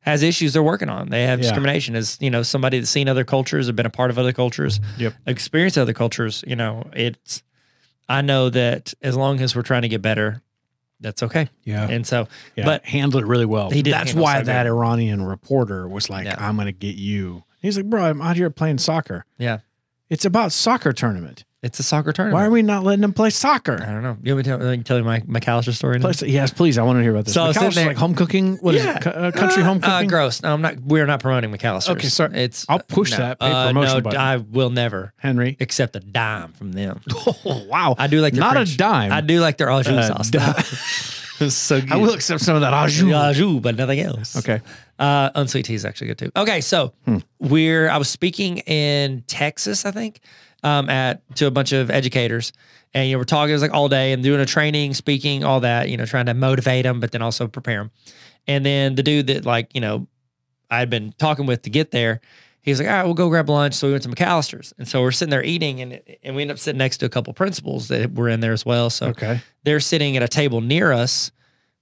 has 0.00 0.22
issues 0.22 0.52
they're 0.52 0.62
working 0.62 0.88
on. 0.88 1.08
They 1.08 1.24
have 1.24 1.40
Yeah. 1.40 1.44
discrimination 1.44 1.96
as 1.96 2.16
you 2.20 2.30
know 2.30 2.42
somebody 2.42 2.78
that's 2.78 2.90
seen 2.90 3.08
other 3.08 3.24
cultures, 3.24 3.66
have 3.66 3.74
been 3.76 3.86
a 3.86 3.90
part 3.90 4.10
of 4.10 4.18
other 4.18 4.32
cultures, 4.32 4.78
Yep. 4.98 5.14
experienced 5.26 5.78
other 5.78 5.92
cultures. 5.94 6.44
You 6.46 6.56
know, 6.56 6.88
it's. 6.92 7.42
I 8.08 8.20
know 8.22 8.50
that 8.50 8.94
as 9.02 9.16
long 9.16 9.40
as 9.40 9.56
we're 9.56 9.62
trying 9.62 9.82
to 9.82 9.88
get 9.88 10.00
better, 10.00 10.40
that's 11.00 11.24
okay. 11.24 11.48
Yeah. 11.64 11.88
And 11.88 12.06
so, 12.06 12.28
Yeah, 12.54 12.64
but 12.64 12.84
handled 12.84 13.24
it 13.24 13.26
really 13.26 13.46
well. 13.46 13.68
He 13.70 13.82
did 13.82 13.92
That's 13.92 14.14
why 14.14 14.38
so 14.38 14.44
that. 14.44 14.64
Iranian 14.66 15.22
reporter 15.24 15.88
was 15.88 16.08
like, 16.08 16.24
Yeah. 16.26 16.36
"I'm 16.38 16.54
going 16.54 16.66
to 16.66 16.72
get 16.72 16.94
you." 16.94 17.42
He's 17.66 17.76
like, 17.76 17.86
"Bro, 17.86 18.04
I'm 18.04 18.22
out 18.22 18.36
here 18.36 18.48
playing 18.50 18.78
soccer. 18.78 19.24
yeah, 19.38 19.58
It's 20.08 20.24
about 20.24 20.52
soccer 20.52 20.92
tournament. 20.92 21.44
it's 21.62 21.80
a 21.80 21.82
soccer 21.82 22.12
tournament. 22.12 22.34
Why 22.34 22.46
are 22.46 22.50
we 22.50 22.62
not 22.62 22.84
letting 22.84 23.00
them 23.00 23.12
play 23.12 23.28
soccer? 23.30 23.74
I 23.82 23.86
don't 23.86 24.02
know. 24.04 24.16
You 24.22 24.34
want 24.36 24.46
me 24.46 24.52
to 24.52 24.58
tell, 24.58 24.82
tell 24.84 24.98
you 24.98 25.04
my 25.04 25.18
McAlister 25.20 25.72
story? 25.74 25.98
now? 25.98 26.12
Yes, 26.24 26.52
please. 26.52 26.78
I 26.78 26.82
want 26.84 26.98
to 26.98 27.02
hear 27.02 27.10
about 27.10 27.24
this. 27.24 27.34
So 27.34 27.40
McAlister's 27.50 27.76
like 27.86 27.96
home 27.96 28.14
cooking. 28.14 28.56
What 28.58 28.76
is 28.76 28.84
Yeah. 28.84 28.96
it? 28.98 29.02
Co- 29.02 29.10
uh, 29.10 29.30
country 29.32 29.64
home 29.64 29.80
Uh, 29.82 30.04
gross. 30.04 30.42
No, 30.44 30.54
I'm 30.54 30.62
not. 30.62 30.76
We're 30.80 31.06
not 31.06 31.18
promoting 31.20 31.50
McAlister's. 31.50 31.88
Okay, 31.90 32.06
sorry. 32.08 32.36
It's 32.38 32.64
I'll 32.68 32.78
push 32.78 33.10
no. 33.10 33.16
that, 33.16 33.40
pay 33.40 33.50
Uh, 33.50 33.66
promotion 33.68 33.94
no, 33.96 34.00
button. 34.02 34.20
I 34.20 34.36
will 34.36 34.70
never 34.70 35.12
Henry. 35.16 35.56
accept 35.58 35.96
a 35.96 36.00
dime 36.00 36.52
from 36.52 36.70
them. 36.72 37.00
Oh 37.48 37.64
wow! 37.68 37.94
I 37.98 38.06
do 38.06 38.20
like 38.20 38.34
their 38.34 38.40
not 38.40 38.52
French- 38.52 38.74
a 38.74 38.78
dime. 38.78 39.10
I 39.12 39.20
do 39.20 39.40
like 39.40 39.56
their 39.56 39.70
au 39.70 39.82
jus 39.82 40.10
Uh, 40.10 40.22
sauce. 40.22 40.30
so 41.48 41.80
good. 41.80 41.92
I 41.92 41.96
will 41.96 42.12
accept 42.14 42.40
some 42.42 42.54
of 42.54 42.62
that 42.62 42.72
au 42.74 42.86
jus. 42.86 43.12
Au 43.12 43.32
jus, 43.32 43.60
but 43.60 43.76
nothing 43.76 44.00
else. 44.00 44.36
Okay. 44.36 44.60
Uh, 44.98 45.30
unsweet 45.34 45.64
tea 45.66 45.74
is 45.74 45.84
actually 45.84 46.08
good 46.08 46.18
too. 46.18 46.32
Okay, 46.36 46.60
so 46.60 46.92
Hmm. 47.04 47.18
we're 47.38 47.88
I 47.88 47.98
was 47.98 48.08
speaking 48.08 48.58
in 48.58 49.22
Texas, 49.26 49.84
I 49.84 49.90
think, 49.90 50.20
um, 50.62 50.88
at 50.88 51.20
to 51.36 51.46
a 51.46 51.50
bunch 51.50 51.72
of 51.72 51.90
educators, 51.90 52.52
and 52.94 53.06
you 53.08 53.14
know 53.14 53.18
we're 53.18 53.24
talking 53.24 53.50
it 53.50 53.54
was 53.54 53.62
like 53.62 53.74
all 53.74 53.88
day 53.88 54.12
and 54.12 54.22
doing 54.22 54.40
a 54.40 54.46
training, 54.46 54.94
speaking, 54.94 55.44
all 55.44 55.60
that, 55.60 55.90
you 55.90 55.96
know, 55.96 56.06
trying 56.06 56.26
to 56.26 56.34
motivate 56.34 56.84
them, 56.84 57.00
but 57.00 57.12
then 57.12 57.20
also 57.22 57.46
prepare 57.46 57.78
them. 57.78 57.90
And 58.46 58.64
then 58.64 58.94
the 58.94 59.02
dude 59.02 59.26
that 59.26 59.44
like 59.44 59.74
you 59.74 59.80
know 59.80 60.06
I 60.70 60.78
had 60.78 60.88
been 60.90 61.12
talking 61.18 61.44
with 61.46 61.62
to 61.62 61.70
get 61.70 61.90
there, 61.90 62.20
he 62.66 62.72
was 62.72 62.80
like, 62.80 62.88
all 62.88 62.94
right, 62.94 63.04
we'll 63.04 63.14
go 63.14 63.30
grab 63.30 63.48
lunch. 63.48 63.72
So 63.74 63.86
we 63.86 63.92
went 63.92 64.02
to 64.02 64.10
McAlister's, 64.10 64.74
and 64.76 64.86
so 64.86 65.00
we're 65.00 65.12
sitting 65.12 65.30
there 65.30 65.42
eating, 65.42 65.80
and 65.80 66.00
and 66.22 66.36
we 66.36 66.42
end 66.42 66.50
up 66.50 66.58
sitting 66.58 66.76
next 66.78 66.98
to 66.98 67.06
a 67.06 67.08
couple 67.08 67.32
principals 67.32 67.88
that 67.88 68.12
were 68.14 68.28
in 68.28 68.40
there 68.40 68.52
as 68.52 68.66
well. 68.66 68.90
So 68.90 69.06
Okay. 69.08 69.40
they're 69.64 69.80
sitting 69.80 70.16
at 70.18 70.22
a 70.22 70.28
table 70.28 70.60
near 70.60 70.92
us, 70.92 71.30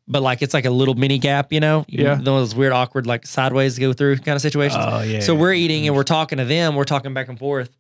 but 0.07 0.23
like 0.23 0.43
it's 0.43 0.55
like 0.55 0.67
a 0.67 0.71
little 0.71 0.95
mini 0.95 1.19
gap, 1.19 1.53
you 1.53 1.59
know? 1.61 1.85
Yeah. 1.89 2.17
Those 2.23 2.55
weird, 2.55 2.73
awkward, 2.73 3.07
like 3.07 3.27
sideways 3.27 3.79
go 3.79 3.93
through 3.93 4.19
kind 4.19 4.37
of 4.37 4.43
situations. 4.43 4.85
Oh 4.87 5.01
yeah. 5.03 5.21
so 5.21 5.35
we're 5.35 5.55
eating 5.55 5.87
and 5.89 5.97
we're 5.97 6.05
talking 6.05 6.39
to 6.39 6.45
them, 6.45 6.77
we're 6.77 6.85
talking 6.85 7.13
back 7.15 7.29
and 7.29 7.39
forth. 7.39 7.75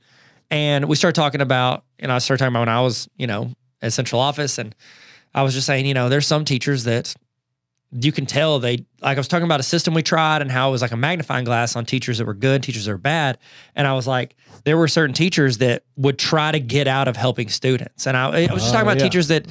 And 0.51 0.87
we 0.87 0.97
start 0.97 1.15
talking 1.15 1.41
about, 1.41 1.85
and 1.99 2.11
I 2.11 2.19
started 2.19 2.43
talking 2.43 2.53
about 2.53 2.61
when 2.61 2.69
I 2.69 2.81
was, 2.81 3.09
you 3.17 3.27
know, 3.27 3.51
at 3.83 3.93
central 3.93 4.21
office. 4.21 4.59
And 4.59 4.75
I 5.35 5.43
was 5.43 5.53
just 5.55 5.67
saying, 5.67 5.85
you 5.87 5.95
know, 5.95 6.09
there's 6.09 6.27
some 6.27 6.45
teachers 6.45 6.85
that 6.85 7.15
you 8.01 8.11
can 8.13 8.27
tell 8.27 8.59
they 8.59 8.85
like 9.01 9.17
I 9.17 9.21
was 9.21 9.29
talking 9.29 9.45
about 9.45 9.61
a 9.61 9.65
system 9.65 9.95
we 9.95 10.03
tried 10.03 10.43
and 10.43 10.51
how 10.51 10.69
it 10.69 10.73
was 10.73 10.83
like 10.83 10.91
a 10.93 10.97
magnifying 10.97 11.45
glass 11.45 11.77
on 11.77 11.85
teachers 11.85 12.19
that 12.19 12.27
were 12.27 12.35
good, 12.35 12.63
teachers 12.63 12.87
that 12.87 12.93
were 12.93 12.99
bad. 12.99 13.39
And 13.77 13.87
I 13.87 13.93
was 13.95 14.07
like, 14.07 14.35
there 14.65 14.77
were 14.77 14.89
certain 14.89 15.15
teachers 15.15 15.59
that 15.59 15.85
would 15.97 16.19
try 16.19 16.51
to 16.51 16.59
get 16.59 16.89
out 16.89 17.07
of 17.07 17.17
helping 17.17 17.49
students. 17.49 18.07
And 18.07 18.17
I, 18.17 18.47
I 18.49 18.53
was 18.53 18.63
just 18.63 18.71
Oh, 18.71 18.73
talking 18.73 18.89
about 18.89 18.99
yeah. 18.99 19.05
teachers 19.05 19.29
that 19.29 19.47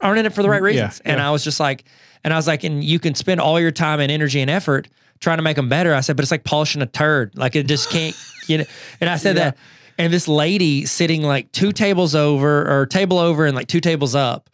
aren't 0.00 0.18
in 0.18 0.26
it 0.26 0.34
for 0.34 0.42
the 0.42 0.50
right 0.50 0.60
Yeah, 0.60 0.66
reasons. 0.66 1.00
And 1.04 1.18
yeah. 1.18 1.28
I 1.28 1.30
was 1.30 1.42
just 1.42 1.58
like, 1.58 1.84
and 2.24 2.34
I 2.34 2.36
was 2.36 2.46
like, 2.46 2.64
and 2.64 2.84
you 2.84 2.98
can 2.98 3.14
spend 3.14 3.40
all 3.40 3.58
your 3.58 3.70
time 3.70 4.00
and 4.00 4.12
energy 4.12 4.40
and 4.40 4.50
effort 4.50 4.88
trying 5.20 5.38
to 5.38 5.42
make 5.42 5.56
them 5.56 5.68
better. 5.70 5.94
I 5.94 6.00
said, 6.00 6.16
but 6.16 6.22
it's 6.24 6.30
like 6.30 6.44
polishing 6.44 6.82
a 6.82 6.86
turd. 6.86 7.34
Like 7.36 7.56
it 7.56 7.66
just 7.66 7.88
can't, 7.90 8.14
you 8.46 8.58
know. 8.58 8.64
And 9.00 9.08
I 9.08 9.16
said 9.16 9.36
Yeah. 9.36 9.44
that. 9.44 9.58
And 9.98 10.12
this 10.12 10.28
lady 10.28 10.84
sitting 10.84 11.22
like 11.22 11.50
two 11.52 11.72
tables 11.72 12.14
over 12.14 12.70
or 12.70 12.84
table 12.84 13.18
over 13.18 13.46
and 13.46 13.56
like 13.56 13.66
two 13.68 13.80
tables 13.80 14.14
up 14.14 14.50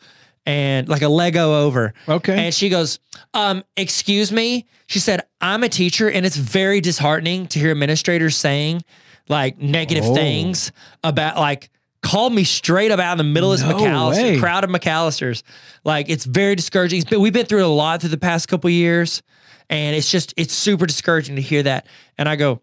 and 0.46 0.88
like 0.88 1.02
a 1.02 1.08
Lego 1.08 1.62
over. 1.64 1.94
Okay. 2.08 2.46
And 2.46 2.54
she 2.54 2.68
goes, 2.68 2.98
um, 3.34 3.62
excuse 3.76 4.32
me. 4.32 4.66
She 4.86 4.98
said, 4.98 5.22
I'm 5.40 5.62
a 5.62 5.68
teacher 5.68 6.10
and 6.10 6.26
it's 6.26 6.36
very 6.36 6.80
disheartening 6.80 7.46
to 7.48 7.58
hear 7.58 7.70
administrators 7.70 8.36
saying 8.36 8.82
like 9.28 9.58
negative 9.58 10.04
Oh. 10.04 10.14
things 10.14 10.72
about 11.04 11.36
like 11.38 11.70
called 12.02 12.34
me 12.34 12.42
straight 12.44 12.90
up 12.90 12.98
out 12.98 13.12
in 13.12 13.18
the 13.18 13.24
middle 13.24 13.52
of 13.52 13.60
this 13.60 13.68
No 13.68 13.76
McAlister 13.78 14.22
way. 14.34 14.38
crowd 14.40 14.64
of 14.64 14.70
McAlisters. 14.70 15.42
Like 15.84 16.10
it's 16.10 16.24
very 16.24 16.56
discouraging. 16.56 17.00
It's 17.00 17.08
been, 17.08 17.20
we've 17.20 17.32
been 17.32 17.46
through 17.46 17.64
a 17.64 17.68
lot 17.68 18.00
through 18.00 18.10
the 18.10 18.18
past 18.18 18.48
couple 18.48 18.68
years. 18.70 19.22
And 19.70 19.96
it's 19.96 20.10
just, 20.10 20.34
it's 20.36 20.52
super 20.52 20.84
discouraging 20.86 21.36
to 21.36 21.42
hear 21.42 21.62
that. 21.62 21.86
And 22.18 22.28
I 22.28 22.36
go, 22.36 22.60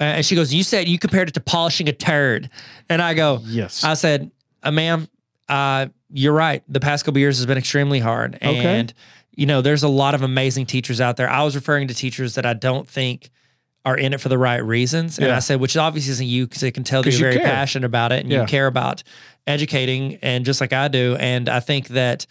uh, 0.00 0.04
and 0.04 0.26
she 0.26 0.34
goes, 0.34 0.52
You 0.52 0.62
said 0.64 0.88
you 0.88 0.98
compared 0.98 1.28
it 1.28 1.32
to 1.34 1.40
polishing 1.40 1.88
a 1.88 1.92
turd. 1.92 2.50
And 2.90 3.00
I 3.00 3.14
go, 3.14 3.40
Yes. 3.44 3.82
I 3.84 3.94
said, 3.94 4.30
uh, 4.62 4.70
Ma'am, 4.72 5.08
uh, 5.48 5.86
you're 6.16 6.32
right. 6.32 6.62
The 6.68 6.78
past 6.80 7.04
couple 7.04 7.18
years 7.18 7.38
has 7.38 7.46
been 7.46 7.58
extremely 7.58 7.98
hard. 7.98 8.36
Okay. 8.36 8.64
And, 8.80 8.94
you 9.34 9.46
know, 9.46 9.60
there's 9.62 9.82
a 9.82 9.88
lot 9.88 10.14
of 10.14 10.22
amazing 10.22 10.66
teachers 10.66 11.00
out 11.00 11.16
there. 11.16 11.28
I 11.28 11.42
was 11.42 11.56
referring 11.56 11.88
to 11.88 11.94
teachers 11.94 12.36
that 12.36 12.46
I 12.46 12.54
don't 12.54 12.88
think 12.88 13.30
are 13.84 13.96
in 13.98 14.14
it 14.14 14.20
for 14.20 14.28
the 14.28 14.38
right 14.38 14.64
reasons. 14.64 15.18
And 15.18 15.26
Yeah. 15.26 15.36
I 15.36 15.40
said, 15.40 15.60
which 15.60 15.76
obviously 15.76 16.12
isn't 16.12 16.26
you 16.26 16.46
because 16.46 16.62
I 16.62 16.70
can 16.70 16.84
tell 16.84 17.02
that 17.02 17.10
you're 17.18 17.30
you 17.32 17.38
very 17.38 17.44
passionate 17.44 17.84
about 17.84 18.12
it 18.12 18.20
and 18.22 18.30
Yeah. 18.32 18.42
you 18.42 18.46
care 18.46 18.66
about 18.68 19.02
educating 19.46 20.18
and 20.22 20.44
just 20.44 20.60
like 20.60 20.72
I 20.72 20.88
do. 20.88 21.16
And 21.18 21.48
I 21.48 21.60
think 21.60 21.88
that 21.88 22.26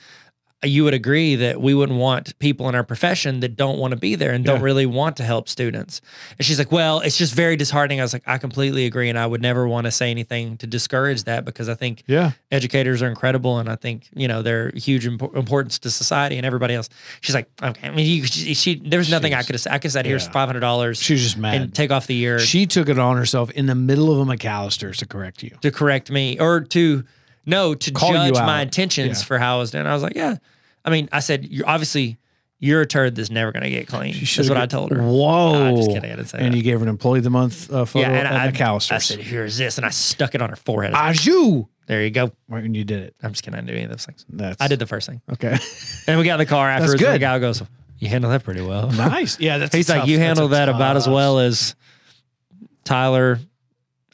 you 0.64 0.84
would 0.86 0.94
agree 0.94 1.36
that 1.36 1.60
we 1.62 1.74
wouldn't 1.74 2.00
want 2.00 2.38
people 2.40 2.70
in 2.70 2.76
our 2.76 2.84
profession 2.84 3.42
that 3.42 3.56
don't 3.56 3.78
want 3.80 3.92
to 3.92 3.98
be 4.00 4.16
there 4.16 4.32
and 4.32 4.46
don't 4.46 4.62
really 4.62 4.86
want 4.86 5.18
to 5.18 5.24
help 5.24 5.50
students. 5.50 6.02
And 6.38 6.46
she's 6.46 6.58
like, 6.58 6.72
well, 6.72 7.00
it's 7.02 7.18
just 7.18 7.34
very 7.34 7.56
disheartening. 7.56 8.00
I 8.00 8.04
was 8.04 8.14
like, 8.14 8.24
I 8.26 8.38
completely 8.38 8.86
agree. 8.86 9.10
And 9.10 9.20
I 9.20 9.26
would 9.26 9.42
never 9.42 9.68
want 9.68 9.86
to 9.86 9.92
say 9.92 10.10
anything 10.12 10.58
to 10.58 10.68
discourage 10.68 11.24
that 11.26 11.44
because 11.46 11.68
I 11.70 11.76
think 11.76 12.04
yeah. 12.08 12.32
educators 12.52 13.02
are 13.02 13.08
incredible. 13.08 13.60
And 13.60 13.68
I 13.70 13.76
think, 13.76 14.08
you 14.16 14.28
know, 14.28 14.42
they're 14.42 14.72
huge 14.76 15.06
impo- 15.08 15.36
importance 15.36 15.80
to 15.80 15.90
society 15.92 16.38
and 16.38 16.46
everybody 16.46 16.74
else. 16.76 16.90
She's 17.22 17.36
like, 17.36 17.50
okay. 17.62 17.88
I 17.88 17.92
mean, 17.92 18.06
you, 18.06 18.26
she, 18.26 18.54
she, 18.54 18.76
there's 18.76 19.10
nothing 19.10 19.34
I 19.34 19.44
could 19.44 19.56
have 19.56 19.62
said. 19.62 19.74
I 19.74 19.78
could 19.80 19.86
have 19.86 19.92
said, 19.94 20.06
here's 20.06 20.26
Yeah. 20.28 20.32
$500 20.48 21.02
She 21.02 21.14
was 21.14 21.22
just 21.24 21.38
mad. 21.38 21.56
and 21.62 21.74
take 21.76 21.92
off 21.92 22.08
the 22.08 22.16
year 22.16 22.40
she 22.40 22.66
took 22.66 22.90
it 22.90 22.98
on 23.00 23.18
herself 23.18 23.52
in 23.52 23.66
the 23.66 23.76
middle 23.76 24.12
of 24.12 24.28
a 24.28 24.32
McAlister's 24.32 24.98
to 25.00 25.06
correct 25.06 25.44
you. 25.44 25.52
to 25.62 25.72
correct 25.72 26.10
me 26.10 26.40
or 26.40 26.62
to 26.62 27.04
no 27.46 27.76
to 27.76 27.92
Call 27.92 28.14
judge 28.14 28.34
my 28.36 28.62
intentions 28.62 29.20
Yeah. 29.20 29.26
for 29.26 29.38
how 29.38 29.58
I 29.58 29.60
was 29.60 29.72
doing. 29.72 29.86
I 29.86 29.94
was 29.94 30.02
like, 30.04 30.16
yeah. 30.16 30.38
I 30.86 30.90
mean, 30.90 31.10
I 31.12 31.20
said, 31.20 31.46
you're 31.46 31.68
obviously 31.68 32.18
you're 32.60 32.82
a 32.82 32.86
turd 32.86 33.16
that's 33.16 33.30
never 33.30 33.52
going 33.52 33.64
to 33.64 33.70
get 33.70 33.88
clean. 33.88 34.14
That's 34.14 34.48
what 34.48 34.58
I 34.58 34.66
told 34.68 34.92
her. 34.92 35.02
Whoa. 35.04 35.66
I'm 35.66 35.76
just 35.76 35.90
kidding. 35.90 36.10
I 36.12 36.16
didn't 36.16 36.30
say 36.30 36.38
and 36.40 36.54
that. 36.54 36.58
you 36.58 36.64
gave 36.64 36.80
her 36.80 36.84
an 36.84 36.90
employee 36.90 37.18
of 37.18 37.26
the 37.26 37.30
month 37.30 37.70
uh, 37.72 37.84
photo 37.84 38.08
yeah, 38.08 38.18
and 38.20 38.28
at 38.28 38.34
I, 38.34 38.52
McAlister's. 38.52 38.92
I 38.92 38.98
said, 39.00 39.20
here's 39.20 39.58
this, 39.58 39.78
and 39.78 39.86
I 39.86 39.90
stuck 39.90 40.34
it 40.34 40.42
on 40.42 40.50
her 40.50 40.56
forehead. 40.56 40.94
Ajou. 40.94 41.68
there 41.88 42.02
you 42.02 42.10
go. 42.10 42.32
Right 42.48 42.64
when 42.64 42.74
you 42.74 42.86
did 42.86 43.02
it. 43.02 43.16
I'm 43.22 43.32
just 43.32 43.44
kidding. 43.44 43.58
I 43.58 43.62
didn't 43.62 43.68
do 43.68 43.74
any 43.76 43.84
of 43.84 43.90
those 43.90 44.06
things. 44.06 44.26
That's 44.30 44.62
I 44.62 44.70
did 44.70 44.80
the 44.80 44.86
first 44.88 45.08
thing, 45.10 45.22
Okay. 45.34 45.58
and 46.08 46.18
we 46.20 46.24
got 46.26 46.36
in 46.36 46.40
the 46.40 46.46
car 46.46 46.70
afterwards. 46.70 47.02
good. 47.02 47.08
And 47.08 47.16
the 47.16 47.20
guy 47.20 47.38
goes, 47.40 47.62
"You 48.00 48.08
handled 48.08 48.32
that 48.32 48.46
pretty 48.46 48.62
well." 48.62 48.90
nice. 48.92 49.40
Yeah, 49.42 49.58
that's 49.58 49.76
He's 49.76 49.90
like, 49.90 50.00
tough- 50.02 50.08
"You 50.08 50.20
handled 50.20 50.52
that 50.52 50.70
about 50.70 50.96
as 50.96 51.08
well 51.08 51.40
as 51.40 51.76
Tyler 52.86 53.40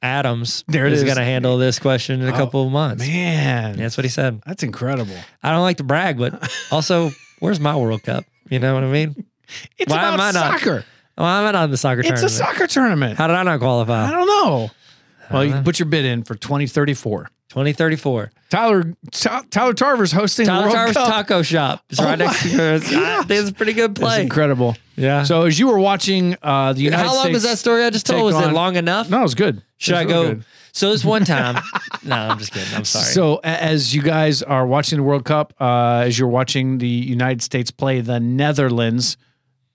Adams 0.01 0.63
There 0.67 0.85
is 0.85 0.99
is. 0.99 1.03
going 1.03 1.17
to 1.17 1.23
handle 1.23 1.57
this 1.57 1.79
question 1.79 2.21
in 2.21 2.27
a 2.29 2.33
Oh, 2.33 2.35
couple 2.37 2.65
of 2.65 2.71
months." 2.71 3.05
Man, 3.07 3.77
That's 3.77 3.97
what 3.97 4.03
he 4.05 4.09
said. 4.09 4.41
that's 4.45 4.63
incredible. 4.63 5.15
I 5.43 5.51
don't 5.51 5.61
like 5.61 5.77
to 5.77 5.83
brag, 5.83 6.17
but 6.17 6.51
also, 6.71 7.11
where's 7.39 7.59
my 7.59 7.75
World 7.75 8.03
Cup? 8.03 8.25
You 8.49 8.59
know 8.59 8.73
what 8.73 8.83
I 8.83 8.87
mean? 8.87 9.25
It's 9.77 9.91
Why 9.91 9.97
about 9.99 10.13
am 10.13 10.21
I 10.21 10.31
not- 10.31 10.59
soccer. 10.59 10.85
Why 11.15 11.39
am 11.41 11.47
I 11.47 11.51
not 11.51 11.63
in 11.65 11.71
the 11.71 11.77
soccer 11.77 11.99
It's 12.01 12.23
a 12.23 12.29
soccer 12.29 12.65
tournament. 12.65 13.17
How 13.17 13.27
did 13.27 13.35
I 13.35 13.43
not 13.43 13.59
qualify? 13.59 14.07
I 14.07 14.11
don't 14.11 14.25
know. 14.27 14.71
Well, 15.29 15.43
you 15.43 15.49
know. 15.49 15.55
can 15.57 15.63
put 15.65 15.77
your 15.77 15.85
bid 15.87 16.05
in 16.05 16.23
for 16.23 16.33
2034. 16.35 17.29
2034. 17.49 18.31
Tyler 18.49 18.93
Ty- 19.11 19.43
Tyler 19.49 19.73
Tarver's 19.73 20.11
hosting 20.11 20.45
Tyler 20.47 20.63
World 20.63 20.75
Tarver's 20.75 20.95
Cup. 20.97 21.07
Taco 21.07 21.41
Shop. 21.41 21.83
It's 21.89 21.99
Oh 21.99 22.05
right 22.05 22.17
next 22.17 22.41
to 22.43 22.49
yours. 22.49 22.83
I 22.85 23.23
think 23.23 23.41
it's 23.41 23.49
a 23.49 23.53
pretty 23.53 23.73
good 23.73 23.95
play. 23.95 24.21
incredible. 24.23 24.75
Yeah. 24.95 25.23
So 25.23 25.43
as 25.43 25.57
you 25.59 25.67
were 25.67 25.79
watching 25.79 26.35
uh, 26.41 26.73
the 26.73 26.81
United 26.81 27.05
How 27.05 27.13
long 27.13 27.23
States, 27.25 27.33
was 27.35 27.43
that 27.43 27.57
story 27.59 27.83
I 27.83 27.89
just 27.89 28.05
told? 28.05 28.33
Was 28.33 28.43
it 28.45 28.51
long 28.53 28.75
enough? 28.75 29.09
No, 29.09 29.19
it 29.19 29.23
was 29.23 29.35
good. 29.35 29.61
Should 29.77 29.95
It 29.95 29.97
I 29.97 30.03
go? 30.05 30.27
good. 30.29 30.45
So 30.71 30.91
this 30.91 31.03
one 31.03 31.25
time. 31.25 31.61
no, 32.03 32.15
I'm 32.15 32.37
just 32.37 32.53
kidding. 32.53 32.73
I'm 32.75 32.85
sorry. 32.85 33.05
So 33.05 33.39
as 33.43 33.93
you 33.95 34.01
guys 34.01 34.41
are 34.43 34.65
watching 34.67 34.97
the 34.97 35.03
World 35.03 35.25
Cup, 35.25 35.53
uh, 35.59 36.03
as 36.05 36.17
you're 36.19 36.27
watching 36.29 36.77
the 36.77 36.87
United 36.87 37.41
States 37.41 37.71
play 37.71 38.01
the 38.01 38.19
Netherlands, 38.19 39.17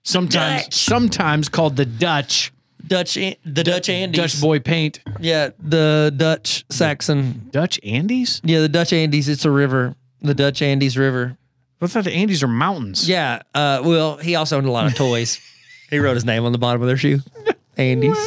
sometimes 0.03 0.63
Dutch. 0.63 0.73
sometimes 0.75 1.49
called 1.49 1.75
the 1.75 1.85
Dutch. 1.85 2.51
Dutch, 2.87 3.15
the 3.15 3.63
Dutch 3.63 3.89
Andes. 3.89 4.19
Dutch 4.19 4.41
boy 4.41 4.59
paint. 4.59 4.99
Yeah, 5.19 5.49
the 5.59 6.13
Dutch 6.15 6.65
Saxon. 6.69 7.49
Dutch 7.51 7.79
Andes? 7.83 8.41
Yeah, 8.43 8.61
the 8.61 8.69
Dutch 8.69 8.93
Andes. 8.93 9.27
It's 9.27 9.45
a 9.45 9.51
river. 9.51 9.95
The 10.21 10.33
Dutch 10.33 10.61
Andes 10.61 10.97
River. 10.97 11.37
I 11.81 11.87
thought 11.87 12.05
the 12.05 12.11
Andes 12.13 12.41
are 12.41 12.47
mountains. 12.47 13.07
Yeah. 13.07 13.41
Uh, 13.53 13.81
well, 13.83 14.17
he 14.17 14.35
also 14.35 14.57
owned 14.57 14.67
a 14.67 14.71
lot 14.71 14.87
of 14.87 14.95
toys. 14.95 15.39
he 15.89 15.99
wrote 15.99 16.15
his 16.15 16.25
name 16.25 16.45
on 16.45 16.51
the 16.51 16.57
bottom 16.57 16.81
of 16.81 16.87
their 16.87 16.97
shoe. 16.97 17.19
Andes. 17.77 18.17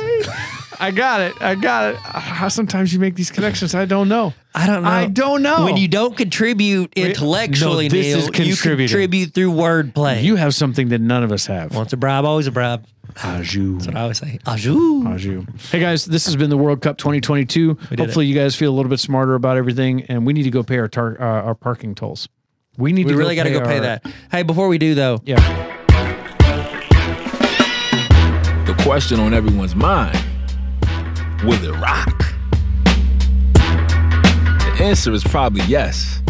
I 0.80 0.92
got 0.92 1.20
it. 1.20 1.34
I 1.40 1.54
got 1.54 1.94
it. 1.94 1.96
How 1.96 2.48
sometimes 2.48 2.92
you 2.92 3.00
make 3.00 3.16
these 3.16 3.30
connections? 3.30 3.74
I 3.74 3.84
don't 3.84 4.08
know. 4.08 4.32
I 4.54 4.66
don't 4.66 4.84
know. 4.84 4.88
I 4.88 5.06
don't 5.06 5.42
know. 5.42 5.64
When 5.64 5.76
you 5.76 5.88
don't 5.88 6.16
contribute 6.16 6.92
intellectually, 6.94 7.88
no, 7.88 7.96
this 7.96 8.06
Neil, 8.06 8.18
is 8.18 8.26
you 8.48 8.76
contribute 8.76 9.34
through 9.34 9.52
wordplay. 9.52 10.22
You 10.22 10.36
have 10.36 10.54
something 10.54 10.90
that 10.90 11.00
none 11.00 11.24
of 11.24 11.32
us 11.32 11.46
have. 11.46 11.74
Once 11.74 11.92
a 11.92 11.96
bribe, 11.96 12.24
always 12.24 12.46
a 12.46 12.52
bribe. 12.52 12.86
Ajou. 13.24 13.74
That's 13.74 13.86
What 13.88 13.96
I 13.96 14.00
always 14.02 14.18
say. 14.18 14.38
Ajou. 14.46 15.06
Ajou. 15.08 15.44
Hey 15.70 15.80
guys, 15.80 16.04
this 16.04 16.24
has 16.26 16.36
been 16.36 16.50
the 16.50 16.56
World 16.56 16.80
Cup 16.82 16.98
2022. 16.98 17.74
did 17.74 17.98
Hopefully, 17.98 18.26
you 18.26 18.34
guys 18.34 18.54
feel 18.54 18.72
a 18.72 18.76
little 18.76 18.90
bit 18.90 19.00
smarter 19.00 19.34
about 19.34 19.56
everything, 19.56 20.02
and 20.02 20.24
we 20.26 20.32
need 20.32 20.44
to 20.44 20.50
go 20.50 20.62
pay 20.62 20.78
our 20.78 20.88
tar- 20.88 21.20
uh, 21.20 21.42
our 21.42 21.54
parking 21.54 21.94
tolls. 21.94 22.28
We 22.76 22.92
need 22.92 23.06
We 23.06 23.12
to 23.12 23.18
really 23.18 23.34
got 23.34 23.44
to 23.44 23.50
go 23.50 23.60
pay 23.62 23.76
our- 23.78 23.80
that. 24.00 24.06
Hey, 24.30 24.42
before 24.44 24.68
we 24.68 24.78
do 24.78 24.94
though, 24.94 25.20
Yeah. 25.24 25.36
The 28.66 28.74
question 28.84 29.18
on 29.20 29.34
everyone's 29.34 29.74
mind 29.74 30.16
will 31.44 31.62
it 31.64 31.72
rock? 31.80 32.24
The 33.54 34.76
answer 34.80 35.12
is 35.12 35.24
probably 35.24 35.62
yes. 35.64 36.22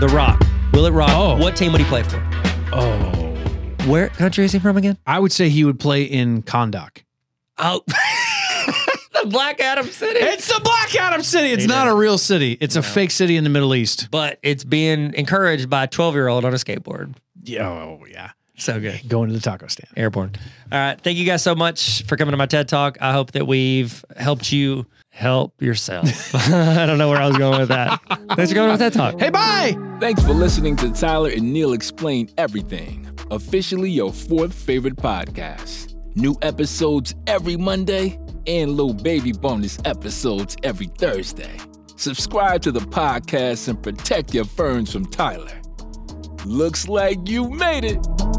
The 0.00 0.08
Rock. 0.08 0.40
Will 0.72 0.84
it 0.86 0.90
rock? 0.90 1.08
Oh. 1.12 1.36
What 1.38 1.56
team 1.56 1.72
would 1.72 1.80
he 1.80 1.86
play 1.86 2.02
for? 2.02 2.22
Oh, 2.72 3.34
Where 3.86 4.08
country 4.10 4.44
is 4.44 4.52
he 4.52 4.58
from 4.58 4.76
again? 4.76 4.98
I 5.06 5.18
would 5.18 5.32
say 5.32 5.48
he 5.48 5.64
would 5.64 5.80
play 5.80 6.02
in 6.02 6.42
Kahndaq. 6.42 7.02
Oh, 7.56 7.80
the 7.86 9.26
Black 9.28 9.58
Adam 9.60 9.86
City. 9.86 10.18
It's 10.20 10.46
the 10.48 10.60
Black 10.62 10.94
Adam 10.96 11.22
City. 11.22 11.48
It's 11.52 11.62
He 11.62 11.68
not 11.68 11.84
did. 11.84 11.92
a 11.92 11.96
real 11.96 12.18
city. 12.18 12.58
It's 12.60 12.76
a 12.76 12.82
fake 12.82 13.10
city 13.10 13.36
in 13.38 13.44
the 13.44 13.48
Middle 13.50 13.74
East. 13.74 14.08
but 14.10 14.38
it's 14.42 14.64
being 14.64 15.14
encouraged 15.14 15.70
by 15.70 15.84
a 15.84 15.86
12 15.86 16.14
year 16.14 16.28
old 16.28 16.44
on 16.44 16.52
a 16.52 16.56
skateboard. 16.56 17.14
Yeah, 17.42 17.66
oh 17.68 18.04
yeah. 18.10 18.32
So 18.58 18.78
good. 18.78 19.00
Going 19.08 19.28
to 19.28 19.34
the 19.34 19.40
taco 19.40 19.66
stand. 19.68 19.88
Airborne. 19.96 20.32
All 20.72 20.78
right. 20.78 21.00
Thank 21.00 21.16
you 21.16 21.24
guys 21.24 21.42
so 21.42 21.54
much 21.54 22.02
for 22.04 22.16
coming 22.16 22.32
to 22.32 22.36
my 22.38 22.46
TED 22.46 22.68
Talk. 22.68 22.98
I 23.00 23.12
hope 23.12 23.32
that 23.32 23.46
we've 23.46 24.04
helped 24.16 24.52
you 24.52 24.84
help 25.16 25.62
yourself. 25.62 26.34
I 26.52 26.84
don't 26.84 26.98
know 26.98 27.08
where 27.08 27.20
I 27.20 27.26
was 27.26 27.38
going 27.38 27.58
with 27.60 27.70
that. 27.70 28.00
Thanks 28.36 28.50
for 28.50 28.54
going 28.54 28.70
with 28.70 28.80
that 28.80 28.92
Talk. 28.92 29.18
Hey, 29.18 29.30
bye. 29.30 29.74
Thanks 29.98 30.22
for 30.22 30.34
listening 30.34 30.76
to 30.76 30.92
Tyler 30.92 31.30
and 31.30 31.52
Neil 31.54 31.72
Explain 31.72 32.30
Everything, 32.36 33.08
officially 33.30 33.90
your 33.90 34.12
fourth 34.12 34.52
favorite 34.52 34.96
podcast. 34.96 35.94
New 36.16 36.36
episodes 36.42 37.14
every 37.26 37.56
Monday 37.56 38.18
and 38.46 38.72
little 38.72 38.94
baby 38.94 39.32
bonus 39.32 39.78
episodes 39.86 40.54
every 40.62 40.86
Thursday. 40.98 41.56
Subscribe 41.96 42.60
to 42.62 42.70
the 42.70 42.80
podcast 42.80 43.68
and 43.68 43.82
protect 43.82 44.34
your 44.34 44.44
ferns 44.44 44.92
from 44.92 45.06
Tyler. 45.06 45.60
Looks 46.44 46.88
like 46.88 47.26
you 47.26 47.48
made 47.48 47.84
it. 47.84 48.35